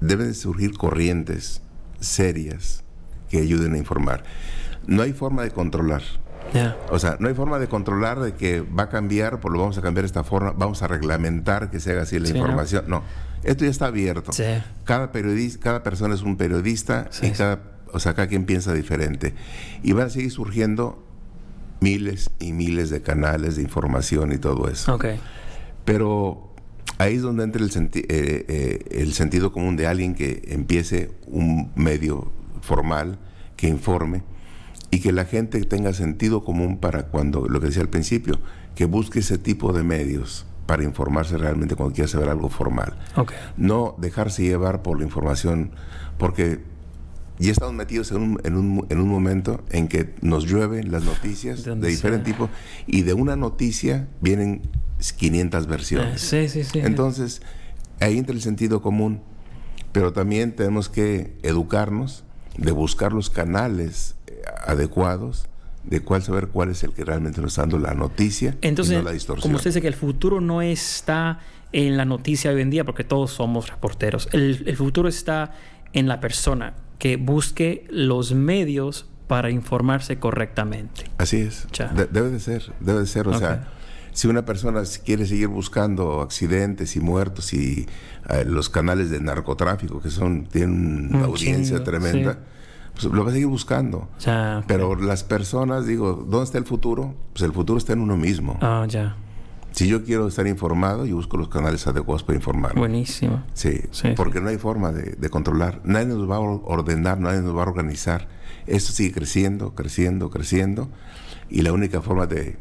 deben 0.00 0.28
de 0.28 0.34
surgir 0.34 0.76
corrientes 0.76 1.62
serias 2.00 2.84
que 3.28 3.38
ayuden 3.38 3.74
a 3.74 3.78
informar. 3.78 4.24
No 4.86 5.02
hay 5.02 5.12
forma 5.12 5.42
de 5.42 5.50
controlar. 5.50 6.02
O 6.90 6.98
sea, 6.98 7.16
no 7.18 7.28
hay 7.28 7.34
forma 7.34 7.58
de 7.58 7.68
controlar 7.68 8.20
de 8.20 8.34
que 8.34 8.60
va 8.60 8.84
a 8.84 8.88
cambiar, 8.88 9.40
por 9.40 9.52
lo 9.52 9.58
vamos 9.58 9.78
a 9.78 9.82
cambiar 9.82 10.04
esta 10.04 10.24
forma, 10.24 10.52
vamos 10.52 10.82
a 10.82 10.88
reglamentar 10.88 11.70
que 11.70 11.80
se 11.80 11.92
haga 11.92 12.02
así 12.02 12.18
la 12.18 12.28
información. 12.28 12.84
¿no? 12.88 13.02
esto 13.42 13.64
ya 13.64 13.70
está 13.70 13.86
abierto. 13.86 14.32
Cada 14.84 15.12
periodista, 15.12 15.60
cada 15.60 15.82
persona 15.82 16.14
es 16.14 16.22
un 16.22 16.36
periodista 16.36 17.08
y 17.22 17.30
cada, 17.30 17.60
o 17.92 18.00
sea, 18.00 18.14
cada 18.14 18.28
quien 18.28 18.44
piensa 18.44 18.74
diferente. 18.74 19.34
Y 19.82 19.92
van 19.92 20.06
a 20.06 20.10
seguir 20.10 20.30
surgiendo 20.30 21.04
miles 21.80 22.30
y 22.38 22.52
miles 22.52 22.90
de 22.90 23.02
canales 23.02 23.56
de 23.56 23.62
información 23.62 24.32
y 24.32 24.38
todo 24.38 24.68
eso. 24.68 24.98
Pero 25.84 26.52
ahí 26.98 27.14
es 27.14 27.22
donde 27.22 27.44
entra 27.44 27.62
el, 27.62 27.70
eh, 27.70 28.02
eh, 28.08 28.84
el 28.90 29.12
sentido 29.12 29.52
común 29.52 29.76
de 29.76 29.86
alguien 29.86 30.14
que 30.14 30.42
empiece 30.48 31.12
un 31.26 31.70
medio 31.76 32.32
formal, 32.62 33.18
que 33.56 33.68
informe 33.68 34.22
y 34.90 35.00
que 35.00 35.12
la 35.12 35.24
gente 35.24 35.60
tenga 35.64 35.92
sentido 35.92 36.44
común 36.44 36.78
para 36.78 37.04
cuando, 37.04 37.48
lo 37.48 37.60
que 37.60 37.66
decía 37.66 37.82
al 37.82 37.88
principio, 37.88 38.38
que 38.74 38.84
busque 38.84 39.20
ese 39.20 39.38
tipo 39.38 39.72
de 39.72 39.82
medios 39.82 40.46
para 40.66 40.84
informarse 40.84 41.38
realmente 41.38 41.76
cuando 41.76 41.94
quiera 41.94 42.08
saber 42.08 42.28
algo 42.28 42.48
formal. 42.48 42.98
No 43.56 43.94
dejarse 43.98 44.42
llevar 44.42 44.82
por 44.82 44.98
la 44.98 45.04
información, 45.04 45.70
porque 46.18 46.60
ya 47.38 47.52
estamos 47.52 47.74
metidos 47.74 48.10
en 48.10 48.18
un, 48.18 48.40
en 48.44 48.56
un, 48.56 48.86
en 48.88 49.00
un 49.00 49.08
momento 49.08 49.62
en 49.70 49.88
que 49.88 50.14
nos 50.22 50.44
llueven 50.44 50.90
las 50.90 51.04
noticias 51.04 51.64
de, 51.64 51.74
diferente 51.76 52.32
tipo 52.32 52.48
y 52.86 53.02
de 53.02 53.14
una 53.14 53.36
noticia 53.36 54.08
vienen 54.20 54.62
500 55.16 55.66
versiones. 55.66 56.20
sí, 56.20 56.48
sí, 56.48 56.64
sí. 56.64 56.80
Entonces, 56.80 57.42
ahí 58.00 58.18
entra 58.18 58.34
el 58.34 58.42
sentido 58.42 58.82
común, 58.82 59.20
pero 59.92 60.12
también 60.12 60.56
tenemos 60.56 60.88
que 60.88 61.36
educarnos 61.42 62.24
de 62.56 62.72
buscar 62.72 63.12
los 63.12 63.30
canales 63.30 64.15
adecuados 64.66 65.48
de 65.86 66.00
cuál 66.00 66.22
saber 66.22 66.48
cuál 66.48 66.70
es 66.70 66.82
el 66.82 66.92
que 66.92 67.04
realmente 67.04 67.40
nos 67.40 67.52
está 67.52 67.62
dando 67.62 67.78
la 67.78 67.94
noticia 67.94 68.56
Entonces, 68.60 68.94
y 68.94 68.96
no 68.96 69.02
la 69.02 69.12
distorsión. 69.12 69.42
Como 69.42 69.56
usted 69.56 69.70
dice 69.70 69.80
que 69.80 69.88
el 69.88 69.94
futuro 69.94 70.40
no 70.40 70.62
está 70.62 71.40
en 71.72 71.96
la 71.96 72.04
noticia 72.04 72.50
hoy 72.50 72.60
en 72.60 72.70
día 72.70 72.84
porque 72.84 73.04
todos 73.04 73.30
somos 73.32 73.68
reporteros. 73.68 74.28
El, 74.32 74.76
futuro 74.76 75.08
está 75.08 75.52
en 75.92 76.08
la 76.08 76.20
persona 76.20 76.74
que 76.98 77.16
busque 77.16 77.86
los 77.90 78.32
medios 78.32 79.06
para 79.28 79.50
informarse 79.50 80.18
correctamente. 80.18 81.04
Así 81.18 81.38
es. 81.38 81.66
debe 82.10 82.30
de 82.30 82.40
ser, 82.40 82.72
debe 82.80 83.00
de 83.00 83.06
ser. 83.06 83.28
O 83.28 83.38
sea, 83.38 83.68
si 84.12 84.28
una 84.28 84.44
persona 84.44 84.82
quiere 85.04 85.26
seguir 85.26 85.48
buscando 85.48 86.20
accidentes 86.20 86.96
y 86.96 87.00
muertos 87.00 87.52
y 87.52 87.86
eh, 88.30 88.44
los 88.46 88.70
canales 88.70 89.10
de 89.10 89.20
narcotráfico 89.20 90.00
que 90.00 90.10
son 90.10 90.46
tienen 90.46 91.14
una 91.14 91.26
audiencia 91.26 91.84
tremenda. 91.84 92.38
Pues, 93.00 93.12
lo 93.12 93.24
va 93.24 93.30
a 93.30 93.32
seguir 93.32 93.48
buscando. 93.48 94.08
Pero 94.66 94.96
las 94.96 95.22
personas, 95.22 95.86
digo, 95.86 96.24
¿dónde 96.26 96.44
está 96.44 96.58
el 96.58 96.64
futuro? 96.64 97.14
Pues 97.32 97.42
el 97.42 97.52
futuro 97.52 97.78
está 97.78 97.92
en 97.92 98.00
uno 98.00 98.16
mismo. 98.16 98.58
Ah, 98.62 98.86
ya. 98.88 99.16
Si 99.72 99.86
yo 99.86 100.04
quiero 100.04 100.26
estar 100.26 100.46
informado, 100.46 101.04
yo 101.04 101.16
busco 101.16 101.36
los 101.36 101.48
canales 101.48 101.86
adecuados 101.86 102.22
para 102.22 102.36
informar. 102.36 102.74
Buenísimo. 102.74 103.42
Sí, 103.52 103.82
porque 104.16 104.40
no 104.40 104.48
hay 104.48 104.56
forma 104.56 104.90
de, 104.90 105.28
controlar. 105.28 105.82
Nadie 105.84 106.06
nos 106.06 106.30
va 106.30 106.36
a 106.36 106.40
ordenar, 106.40 107.20
nadie 107.20 107.42
nos 107.42 107.54
va 107.54 107.64
a 107.64 107.66
organizar. 107.66 108.26
Esto 108.66 108.92
sigue 108.92 109.12
creciendo, 109.12 109.74
creciendo, 109.74 110.30
creciendo. 110.30 110.88
Y 111.50 111.60
la 111.60 111.72
única 111.74 112.00
forma 112.00 112.26
de 112.26 112.56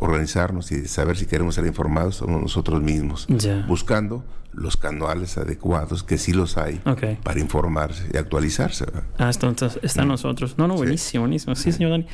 organizarnos 0.00 0.70
y 0.72 0.86
saber 0.86 1.16
si 1.16 1.24
queremos 1.24 1.54
ser 1.54 1.64
informados 1.64 2.16
somos 2.16 2.42
nosotros 2.42 2.82
mismos. 2.82 3.26
Buscando 3.66 4.22
los 4.52 4.76
canales 4.76 5.38
adecuados, 5.38 6.02
que 6.02 6.18
sí 6.18 6.32
los 6.32 6.56
hay, 6.56 6.80
para 7.22 7.40
informarse 7.40 8.08
y 8.12 8.16
actualizarse. 8.16 8.86
Ah, 9.18 9.30
entonces 9.32 9.78
está 9.82 10.04
mm. 10.04 10.08
nosotros. 10.08 10.58
No, 10.58 10.66
no, 10.66 10.74
buenísimo, 10.74 11.22
buenísimo. 11.22 11.54
Sí, 11.54 11.72
señor 11.72 11.92
Dani. 11.92 12.06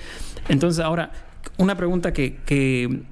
Entonces, 0.49 0.85
ahora, 0.85 1.13
una 1.57 1.77
pregunta 1.77 2.13
que, 2.13 2.37
que 2.45 3.03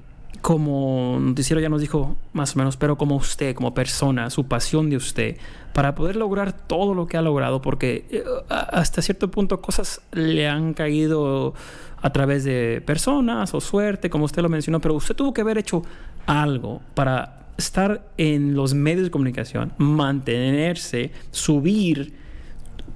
como 0.41 1.17
noticiero 1.19 1.59
ya 1.59 1.69
nos 1.69 1.81
dijo 1.81 2.15
más 2.33 2.55
o 2.55 2.59
menos, 2.59 2.77
pero 2.77 2.97
como 2.97 3.15
usted, 3.15 3.55
como 3.55 3.73
persona, 3.73 4.29
su 4.29 4.47
pasión 4.47 4.89
de 4.89 4.97
usted, 4.97 5.37
para 5.73 5.95
poder 5.95 6.15
lograr 6.15 6.53
todo 6.53 6.93
lo 6.93 7.07
que 7.07 7.17
ha 7.17 7.21
logrado, 7.21 7.61
porque 7.61 8.05
eh, 8.11 8.23
hasta 8.47 9.01
cierto 9.01 9.31
punto 9.31 9.59
cosas 9.59 10.01
le 10.11 10.47
han 10.47 10.73
caído 10.73 11.55
a 12.01 12.13
través 12.13 12.43
de 12.43 12.83
personas 12.85 13.55
o 13.55 13.59
suerte, 13.59 14.11
como 14.11 14.25
usted 14.25 14.43
lo 14.43 14.49
mencionó, 14.49 14.79
pero 14.79 14.93
usted 14.93 15.15
tuvo 15.15 15.33
que 15.33 15.41
haber 15.41 15.57
hecho 15.57 15.81
algo 16.27 16.81
para 16.93 17.44
estar 17.57 18.07
en 18.17 18.55
los 18.55 18.73
medios 18.73 19.05
de 19.05 19.11
comunicación, 19.11 19.73
mantenerse, 19.77 21.11
subir, 21.31 22.13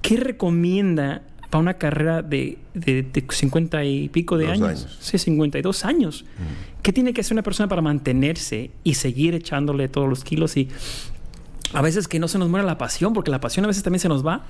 ¿qué 0.02 0.16
recomienda 0.16 1.22
para 1.48 1.62
una 1.62 1.74
carrera 1.74 2.22
de, 2.22 2.58
de, 2.74 3.24
50 3.28 3.84
y 3.84 4.08
pico 4.08 4.38
de 4.38 4.48
años? 4.48 4.98
Sí, 5.00 5.18
52 5.18 5.84
años. 5.84 6.24
¿Qué 6.82 6.92
tiene 6.92 7.12
que 7.12 7.22
hacer 7.22 7.34
una 7.34 7.42
persona 7.42 7.68
para 7.68 7.82
mantenerse 7.82 8.70
y 8.84 8.94
seguir 8.94 9.34
echándole 9.34 9.88
todos 9.88 10.08
los 10.08 10.24
kilos 10.24 10.56
y 10.56 10.68
a 11.72 11.82
veces 11.82 12.08
que 12.08 12.18
no 12.18 12.26
se 12.26 12.38
nos 12.38 12.48
muera 12.48 12.66
la 12.66 12.78
pasión, 12.78 13.12
porque 13.12 13.30
la 13.30 13.40
pasión 13.40 13.64
a 13.64 13.68
veces 13.68 13.82
también 13.82 14.00
se 14.00 14.08
nos 14.08 14.26
va. 14.26 14.44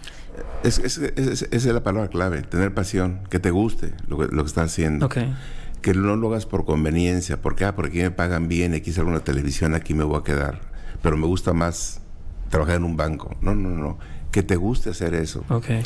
esa 0.63 1.47
es 1.51 1.65
la 1.67 1.83
palabra 1.83 2.09
clave, 2.09 2.43
tener 2.43 2.73
pasión, 2.73 3.21
que 3.29 3.39
te 3.39 3.51
guste 3.51 3.93
lo 4.09 4.19
que, 4.19 4.35
lo 4.35 4.43
que 4.43 4.49
estás 4.49 4.73
haciendo. 4.73 5.07
Okay 5.07 5.35
que 5.83 5.95
no 5.95 6.16
lo 6.16 6.28
hagas 6.28 6.47
por 6.47 6.64
conveniencia, 6.64 7.41
porque, 7.41 7.64
ah, 7.64 7.74
porque 7.74 8.03
me 8.03 8.11
pagan 8.11 8.49
bien, 8.49 8.74
aquí 8.74 8.93
salgo 8.93 9.11
una 9.11 9.20
televisión, 9.20 9.74
aquí 9.74 9.95
me 9.95 10.05
voy 10.05 10.18
a 10.18 10.24
quedar, 10.24 10.61
pero 11.03 11.16
me 11.16 11.26
gusta 11.26 11.53
más 11.53 12.01
trabajar 12.49 12.76
en 12.76 12.85
un 12.85 12.97
banco. 12.97 13.37
No, 13.41 13.55
no, 13.55 13.70
no, 13.70 13.99
que 14.31 14.43
te 14.43 14.57
guste 14.57 14.91
hacer 14.91 15.14
eso. 15.14 15.45
Okay. 15.49 15.83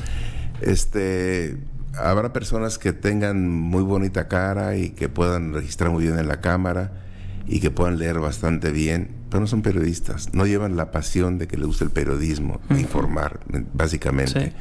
Este, 0.60 1.58
habrá 1.96 2.32
personas 2.32 2.78
que 2.78 2.92
tengan 2.92 3.48
muy 3.48 3.82
bonita 3.82 4.28
cara 4.28 4.76
y 4.76 4.90
que 4.90 5.08
puedan 5.08 5.52
registrar 5.52 5.90
muy 5.90 6.04
bien 6.04 6.18
en 6.18 6.28
la 6.28 6.40
cámara 6.40 6.92
y 7.46 7.60
que 7.60 7.70
puedan 7.70 7.98
leer 7.98 8.18
bastante 8.18 8.72
bien, 8.72 9.10
pero 9.30 9.40
no 9.42 9.46
son 9.46 9.62
periodistas, 9.62 10.32
no 10.32 10.46
llevan 10.46 10.76
la 10.76 10.90
pasión 10.90 11.38
de 11.38 11.46
que 11.46 11.56
les 11.56 11.66
guste 11.66 11.84
el 11.84 11.90
periodismo, 11.90 12.60
informar, 12.70 13.40
básicamente. 13.74 14.46
Sí. 14.46 14.52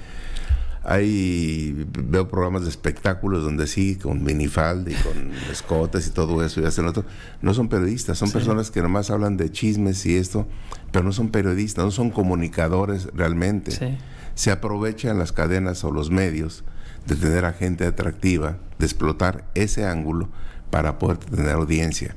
Hay, 0.84 1.88
veo 1.97 2.27
programas 2.27 2.63
de 2.63 2.69
espectáculos 2.69 3.43
donde 3.43 3.67
sí, 3.67 3.95
con 3.95 4.23
minifalda 4.23 4.91
y 4.91 4.95
con 4.95 5.31
escotes 5.51 6.07
y 6.07 6.09
todo 6.11 6.43
eso 6.43 6.61
y 6.61 6.65
hacen 6.65 6.88
otro. 6.88 7.05
No 7.41 7.53
son 7.53 7.69
periodistas, 7.69 8.17
son 8.17 8.31
personas 8.31 8.69
que 8.69 8.81
nomás 8.81 9.09
hablan 9.09 9.38
de 9.38 9.51
chismes 9.51 10.05
y 10.05 10.17
esto, 10.17 10.45
pero 10.91 11.05
no 11.05 11.13
son 11.13 11.29
periodistas, 11.29 11.86
no 11.86 11.91
son 11.91 12.09
comunicadores 12.09 13.07
realmente. 13.13 13.97
Se 14.36 14.51
aprovechan 14.51 15.17
las 15.17 15.31
cadenas 15.31 15.84
o 15.84 15.91
los 15.91 16.09
medios 16.09 16.63
de 17.05 17.15
tener 17.15 17.45
a 17.45 17.53
gente 17.53 17.86
atractiva, 17.86 18.57
de 18.79 18.86
explotar 18.86 19.45
ese 19.55 19.86
ángulo 19.86 20.29
para 20.69 20.97
poder 20.97 21.17
tener 21.17 21.51
audiencia. 21.51 22.15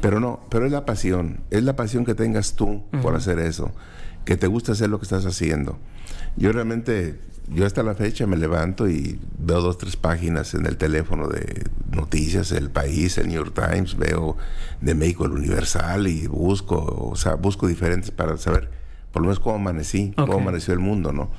Pero 0.00 0.20
no, 0.20 0.40
pero 0.50 0.66
es 0.66 0.72
la 0.72 0.86
pasión, 0.86 1.40
es 1.50 1.62
la 1.62 1.76
pasión 1.76 2.04
que 2.04 2.14
tengas 2.14 2.54
tú 2.54 2.82
por 3.02 3.14
hacer 3.14 3.38
eso, 3.38 3.72
que 4.24 4.36
te 4.36 4.46
gusta 4.46 4.72
hacer 4.72 4.88
lo 4.88 4.98
que 4.98 5.04
estás 5.04 5.26
haciendo. 5.26 5.78
Yo 6.36 6.52
realmente 6.52 7.18
yo 7.52 7.66
hasta 7.66 7.82
la 7.82 7.94
fecha 7.94 8.26
me 8.26 8.36
levanto 8.36 8.88
y 8.88 9.18
veo 9.38 9.60
dos, 9.60 9.76
tres 9.76 9.96
páginas 9.96 10.54
en 10.54 10.66
el 10.66 10.76
teléfono 10.76 11.26
de 11.26 11.64
noticias, 11.90 12.52
El 12.52 12.70
País, 12.70 13.18
el 13.18 13.28
New 13.28 13.44
York 13.44 13.54
Times, 13.54 13.96
veo 13.96 14.36
de 14.80 14.94
México 14.94 15.24
el 15.24 15.32
Universal 15.32 16.06
y 16.06 16.26
busco, 16.28 16.76
o 16.76 17.16
sea, 17.16 17.34
busco 17.34 17.66
diferentes 17.66 18.10
para 18.10 18.36
saber 18.36 18.70
por 19.12 19.22
lo 19.22 19.26
menos 19.26 19.40
cómo 19.40 19.56
amanecí, 19.56 20.12
cómo 20.16 20.34
amaneció 20.34 20.72
el 20.72 20.78
mundo, 20.78 21.12
¿no? 21.12 21.30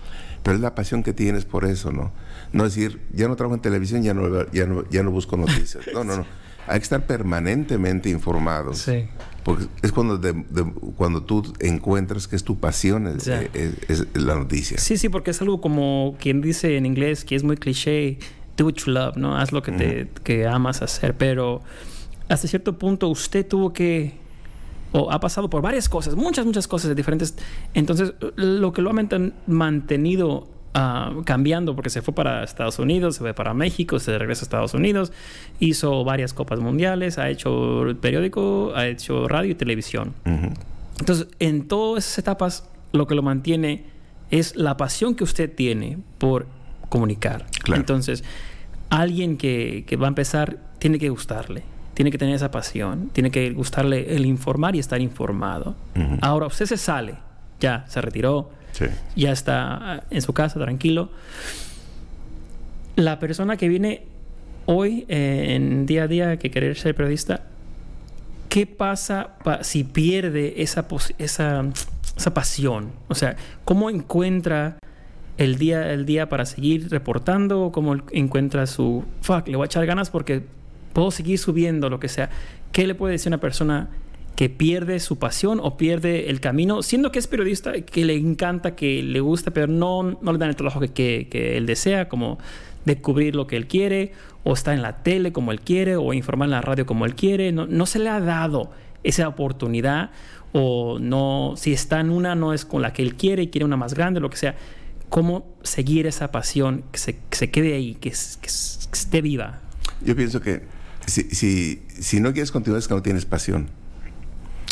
Pero 0.44 0.56
es 0.56 0.62
la 0.62 0.76
pasión 0.76 1.04
que 1.04 1.14
tienes 1.14 1.46
por 1.46 1.64
eso, 1.64 1.92
¿no? 1.92 2.12
No 2.52 2.66
decir, 2.66 3.00
ya 3.14 3.28
no 3.30 3.36
trabajo 3.38 3.56
en 3.56 3.62
televisión, 3.62 4.04
ya 4.04 4.14
no, 4.14 4.52
ya 4.52 4.66
no, 4.66 4.90
ya 4.90 5.04
no 5.04 5.12
busco 5.12 5.38
noticias. 5.38 5.86
No, 5.94 6.04
no, 6.04 6.18
no. 6.18 6.26
hay 6.68 6.80
que 6.80 6.84
estar 6.84 7.06
permanentemente 7.06 8.10
informados. 8.10 8.80
Sí. 8.80 9.08
Porque 9.44 9.66
es 9.82 9.92
cuando, 9.92 10.18
de- 10.18 10.34
de- 10.34 10.72
cuando 10.96 11.24
tú 11.24 11.52
encuentras 11.60 12.28
que 12.28 12.36
es 12.36 12.44
tu 12.44 12.60
pasión 12.60 13.08
es, 13.08 13.26
Ya. 13.26 13.42
es- 13.42 13.74
es 13.90 14.08
la 14.14 14.36
noticia. 14.36 14.78
Sí, 14.78 14.98
sí, 14.98 15.10
porque 15.10 15.32
es 15.32 15.42
algo 15.42 15.62
como 15.62 16.16
quien 16.20 16.42
dice 16.42 16.78
en 16.78 16.86
inglés 16.86 17.26
que 17.26 17.36
es 17.36 17.44
muy 17.44 17.58
cliché, 17.58 18.20
do 18.58 18.66
what 18.66 18.74
you 18.76 18.92
love, 18.92 19.16
¿no? 19.18 19.36
Haz 19.38 19.52
lo 19.52 19.62
que, 19.64 19.72
te, 19.72 20.08
que 20.24 20.46
amas 20.48 20.82
hacer, 20.84 21.16
pero 21.18 21.62
hasta 22.30 22.48
cierto 22.48 22.78
punto 22.78 23.08
usted 23.10 23.48
tuvo 23.48 23.74
que, 23.74 24.14
o 24.92 25.12
ha 25.12 25.20
pasado 25.20 25.50
por 25.50 25.62
varias 25.62 25.90
cosas, 25.90 26.16
muchas, 26.16 26.46
muchas 26.46 26.68
cosas 26.68 26.96
diferentes. 26.96 27.34
Entonces, 27.74 28.14
lo 28.36 28.72
que 28.74 28.82
lo 28.84 28.92
ha 28.92 28.94
manten- 28.94 29.34
mantenido 29.48 30.48
ah, 30.74 31.14
cambiando, 31.26 31.76
porque 31.76 31.90
se 31.90 32.02
fue 32.02 32.14
para 32.14 32.44
Estados 32.44 32.80
Unidos, 32.80 33.16
se 33.16 33.22
fue 33.22 33.34
para 33.34 33.54
México, 33.54 34.00
se 34.00 34.18
regresa 34.18 34.42
a 34.42 34.46
Estados 34.46 34.74
Unidos, 34.74 35.12
hizo 35.60 36.04
varias 36.04 36.34
copas 36.34 36.60
mundiales, 36.60 37.18
ha 37.18 37.30
hecho 37.30 37.86
periódico, 38.02 38.74
ha 38.76 38.88
hecho 38.88 39.28
radio 39.28 39.52
y 39.52 39.56
televisión. 39.56 40.14
Entonces, 41.00 41.28
en 41.40 41.68
todas 41.68 42.06
esas 42.06 42.20
etapas, 42.20 42.70
lo 42.92 43.08
que 43.08 43.16
lo 43.16 43.24
mantiene 43.24 43.86
es 44.30 44.56
la 44.56 44.78
pasión 44.78 45.16
que 45.16 45.24
usted 45.24 45.54
tiene 45.54 45.98
por 46.18 46.48
comunicar. 46.90 47.46
Claro. 47.64 47.80
Entonces, 47.80 48.24
alguien 48.90 49.38
que, 49.38 49.86
que 49.88 49.96
va 49.96 50.08
a 50.08 50.10
empezar 50.10 50.58
tiene 50.80 51.00
que 51.00 51.10
gustarle, 51.10 51.64
tiene 51.94 52.12
que 52.12 52.18
tener 52.18 52.36
esa 52.36 52.52
pasión, 52.52 53.10
tiene 53.14 53.32
que 53.32 53.52
gustarle 53.52 54.16
el 54.16 54.26
informar 54.26 54.76
y 54.76 54.80
estar 54.80 55.02
informado. 55.02 55.76
Ahora, 56.22 56.48
usted 56.48 56.66
se 56.66 56.78
sale, 56.78 57.16
ya 57.60 57.86
se 57.88 58.02
retiró, 58.02 58.50
Ya 59.16 59.32
está 59.32 59.74
ah, 59.96 60.04
en 60.10 60.22
su 60.22 60.34
casa 60.34 60.60
tranquilo. 60.60 61.10
La 62.96 63.20
persona 63.20 63.58
que 63.58 63.68
viene 63.68 64.04
hoy 64.66 65.06
eh, 65.08 65.56
en 65.56 65.86
día 65.86 66.04
a 66.04 66.08
día 66.08 66.38
que 66.38 66.52
querer 66.52 66.78
ser 66.78 66.94
periodista, 66.96 67.42
¿qué 68.50 68.66
pasa 68.68 69.38
pa- 69.44 69.64
si 69.64 69.84
pierde 69.84 70.62
esa, 70.62 70.86
esa, 71.18 71.66
esa 72.18 72.34
pasión? 72.34 72.92
O 73.08 73.16
sea, 73.16 73.36
¿cómo 73.66 73.90
encuentra 73.90 74.78
el 75.38 75.58
día, 75.58 75.92
el 75.94 76.06
día 76.06 76.30
para 76.30 76.46
seguir 76.46 76.90
reportando? 76.90 77.72
¿Cómo 77.74 77.96
encuentra 78.12 78.68
su, 78.68 79.04
fuck, 79.22 79.48
le 79.48 79.56
voy 79.56 79.66
a 79.66 79.68
echar 79.68 79.86
ganas 79.86 80.10
porque 80.10 80.44
puedo 80.94 81.12
seguir 81.12 81.40
subiendo, 81.40 81.90
lo 81.90 82.00
que 82.00 82.10
sea? 82.10 82.30
¿Qué 82.72 82.86
le 82.88 82.94
puede 82.94 83.14
decir 83.14 83.30
una 83.30 83.40
persona 83.40 83.90
que 84.36 84.50
pierde 84.50 85.00
su 85.00 85.20
pasión 85.20 85.60
o 85.62 85.78
pierde 85.78 86.30
el 86.30 86.40
camino, 86.40 86.84
siendo 86.84 87.12
que 87.12 87.20
es 87.20 87.28
periodista, 87.28 87.74
que 87.82 88.06
le 88.06 88.16
encanta, 88.16 88.76
que 88.76 89.04
le 89.04 89.20
gusta, 89.20 89.52
pero 89.52 89.68
no, 89.68 90.18
no 90.22 90.32
le 90.32 90.38
dan 90.38 90.50
el 90.50 90.56
trabajo 90.56 90.80
que, 90.80 91.28
que, 91.30 91.58
él 91.58 91.66
desea, 91.66 92.08
como 92.10 92.40
descubrir 92.86 93.36
lo 93.36 93.46
que 93.48 93.56
él 93.58 93.68
quiere, 93.68 94.14
o 94.44 94.54
está 94.54 94.74
en 94.74 94.82
la 94.82 95.04
tele 95.04 95.32
como 95.32 95.52
él 95.52 95.62
quiere, 95.62 95.96
o 95.96 96.14
informar 96.14 96.48
en 96.48 96.52
la 96.52 96.62
radio 96.62 96.86
como 96.86 97.06
él 97.06 97.16
quiere. 97.16 97.52
No, 97.52 97.68
no 97.68 97.86
se 97.86 98.00
le 98.00 98.10
ha 98.10 98.20
dado 98.20 98.72
esa 99.04 99.28
oportunidad, 99.28 100.12
o 100.54 100.98
no, 101.00 101.54
si 101.58 101.74
está 101.74 102.00
en 102.00 102.10
una, 102.10 102.36
no 102.36 102.54
es 102.54 102.66
con 102.66 102.82
la 102.82 102.94
que 102.94 103.04
él 103.04 103.16
quiere 103.16 103.44
y 103.44 103.48
quiere 103.48 103.66
una 103.66 103.78
más 103.78 103.94
grande, 103.94 104.20
lo 104.20 104.30
que 104.30 104.38
sea. 104.38 104.56
¿Cómo 105.10 105.46
seguir 105.62 106.08
esa 106.08 106.32
pasión, 106.32 106.86
que 106.92 107.00
se, 107.00 107.16
que 107.16 107.38
se 107.38 107.52
quede 107.52 107.74
ahí, 107.74 107.96
que 107.96 108.10
esté 108.10 109.22
viva? 109.22 109.60
Yo 110.04 110.16
pienso 110.16 110.40
que 110.42 110.62
si, 111.06 111.24
si, 111.24 111.84
si 111.90 112.20
no 112.22 112.32
quieres 112.32 112.52
continuar 112.52 112.80
es 112.80 112.88
que 112.88 112.94
no 112.94 113.02
tienes 113.02 113.26
pasión. 113.26 113.70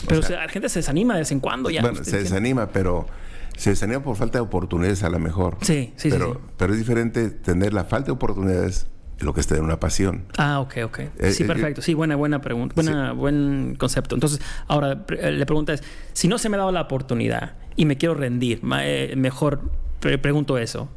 Pero 0.08 0.22
sea, 0.22 0.28
o 0.28 0.38
sea, 0.38 0.46
la 0.46 0.50
gente 0.52 0.70
se 0.70 0.80
desanima 0.80 1.14
de 1.16 1.22
vez 1.22 1.32
en 1.32 1.40
cuando 1.40 1.70
ya. 1.70 1.82
bueno, 1.82 1.94
¿usted 2.00 2.06
se 2.06 2.18
entiende? 2.18 2.30
desanima, 2.36 2.68
pero 2.72 3.06
se 3.58 3.72
desanima 3.72 4.02
por 4.04 4.16
falta 4.16 4.38
de 4.38 4.44
oportunidades 4.44 5.04
a 5.04 5.10
lo 5.10 5.20
mejor. 5.20 5.58
Sí, 5.62 5.94
sí, 5.98 6.10
sí, 6.10 6.10
pero, 6.10 6.34
sí. 6.34 6.40
pero 6.58 6.74
es 6.74 6.80
diferente 6.80 7.30
tener 7.30 7.74
la 7.74 7.84
falta 7.84 8.08
de 8.08 8.12
oportunidades 8.14 8.88
de 9.18 9.26
lo 9.26 9.34
que 9.34 9.42
es 9.42 9.48
tener 9.48 9.64
una 9.64 9.80
pasión. 9.82 10.24
Ah, 10.38 10.62
ok, 10.62 10.76
ok. 10.86 11.00
Eh, 11.00 11.32
sí, 11.34 11.44
eh, 11.44 11.46
perfecto. 11.46 11.82
Sí, 11.82 11.94
buena, 11.94 12.16
buena 12.16 12.40
pregunta. 12.42 12.74
Buena, 12.76 13.12
Buen 13.12 13.76
concepto. 13.78 14.16
Entonces, 14.16 14.40
ahora 14.68 15.04
eh, 15.10 15.32
la 15.34 15.46
pregunta 15.46 15.74
es, 15.74 15.84
si 16.14 16.30
no 16.30 16.38
se 16.38 16.48
me 16.48 16.56
ha 16.56 16.60
dado 16.60 16.72
la 16.72 16.82
oportunidad 16.82 17.56
y 17.76 17.84
me 17.86 17.98
quiero 17.98 18.16
rendir, 18.16 18.64
mejor 18.64 19.70
pre- 20.00 20.18
pregunto 20.18 20.58
eso. 20.58 20.90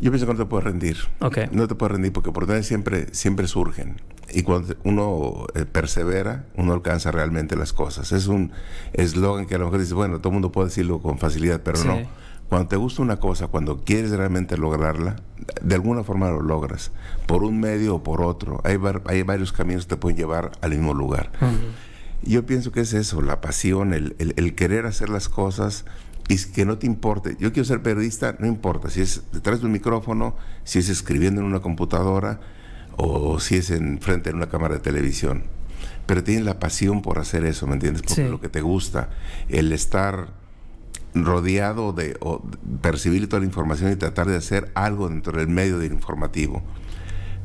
Yo 0.00 0.10
pienso 0.10 0.26
que 0.26 0.32
no 0.32 0.38
te 0.40 0.46
puedes 0.46 0.64
rendir. 0.64 0.96
Ok. 1.20 1.38
No 1.52 1.68
te 1.68 1.76
puedes 1.76 1.92
rendir 1.92 2.12
porque 2.12 2.30
oportunidades 2.30 2.66
siempre, 2.66 3.06
siempre 3.14 3.46
surgen. 3.46 4.00
Y 4.34 4.42
cuando 4.42 4.74
uno 4.84 5.46
eh, 5.54 5.64
persevera, 5.64 6.44
uno 6.56 6.72
alcanza 6.72 7.10
realmente 7.10 7.56
las 7.56 7.72
cosas. 7.72 8.12
Es 8.12 8.26
un 8.26 8.50
eslogan 8.92 9.46
que 9.46 9.54
a 9.54 9.58
lo 9.58 9.66
mejor 9.66 9.80
dice, 9.80 9.94
bueno, 9.94 10.18
todo 10.18 10.28
el 10.30 10.34
mundo 10.34 10.50
puede 10.52 10.68
decirlo 10.68 11.00
con 11.00 11.18
facilidad, 11.18 11.60
pero 11.62 11.76
Sí. 11.78 11.86
no. 11.88 11.98
Cuando 12.48 12.68
te 12.68 12.76
gusta 12.76 13.00
una 13.00 13.16
cosa, 13.18 13.46
cuando 13.46 13.84
quieres 13.84 14.10
realmente 14.10 14.56
lograrla, 14.58 15.16
de 15.62 15.74
alguna 15.74 16.04
forma 16.04 16.30
lo 16.30 16.42
logras. 16.42 16.90
Por 17.26 17.42
un 17.42 17.58
medio 17.58 17.96
o 17.96 18.02
por 18.02 18.20
otro. 18.20 18.60
Hay, 18.64 18.76
var- 18.76 19.02
hay 19.06 19.22
varios 19.22 19.50
caminos 19.52 19.84
que 19.86 19.90
te 19.90 19.96
pueden 19.96 20.18
llevar 20.18 20.52
al 20.60 20.70
mismo 20.70 20.92
lugar. 20.92 21.30
Yo 22.22 22.44
pienso 22.46 22.70
que 22.72 22.80
es 22.80 22.92
eso, 22.92 23.22
la 23.22 23.40
pasión, 23.40 23.92
el, 23.94 24.14
el- 24.18 24.34
el 24.36 24.54
querer 24.54 24.86
hacer 24.86 25.08
las 25.08 25.28
cosas 25.28 25.84
y 26.28 26.36
que 26.52 26.64
no 26.64 26.78
te 26.78 26.86
importe. 26.86 27.36
Yo 27.40 27.52
quiero 27.52 27.64
ser 27.66 27.82
periodista, 27.82 28.36
no 28.38 28.46
importa 28.46 28.88
si 28.90 29.00
es 29.00 29.22
detrás 29.32 29.60
de 29.60 29.66
un 29.66 29.72
micrófono, 29.72 30.34
si 30.64 30.78
es 30.78 30.88
escribiendo 30.88 31.40
en 31.40 31.46
una 31.46 31.60
computadora 31.60 32.40
o 32.96 33.38
si 33.40 33.56
es 33.56 33.70
en 33.70 34.00
frente 34.00 34.30
de 34.30 34.36
una 34.36 34.48
cámara 34.48 34.74
de 34.74 34.80
televisión. 34.80 35.44
Pero 36.06 36.22
tienes 36.22 36.44
la 36.44 36.58
pasión 36.58 37.00
por 37.02 37.18
hacer 37.18 37.44
eso, 37.44 37.66
¿me 37.66 37.74
entiendes? 37.74 38.02
Porque 38.02 38.24
Sí. 38.24 38.28
lo 38.28 38.40
que 38.40 38.48
te 38.48 38.60
gusta, 38.60 39.08
el 39.48 39.72
estar 39.72 40.28
rodeado 41.14 41.92
de 41.92 42.16
o 42.20 42.42
percibir 42.82 43.28
toda 43.28 43.40
la 43.40 43.46
información 43.46 43.92
y 43.92 43.96
tratar 43.96 44.26
de 44.26 44.36
hacer 44.36 44.70
algo 44.74 45.08
dentro 45.08 45.38
del 45.38 45.48
medio 45.48 45.78
del 45.78 45.92
informativo. 45.92 46.62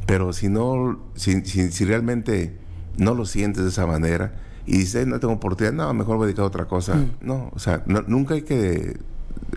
Pero 0.06 0.34
si 0.34 0.50
no, 0.50 1.00
si, 1.16 1.46
si, 1.46 1.72
si 1.72 1.86
realmente 1.86 2.58
no 2.98 3.14
lo 3.14 3.26
sientes 3.26 3.64
de 3.64 3.70
esa 3.70 3.86
manera 3.86 4.34
y 4.66 4.78
dices, 4.80 5.04
"Eh, 5.04 5.06
no 5.06 5.20
tengo 5.20 5.36
oportunidad, 5.36 5.74
no, 5.74 5.94
mejor 5.94 6.18
voy 6.18 6.24
a 6.26 6.28
dedicar 6.28 6.44
a 6.44 6.48
otra 6.48 6.66
cosa. 6.66 6.96
Mm. 6.96 7.12
No, 7.22 7.52
o 7.54 7.60
sea, 7.60 7.84
no- 7.86 8.02
nunca 8.08 8.34
hay 8.34 8.42
que 8.42 8.98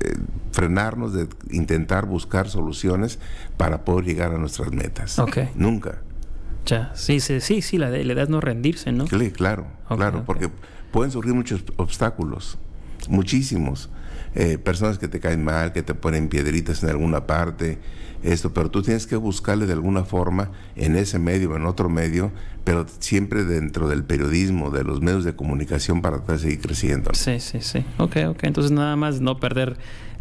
eh, 0.00 0.14
frenarnos 0.52 1.12
de 1.12 1.28
intentar 1.50 2.06
buscar 2.06 2.48
soluciones 2.48 3.18
para 3.56 3.84
poder 3.84 4.04
llegar 4.04 4.32
a 4.34 4.38
nuestras 4.38 4.72
metas. 4.72 5.18
Ok. 5.18 5.38
Nunca. 5.54 6.02
Ya. 6.66 6.92
Sí, 6.94 7.20
sí, 7.20 7.40
sí, 7.40 7.62
sí, 7.62 7.78
la, 7.78 7.90
de, 7.90 8.04
la 8.04 8.12
edad 8.12 8.28
no 8.28 8.40
rendirse, 8.40 8.92
¿no? 8.92 9.06
Sí, 9.06 9.30
claro, 9.32 9.66
claro, 9.88 10.24
porque 10.24 10.48
pueden 10.92 11.10
surgir 11.10 11.34
muchos 11.34 11.64
obstáculos, 11.76 12.58
muchísimos. 13.08 13.90
Eh, 14.34 14.56
personas 14.56 14.98
que 14.98 15.08
te 15.08 15.20
caen 15.20 15.44
mal, 15.44 15.72
que 15.72 15.82
te 15.82 15.94
ponen 15.94 16.28
piedritas 16.28 16.82
en 16.82 16.88
alguna 16.88 17.26
parte, 17.26 17.78
esto, 18.22 18.54
pero 18.54 18.70
tú 18.70 18.82
tienes 18.82 19.06
que 19.06 19.16
buscarle 19.16 19.66
de 19.66 19.72
alguna 19.72 20.04
forma 20.04 20.50
en 20.76 20.96
ese 20.96 21.18
medio 21.18 21.50
o 21.50 21.56
en 21.56 21.66
otro 21.66 21.88
medio, 21.88 22.30
pero 22.64 22.86
siempre 23.00 23.44
dentro 23.44 23.88
del 23.88 24.04
periodismo, 24.04 24.70
de 24.70 24.84
los 24.84 25.02
medios 25.02 25.24
de 25.24 25.34
comunicación 25.34 26.00
para 26.00 26.22
seguir 26.38 26.60
creciendo. 26.60 27.10
Sí, 27.14 27.40
sí, 27.40 27.60
sí. 27.60 27.84
Ok, 27.98 28.16
ok. 28.28 28.44
Entonces 28.44 28.70
nada 28.70 28.96
más 28.96 29.20
no 29.20 29.38
perder 29.40 29.76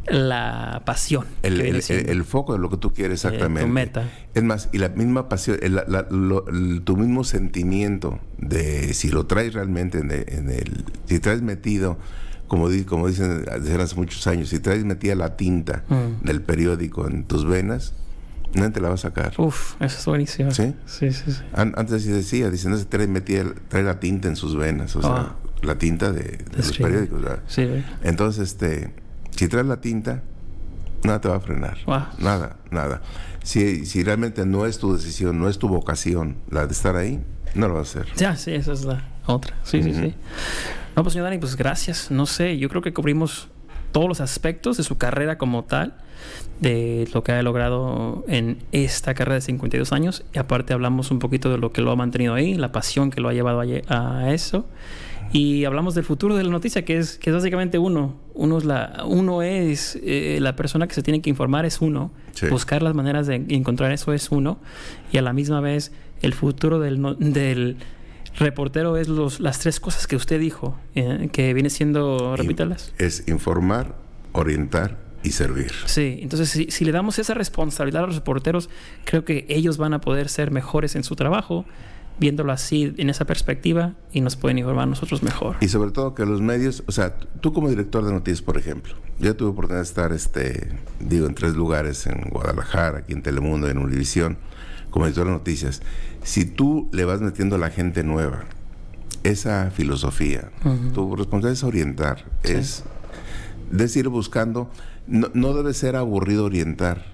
la 0.07 0.81
pasión. 0.85 1.25
El, 1.43 2.23
foco 2.23 2.53
de 2.53 2.59
lo 2.59 2.69
que 2.69 2.77
tú 2.77 2.93
quieres 2.93 3.23
eh, 3.23 3.27
exactamente. 3.29 3.67
tu 3.67 3.73
meta. 3.73 4.09
Es 4.33 4.43
más, 4.43 4.69
y 4.71 4.77
la 4.79 4.89
misma 4.89 5.29
pasión, 5.29 5.57
el- 5.61 5.75
la- 5.75 5.85
la- 5.87 6.07
lo- 6.09 6.47
el- 6.47 6.81
tu 6.83 6.97
mismo 6.97 7.23
sentimiento 7.23 8.19
de 8.37 8.93
si 8.93 9.09
lo 9.09 9.25
traes 9.27 9.53
realmente 9.53 9.99
en 9.99 10.11
el, 10.11 10.25
en 10.27 10.49
el- 10.49 10.85
si 11.05 11.19
traes 11.19 11.41
metido, 11.41 11.97
como, 12.47 12.67
di- 12.69 12.83
como 12.83 13.07
dicen 13.07 13.45
desde 13.45 13.81
hace 13.81 13.95
muchos 13.95 14.25
años, 14.27 14.49
si 14.49 14.59
traes 14.59 14.83
metida 14.83 15.15
la 15.15 15.37
tinta 15.37 15.83
Mm. 15.87 16.25
del 16.25 16.41
periódico 16.41 17.07
en 17.07 17.23
tus 17.23 17.45
venas, 17.47 17.93
nadie 18.53 18.71
te 18.71 18.81
la 18.81 18.89
va 18.89 18.95
a 18.95 18.97
sacar. 18.97 19.33
Uf, 19.37 19.75
eso 19.81 19.97
es 19.99 20.05
buenísimo. 20.05 20.51
¿Sí? 20.51 20.73
Sí, 20.85 21.11
sí, 21.13 21.31
sí. 21.31 21.41
An- 21.53 21.73
antes 21.77 22.03
sí 22.03 22.09
decía, 22.09 22.49
dicen, 22.49 22.71
no 22.71 22.77
se 22.77 22.85
trae, 22.85 23.07
metida, 23.07 23.45
trae 23.69 23.83
la 23.83 23.99
tinta 24.01 24.27
en 24.27 24.35
sus 24.35 24.57
venas, 24.57 24.95
o 24.97 25.01
sea, 25.01 25.11
Ah. 25.11 25.35
la 25.61 25.77
tinta 25.77 26.11
de, 26.11 26.23
de 26.23 26.57
los 26.57 26.77
periódicos. 26.77 27.21
Entonces, 28.03 28.49
este, 28.49 28.93
si 29.35 29.47
traes 29.47 29.65
la 29.67 29.81
tinta, 29.81 30.23
nada 31.03 31.19
te 31.21 31.27
va 31.29 31.35
a 31.37 31.39
frenar. 31.39 31.77
Wow. 31.85 32.01
Nada, 32.19 32.57
nada. 32.69 33.01
Si, 33.43 33.85
si 33.85 34.03
realmente 34.03 34.45
no 34.45 34.65
es 34.65 34.77
tu 34.77 34.93
decisión, 34.93 35.39
no 35.39 35.49
es 35.49 35.57
tu 35.57 35.67
vocación 35.67 36.37
la 36.49 36.67
de 36.67 36.73
estar 36.73 36.95
ahí, 36.95 37.19
no 37.55 37.67
lo 37.67 37.73
vas 37.75 37.95
a 37.95 38.01
hacer. 38.01 38.13
Ya, 38.15 38.35
sí, 38.35 38.53
esa 38.53 38.73
es 38.73 38.85
la 38.85 39.03
otra. 39.25 39.55
Sí, 39.63 39.81
sí, 39.83 39.93
sí. 39.93 40.13
No, 40.95 41.03
pues 41.03 41.13
señor 41.13 41.25
Dani, 41.27 41.37
pues 41.39 41.55
gracias. 41.55 42.11
No 42.11 42.25
sé, 42.25 42.57
yo 42.57 42.69
creo 42.69 42.81
que 42.81 42.93
cubrimos 42.93 43.47
todos 43.91 44.07
los 44.07 44.21
aspectos 44.21 44.77
de 44.77 44.83
su 44.83 44.97
carrera 44.97 45.37
como 45.37 45.63
tal, 45.63 45.95
de 46.59 47.09
lo 47.13 47.23
que 47.23 47.31
ha 47.31 47.41
logrado 47.41 48.23
en 48.27 48.59
esta 48.71 49.13
carrera 49.15 49.35
de 49.35 49.41
52 49.41 49.91
años. 49.91 50.23
Y 50.33 50.39
aparte 50.39 50.73
hablamos 50.73 51.09
un 51.11 51.19
poquito 51.19 51.49
de 51.49 51.57
lo 51.57 51.71
que 51.71 51.81
lo 51.81 51.91
ha 51.91 51.95
mantenido 51.95 52.33
ahí, 52.35 52.53
la 52.55 52.71
pasión 52.71 53.09
que 53.09 53.19
lo 53.21 53.27
ha 53.29 53.33
llevado 53.33 53.59
a, 53.61 53.65
lle- 53.65 53.83
a 53.89 54.31
eso. 54.33 54.65
Y 55.33 55.65
hablamos 55.65 55.95
del 55.95 56.03
futuro 56.03 56.35
de 56.35 56.43
la 56.43 56.49
noticia, 56.49 56.83
que 56.83 56.97
es, 56.97 57.17
que 57.17 57.29
es 57.29 57.35
básicamente 57.35 57.77
uno. 57.79 58.15
Uno 58.33 58.57
es, 58.57 58.65
la, 58.65 59.03
uno 59.05 59.41
es 59.41 59.97
eh, 60.03 60.39
la 60.41 60.55
persona 60.55 60.87
que 60.87 60.93
se 60.93 61.03
tiene 61.03 61.21
que 61.21 61.29
informar, 61.29 61.65
es 61.65 61.81
uno. 61.81 62.11
Sí. 62.33 62.47
Buscar 62.47 62.81
las 62.81 62.95
maneras 62.95 63.27
de 63.27 63.35
encontrar 63.35 63.91
eso 63.91 64.13
es 64.13 64.31
uno. 64.31 64.59
Y 65.11 65.17
a 65.17 65.21
la 65.21 65.33
misma 65.33 65.61
vez, 65.61 65.91
el 66.21 66.33
futuro 66.33 66.79
del, 66.79 67.15
del 67.19 67.77
reportero 68.37 68.97
es 68.97 69.07
los, 69.07 69.39
las 69.39 69.59
tres 69.59 69.79
cosas 69.79 70.07
que 70.07 70.15
usted 70.15 70.39
dijo, 70.39 70.77
eh, 70.95 71.29
que 71.31 71.53
viene 71.53 71.69
siendo, 71.69 72.35
repítalas. 72.35 72.93
Es 72.97 73.27
informar, 73.27 73.95
orientar 74.33 74.97
y 75.23 75.31
servir. 75.31 75.71
Sí, 75.85 76.19
entonces 76.21 76.49
si, 76.49 76.71
si 76.71 76.83
le 76.83 76.91
damos 76.91 77.19
esa 77.19 77.33
responsabilidad 77.33 78.03
a 78.03 78.07
los 78.07 78.15
reporteros, 78.15 78.69
creo 79.05 79.23
que 79.23 79.45
ellos 79.49 79.77
van 79.77 79.93
a 79.93 80.01
poder 80.01 80.29
ser 80.29 80.51
mejores 80.51 80.95
en 80.95 81.03
su 81.03 81.15
trabajo 81.15 81.65
viéndolo 82.19 82.51
así, 82.51 82.93
en 82.97 83.09
esa 83.09 83.25
perspectiva, 83.25 83.95
y 84.11 84.21
nos 84.21 84.35
pueden 84.35 84.59
informar 84.59 84.87
nosotros 84.87 85.23
mejor. 85.23 85.55
Y 85.61 85.67
sobre 85.67 85.91
todo 85.91 86.13
que 86.13 86.25
los 86.25 86.41
medios, 86.41 86.83
o 86.87 86.91
sea, 86.91 87.15
tú 87.15 87.53
como 87.53 87.69
director 87.69 88.05
de 88.05 88.11
noticias, 88.11 88.41
por 88.41 88.57
ejemplo, 88.57 88.93
yo 89.19 89.35
tuve 89.35 89.49
oportunidad 89.49 89.81
de 89.81 89.87
estar, 89.87 90.11
este, 90.13 90.69
digo, 90.99 91.27
en 91.27 91.35
tres 91.35 91.55
lugares, 91.55 92.05
en 92.07 92.29
Guadalajara, 92.29 92.99
aquí 92.99 93.13
en 93.13 93.21
Telemundo, 93.21 93.69
en 93.69 93.77
Univisión, 93.77 94.37
como 94.89 95.05
editor 95.05 95.25
de 95.25 95.33
noticias. 95.33 95.81
Si 96.23 96.45
tú 96.45 96.89
le 96.91 97.05
vas 97.05 97.21
metiendo 97.21 97.55
a 97.55 97.59
la 97.59 97.69
gente 97.69 98.03
nueva 98.03 98.45
esa 99.23 99.71
filosofía, 99.71 100.51
tu 100.93 101.15
responsabilidad 101.15 101.53
es 101.53 101.63
orientar, 101.63 102.25
es 102.43 102.83
decir, 103.71 104.09
buscando, 104.09 104.69
no, 105.07 105.29
no 105.33 105.53
debe 105.53 105.73
ser 105.73 105.95
aburrido 105.95 106.45
orientar 106.45 107.05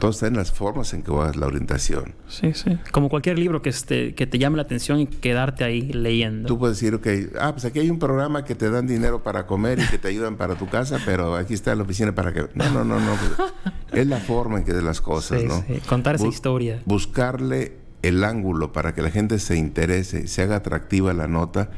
todo 0.00 0.10
está 0.10 0.26
en 0.26 0.36
las 0.36 0.52
formas 0.52 0.92
en 0.94 1.02
que 1.02 1.10
vas 1.10 1.36
la 1.36 1.46
orientación. 1.46 2.14
Sí, 2.28 2.52
sí. 2.54 2.78
Como 2.90 3.08
cualquier 3.08 3.38
libro 3.38 3.62
que, 3.62 3.70
esté, 3.70 4.14
que 4.14 4.26
te 4.26 4.38
llame 4.38 4.56
la 4.56 4.62
atención 4.62 5.00
y 5.00 5.06
quedarte 5.06 5.64
ahí 5.64 5.92
leyendo. 5.92 6.48
Tú 6.48 6.58
puedes 6.58 6.78
decir, 6.78 6.94
ok, 6.94 7.06
ah, 7.40 7.52
pues 7.52 7.64
aquí 7.64 7.80
hay 7.80 7.90
un 7.90 7.98
programa 7.98 8.44
que 8.44 8.54
te 8.54 8.70
dan 8.70 8.86
dinero 8.86 9.22
para 9.22 9.46
comer 9.46 9.78
y 9.78 9.86
que 9.86 9.98
te 9.98 10.08
ayudan 10.08 10.36
para 10.36 10.56
tu 10.56 10.68
casa, 10.68 10.98
pero 11.04 11.36
aquí 11.36 11.54
está 11.54 11.74
la 11.74 11.82
oficina 11.82 12.14
para 12.14 12.32
que... 12.32 12.48
No, 12.54 12.70
no, 12.70 12.84
no, 12.84 13.00
no. 13.00 13.14
Pues, 13.14 13.72
es 13.92 14.06
la 14.06 14.18
forma 14.18 14.58
en 14.58 14.64
que 14.64 14.72
de 14.72 14.82
las 14.82 15.00
cosas, 15.00 15.44
¿no? 15.44 15.64
Sí. 15.66 15.80
Contar 15.88 16.16
esa 16.16 16.26
historia. 16.26 16.82
Buscarle 16.84 17.76
el 18.02 18.24
ángulo 18.24 18.72
para 18.72 18.94
que 18.94 19.02
la 19.02 19.10
gente 19.10 19.38
se 19.38 19.56
interese, 19.56 20.28
se 20.28 20.42
haga 20.42 20.56
atractiva 20.56 21.12
la 21.12 21.26
nota 21.26 21.70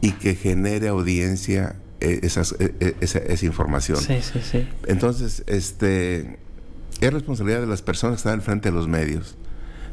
y 0.00 0.12
que 0.12 0.34
genere 0.34 0.88
audiencia 0.88 1.76
eh, 2.00 2.20
esas, 2.22 2.54
eh, 2.58 2.74
eh, 2.80 2.94
esa, 3.00 3.18
esa 3.18 3.46
información. 3.46 3.98
Sí, 3.98 4.20
sí, 4.20 4.40
sí. 4.42 4.68
Entonces, 4.86 5.42
este 5.46 6.38
es 7.06 7.12
responsabilidad 7.12 7.60
de 7.60 7.66
las 7.66 7.82
personas 7.82 8.16
que 8.16 8.18
están 8.18 8.34
al 8.34 8.42
frente 8.42 8.70
de 8.70 8.76
los 8.76 8.88
medios 8.88 9.36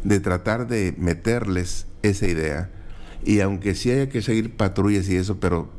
de 0.04 0.20
tratar 0.20 0.68
de 0.68 0.94
meterles 0.98 1.88
esa 2.02 2.28
idea. 2.28 2.70
Y 3.24 3.40
aunque 3.42 3.76
sí 3.76 3.92
haya 3.92 4.10
que 4.10 4.22
seguir 4.22 4.56
patrullas 4.56 5.08
y 5.10 5.16
eso, 5.16 5.40
pero 5.40 5.70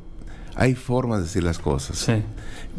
hay 0.55 0.75
formas 0.75 1.19
de 1.19 1.25
decir 1.25 1.43
las 1.43 1.59
cosas. 1.59 2.07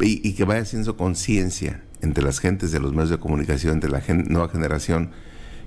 Y, 0.00 0.32
que 0.32 0.44
vaya 0.44 0.62
haciendo 0.62 0.96
conciencia 0.96 1.82
entre 2.00 2.24
las 2.24 2.38
gentes 2.38 2.72
de 2.72 2.80
los 2.80 2.92
medios 2.92 3.10
de 3.10 3.18
comunicación, 3.18 3.74
entre 3.74 3.90
la 3.90 4.02
nueva 4.08 4.48
generación, 4.48 5.10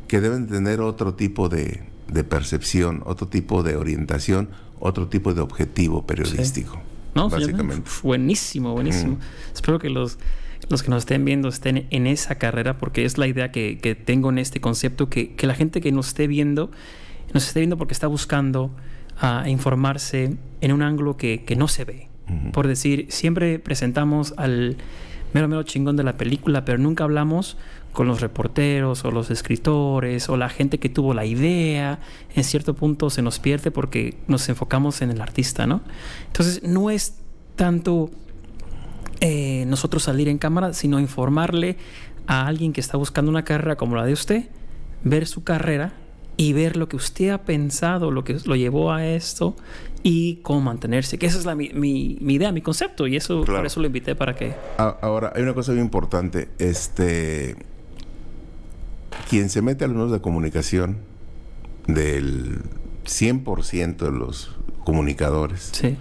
que 0.08 0.20
deben 0.22 0.48
tener 0.48 0.82
otro 0.82 1.14
tipo 1.14 1.50
de, 1.50 1.84
percepción, 2.30 3.04
otro 3.06 3.28
tipo 3.28 3.64
de 3.64 3.76
orientación, 3.76 4.50
otro 4.80 5.08
tipo 5.08 5.34
de 5.34 5.42
objetivo 5.42 6.06
periodístico. 6.06 6.82
No, 7.14 7.30
básicamente. 7.30 7.90
buenísimo, 8.04 8.74
buenísimo. 8.74 9.18
Espero 9.54 9.80
que 9.80 9.90
los 9.90 10.18
los 10.70 10.84
que 10.84 10.90
nos 10.90 11.04
estén 11.04 11.24
viendo 11.26 11.48
estén 11.48 11.88
en 11.90 12.08
esa 12.08 12.36
carrera, 12.36 12.78
porque 12.78 13.06
es 13.06 13.18
la 13.18 13.28
idea 13.28 13.52
que, 13.52 13.98
tengo 14.06 14.30
en 14.30 14.38
este 14.38 14.60
concepto, 14.60 15.10
que, 15.10 15.36
la 15.42 15.56
gente 15.56 15.82
que 15.82 15.92
nos 15.92 16.10
esté 16.10 16.28
viendo, 16.28 16.72
nos 17.34 17.48
esté 17.48 17.62
viendo 17.62 17.78
porque 17.78 17.94
está 17.94 18.08
buscando 18.08 18.72
a 19.20 19.42
ah, 19.42 19.50
informarse 19.50 20.38
en 20.62 20.72
un 20.72 20.82
ángulo 20.82 21.18
que, 21.18 21.56
no 21.58 21.68
se 21.68 21.86
ve. 21.86 22.10
Por 22.52 22.68
decir, 22.68 23.08
siempre 23.10 23.58
presentamos 23.58 24.34
al 24.36 24.76
mero 25.34 25.48
mero 25.48 25.64
chingón 25.64 25.96
de 25.96 26.04
la 26.04 26.18
película, 26.18 26.66
pero 26.66 26.78
nunca 26.78 27.06
hablamos 27.06 27.58
con 27.94 28.08
los 28.08 28.22
reporteros 28.22 29.06
o 29.06 29.12
los 29.12 29.32
escritores 29.32 30.30
o 30.30 30.38
la 30.38 30.50
gente 30.50 30.78
que 30.78 30.90
tuvo 30.90 31.14
la 31.14 31.26
idea. 31.26 32.00
En 32.36 32.44
cierto 32.44 32.76
punto 32.76 33.10
se 33.10 33.22
nos 33.22 33.40
pierde 33.40 33.72
porque 33.72 34.18
nos 34.28 34.48
enfocamos 34.50 35.02
en 35.02 35.10
el 35.10 35.22
artista, 35.22 35.66
¿no? 35.66 35.82
Entonces 36.28 36.64
no 36.64 36.90
es 36.90 37.16
tanto 37.56 38.12
eh, 39.20 39.66
nosotros 39.68 40.04
salir 40.04 40.28
en 40.28 40.38
cámara, 40.38 40.74
sino 40.74 41.00
informarle 41.00 41.78
a 42.28 42.46
alguien 42.46 42.74
que 42.74 42.82
está 42.82 42.98
buscando 42.98 43.32
una 43.32 43.44
carrera 43.44 43.76
como 43.76 43.96
la 43.96 44.06
de 44.06 44.14
usted, 44.14 44.50
ver 45.04 45.28
su 45.28 45.44
carrera 45.44 45.94
y 46.36 46.54
ver 46.54 46.78
lo 46.78 46.88
que 46.88 46.98
usted 46.98 47.30
ha 47.30 47.44
pensado, 47.44 48.12
lo 48.12 48.24
que 48.24 48.38
lo 48.46 48.56
llevó 48.56 48.92
a 48.92 49.06
esto 49.06 49.56
y 50.04 50.38
cómo 50.44 50.62
mantenerse. 50.62 51.18
Que 51.18 51.26
esa 51.26 51.40
es 51.40 51.46
la, 51.46 51.56
mi, 51.56 51.70
mi, 51.70 52.18
idea, 52.34 52.52
mi 52.52 52.62
concepto 52.62 53.08
y 53.08 53.16
eso 53.16 53.44
por 53.44 53.66
eso 53.66 53.80
lo 53.80 53.88
invité 53.88 54.14
para 54.16 54.36
que... 54.36 54.54
Ahora, 54.78 55.34
hay 55.36 55.42
una 55.42 55.54
cosa 55.54 55.72
muy 55.72 55.82
importante. 55.82 56.50
Este, 56.60 57.56
quien 59.30 59.50
se 59.50 59.64
mete 59.64 59.86
a 59.86 59.88
los 59.88 59.96
medios 59.96 60.12
de 60.12 60.22
comunicación 60.22 60.98
del 61.88 62.62
100% 63.06 63.98
de 63.98 64.12
los 64.12 64.56
comunicadores, 64.84 65.72
sí 65.74 65.98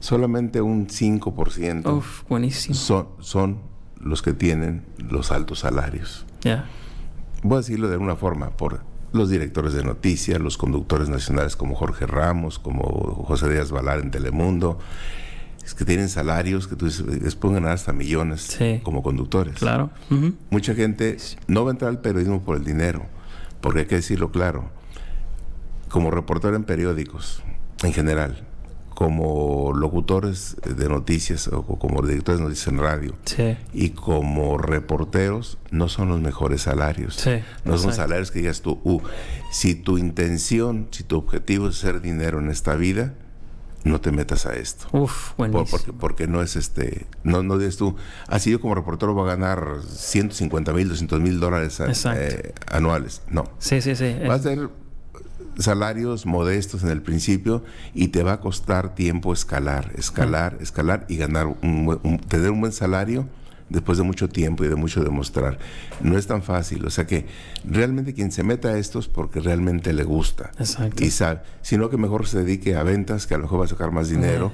solamente 0.00 0.60
un 0.60 0.86
5% 0.86 1.96
Uf, 1.96 2.22
buenísimo. 2.28 2.74
Son, 2.74 3.08
son 3.20 3.58
los 4.00 4.22
que 4.22 4.32
tienen 4.32 4.84
los 4.98 5.32
altos 5.32 5.60
salarios. 5.60 6.24
Ya. 6.42 6.66
Voy 7.42 7.56
a 7.56 7.58
decirlo 7.58 7.88
de 7.88 7.94
alguna 7.94 8.16
forma, 8.16 8.50
por 8.50 8.80
los 9.12 9.30
directores 9.30 9.72
de 9.72 9.84
noticias, 9.84 10.40
los 10.40 10.58
conductores 10.58 11.08
nacionales 11.08 11.56
como 11.56 11.74
Jorge 11.74 12.06
Ramos, 12.06 12.58
como 12.58 12.82
José 13.26 13.48
Díaz 13.48 13.70
Valar 13.70 14.00
en 14.00 14.10
Telemundo, 14.10 14.78
es 15.64 15.74
que 15.74 15.84
tienen 15.84 16.08
salarios 16.08 16.66
que 16.66 16.76
tú 16.76 16.86
les 16.86 17.36
pongan 17.36 17.66
hasta 17.66 17.92
millones 17.92 18.58
como 18.82 19.02
conductores. 19.02 19.56
Claro. 19.56 19.90
Mucha 20.50 20.74
gente 20.74 21.16
no 21.46 21.64
va 21.64 21.70
a 21.70 21.72
entrar 21.72 21.90
al 21.90 22.00
periodismo 22.00 22.42
por 22.42 22.56
el 22.56 22.64
dinero, 22.64 23.06
porque 23.60 23.80
hay 23.80 23.86
que 23.86 23.96
decirlo 23.96 24.30
claro. 24.30 24.70
Como 25.88 26.10
reportero 26.10 26.54
en 26.56 26.64
periódicos, 26.64 27.42
en 27.82 27.92
general, 27.92 28.47
como 28.98 29.72
locutores 29.74 30.56
de 30.64 30.88
noticias 30.88 31.46
o 31.46 31.62
como 31.78 32.02
directores 32.02 32.40
de 32.40 32.46
noticias 32.46 32.66
en 32.66 32.78
radio 32.80 33.14
y 33.72 33.90
como 33.90 34.58
reporteros 34.58 35.56
no 35.70 35.88
son 35.88 36.08
los 36.08 36.20
mejores 36.20 36.62
salarios. 36.62 37.24
no 37.64 37.78
son 37.78 37.92
salarios 37.92 38.32
que 38.32 38.40
digas 38.40 38.60
tú, 38.60 38.80
uh, 38.82 39.00
si 39.52 39.76
tu 39.76 39.98
intención, 39.98 40.88
si 40.90 41.04
tu 41.04 41.16
objetivo 41.16 41.68
es 41.68 41.76
hacer 41.76 42.00
dinero 42.00 42.40
en 42.40 42.50
esta 42.50 42.74
vida, 42.74 43.14
no 43.84 44.00
te 44.00 44.10
metas 44.10 44.46
a 44.46 44.54
esto. 44.54 44.88
Uf, 44.90 45.30
porque, 45.36 45.92
porque 45.92 46.26
no 46.26 46.42
es 46.42 46.56
este, 46.56 47.06
no, 47.22 47.44
no 47.44 47.56
dices 47.56 47.76
tú, 47.76 47.94
así 48.26 48.50
ah, 48.50 48.52
yo 48.54 48.60
como 48.60 48.74
reportero 48.74 49.14
voy 49.14 49.30
a 49.30 49.36
ganar 49.36 49.76
150 49.88 50.72
mil, 50.72 50.88
200 50.88 51.20
mil 51.20 51.38
dólares 51.38 51.80
eh, 52.16 52.52
anuales. 52.66 53.22
No. 53.28 53.48
Sí, 53.60 53.80
sí, 53.80 53.94
sí. 53.94 54.16
Va 54.28 54.34
a 54.34 54.38
ser 54.40 54.70
salarios 55.58 56.24
modestos 56.24 56.82
en 56.82 56.90
el 56.90 57.02
principio 57.02 57.64
y 57.94 58.08
te 58.08 58.22
va 58.22 58.34
a 58.34 58.40
costar 58.40 58.94
tiempo 58.94 59.32
escalar, 59.32 59.92
escalar, 59.96 60.56
escalar 60.60 61.04
y 61.08 61.16
ganar 61.16 61.46
un, 61.46 62.20
tener 62.28 62.50
un 62.50 62.60
buen 62.60 62.72
salario 62.72 63.26
después 63.68 63.98
de 63.98 64.04
mucho 64.04 64.28
tiempo 64.28 64.64
y 64.64 64.68
de 64.68 64.76
mucho 64.76 65.02
demostrar. 65.02 65.58
No 66.00 66.16
es 66.16 66.26
tan 66.26 66.42
fácil, 66.42 66.86
o 66.86 66.90
sea 66.90 67.06
que 67.06 67.26
realmente 67.64 68.14
quien 68.14 68.32
se 68.32 68.42
meta 68.42 68.68
a 68.68 68.78
esto 68.78 68.98
es 68.98 69.08
porque 69.08 69.40
realmente 69.40 69.92
le 69.92 70.04
gusta. 70.04 70.52
Exacto. 70.58 71.04
Y 71.04 71.10
sabe, 71.10 71.40
sino 71.60 71.90
que 71.90 71.96
mejor 71.96 72.26
se 72.26 72.38
dedique 72.38 72.76
a 72.76 72.82
ventas, 72.82 73.26
que 73.26 73.34
a 73.34 73.36
lo 73.36 73.44
mejor 73.44 73.60
va 73.60 73.64
a 73.66 73.68
sacar 73.68 73.90
más 73.90 74.08
dinero, 74.08 74.52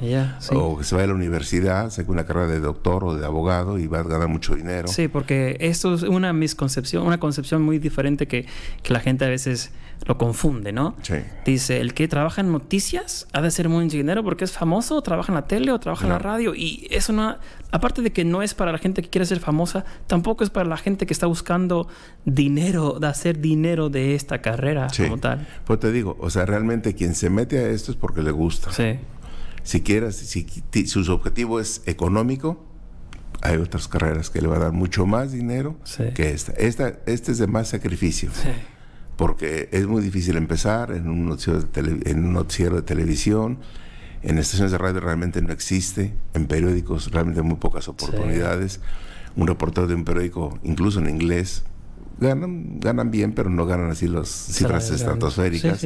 o 0.50 0.78
que 0.78 0.84
se 0.84 0.94
vaya 0.94 1.04
a 1.04 1.08
la 1.08 1.14
universidad, 1.14 1.90
saque 1.90 2.10
una 2.10 2.24
carrera 2.24 2.48
de 2.48 2.60
doctor 2.60 3.04
o 3.04 3.14
de 3.14 3.24
abogado 3.24 3.78
y 3.78 3.86
va 3.86 4.00
a 4.00 4.02
ganar 4.02 4.28
mucho 4.28 4.56
dinero. 4.56 4.88
Sí, 4.88 5.08
porque 5.08 5.56
esto 5.60 5.94
es 5.94 6.02
una 6.02 6.32
misconcepción, 6.32 7.06
una 7.06 7.18
concepción 7.18 7.62
muy 7.62 7.78
diferente 7.78 8.26
que, 8.26 8.46
que 8.82 8.92
la 8.92 9.00
gente 9.00 9.24
a 9.24 9.28
veces 9.28 9.70
lo 10.06 10.18
confunde, 10.18 10.72
¿no? 10.72 10.96
Sí. 11.02 11.14
Dice, 11.44 11.80
el 11.80 11.94
que 11.94 12.08
trabaja 12.08 12.42
en 12.42 12.52
noticias 12.52 13.26
ha 13.32 13.40
de 13.40 13.50
ser 13.50 13.68
muy 13.68 13.88
dinero 13.88 14.22
porque 14.22 14.44
es 14.44 14.52
famoso, 14.52 15.00
trabaja 15.02 15.32
en 15.32 15.36
la 15.36 15.46
tele 15.46 15.72
o 15.72 15.80
trabaja 15.80 16.04
en 16.04 16.10
la 16.10 16.18
radio. 16.18 16.54
Y 16.54 16.86
eso 16.90 17.12
no, 17.12 17.36
aparte 17.70 18.02
de 18.02 18.12
que 18.12 18.24
no 18.24 18.42
es 18.42 18.54
para 18.54 18.70
la 18.70 18.78
gente 18.78 19.00
que 19.00 19.08
quiere 19.08 19.24
ser 19.24 19.40
famosa, 19.40 19.84
tampoco 20.06 20.44
es 20.44 20.50
para 20.50 20.68
la 20.68 20.76
gente 20.76 21.06
que 21.06 21.14
está 21.14 21.26
buscando 21.26 21.88
dinero, 22.24 22.98
de 23.00 23.06
hacer 23.06 23.40
dinero 23.40 23.88
de 23.88 24.14
esta 24.14 24.42
carrera 24.42 24.88
como 24.96 25.18
tal. 25.18 25.46
Pues 25.64 25.80
te 25.80 25.90
digo, 25.90 26.16
o 26.20 26.28
sea, 26.28 26.44
realmente 26.44 26.94
quien 26.94 27.14
se 27.14 27.30
mete 27.30 27.58
a 27.58 27.68
esto 27.68 27.90
es 27.90 27.96
porque 27.96 28.22
le 28.22 28.30
gusta. 28.30 28.72
Sí. 28.72 28.98
Si 29.62 29.80
quieres, 29.80 30.16
si, 30.16 30.46
su 30.86 31.12
objetivo 31.12 31.60
es 31.60 31.82
económico, 31.86 32.62
hay 33.40 33.56
otras 33.56 33.88
carreras 33.88 34.28
que 34.28 34.42
le 34.42 34.48
van 34.48 34.60
a 34.60 34.64
dar 34.64 34.72
mucho 34.72 35.06
más 35.06 35.32
dinero 35.32 35.76
que 36.14 36.30
esta. 36.30 36.52
Esta, 36.52 36.98
este 37.06 37.32
es 37.32 37.38
de 37.38 37.46
más 37.46 37.68
sacrificio. 37.68 38.30
Sí 38.34 38.50
porque 39.16 39.68
es 39.72 39.86
muy 39.86 40.02
difícil 40.02 40.36
empezar 40.36 40.92
en 40.92 41.08
un 41.08 41.26
noticiero 41.26 41.60
de, 41.60 42.10
en 42.10 42.24
un 42.24 42.32
noticiero 42.32 42.76
de 42.76 42.82
televisión, 42.82 43.58
en 44.22 44.38
estaciones 44.38 44.72
de 44.72 44.78
radio 44.78 45.00
realmente 45.00 45.42
no 45.42 45.52
existe, 45.52 46.14
en 46.32 46.46
periódicos 46.46 47.10
realmente 47.10 47.42
muy 47.42 47.56
pocas 47.56 47.88
oportunidades. 47.88 48.80
Un 49.36 49.46
reportero 49.46 49.86
de 49.86 49.94
un 49.94 50.04
periódico, 50.04 50.58
incluso 50.62 51.00
en 51.00 51.08
inglés, 51.08 51.64
ganan, 52.20 52.80
ganan 52.80 53.10
bien, 53.10 53.32
pero 53.32 53.50
no 53.50 53.66
ganan 53.66 53.90
así 53.90 54.08
las 54.08 54.28
cifras 54.28 54.90
estratosféricas. 54.90 55.84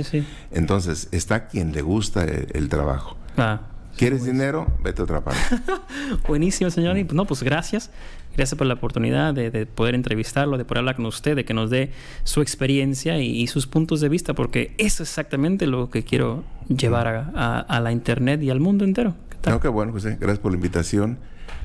Entonces, 0.50 1.08
está 1.12 1.48
quien 1.48 1.72
le 1.72 1.82
gusta 1.82 2.24
el, 2.24 2.68
trabajo. 2.68 3.16
Ah, 3.36 3.62
¿Quieres 3.96 4.24
dinero? 4.24 4.66
Vete 4.82 5.00
a 5.00 5.04
otra 5.04 5.24
parte. 5.24 5.40
Buenísimo, 6.28 6.70
señor. 6.70 6.96
Y, 6.98 7.04
no, 7.04 7.24
pues 7.24 7.42
gracias. 7.42 7.90
Gracias 8.38 8.56
por 8.56 8.68
la 8.68 8.74
oportunidad 8.74 9.34
de, 9.34 9.66
poder 9.66 9.96
entrevistarlo, 9.96 10.58
de 10.58 10.64
poder 10.64 10.78
hablar 10.78 10.94
con 10.94 11.06
usted, 11.06 11.34
de 11.34 11.44
que 11.44 11.54
nos 11.54 11.70
dé 11.70 11.90
su 12.22 12.40
experiencia 12.40 13.18
y, 13.18 13.44
sus 13.48 13.66
puntos 13.66 14.00
de 14.00 14.08
vista, 14.08 14.32
porque 14.32 14.76
eso 14.78 15.02
es 15.02 15.08
exactamente 15.08 15.66
lo 15.66 15.90
que 15.90 16.04
quiero 16.04 16.44
llevar 16.68 17.08
a, 17.34 17.80
la 17.80 17.90
Internet 17.90 18.40
y 18.40 18.50
al 18.50 18.60
mundo 18.60 18.84
entero. 18.84 19.16
¿Qué 19.42 19.50
No, 19.50 19.58
qué 19.58 19.66
bueno, 19.66 19.90
José. 19.90 20.18
Gracias 20.20 20.38
por 20.38 20.52
la 20.52 20.56
invitación. 20.56 21.18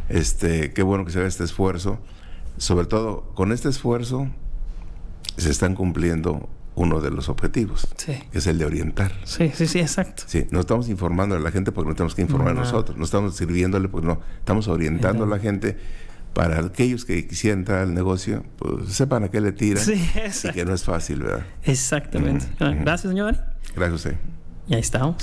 Este, 0.09 0.73
qué 0.73 0.81
bueno 0.81 1.05
que 1.05 1.11
se 1.11 1.19
haga 1.19 1.27
este 1.27 1.43
esfuerzo. 1.43 1.99
Sobre 2.57 2.87
todo, 2.87 3.31
con 3.35 3.51
este 3.51 3.69
esfuerzo 3.69 4.29
se 5.37 5.51
están 5.51 5.75
cumpliendo 5.75 6.49
uno 6.73 7.01
de 7.01 7.11
los 7.11 7.29
objetivos, 7.29 7.87
Sí. 7.97 8.17
que 8.31 8.39
es 8.39 8.47
el 8.47 8.57
de 8.57 8.65
orientar. 8.65 9.11
Sí, 9.25 9.51
sí, 9.53 9.67
sí, 9.67 9.79
exacto. 9.79 10.23
Sí, 10.25 10.47
no 10.49 10.61
estamos 10.61 10.89
informando 10.89 11.35
a 11.35 11.39
la 11.39 11.51
gente 11.51 11.71
porque 11.71 11.89
no 11.89 11.95
tenemos 11.95 12.15
que 12.15 12.23
informar 12.23 12.55
No. 12.55 12.61
nosotros, 12.61 12.97
no 12.97 13.03
estamos 13.03 13.35
sirviéndole 13.35 13.89
porque 13.89 14.07
no, 14.07 14.19
estamos 14.39 14.67
orientando 14.67 15.25
a 15.25 15.27
la 15.27 15.37
gente 15.37 15.77
para 16.33 16.59
aquellos 16.59 17.05
que 17.05 17.27
quisieran 17.27 17.59
entrar 17.59 17.79
al 17.79 17.93
negocio, 17.93 18.43
pues 18.57 18.93
sepan 18.93 19.23
a 19.23 19.29
qué 19.29 19.39
le 19.39 19.51
tiran 19.51 19.83
Sí, 19.83 20.03
y 20.43 20.51
que 20.51 20.65
no 20.65 20.73
es 20.73 20.83
fácil, 20.83 21.21
¿verdad? 21.21 21.45
Exactamente. 21.63 22.45
Gracias, 22.59 23.11
señor 23.11 23.33
Dani. 23.33 23.47
Gracias 23.75 23.91
a 23.91 23.95
usted. 23.95 24.17
Y 24.67 24.73
ahí 24.75 24.81
estamos. 24.81 25.15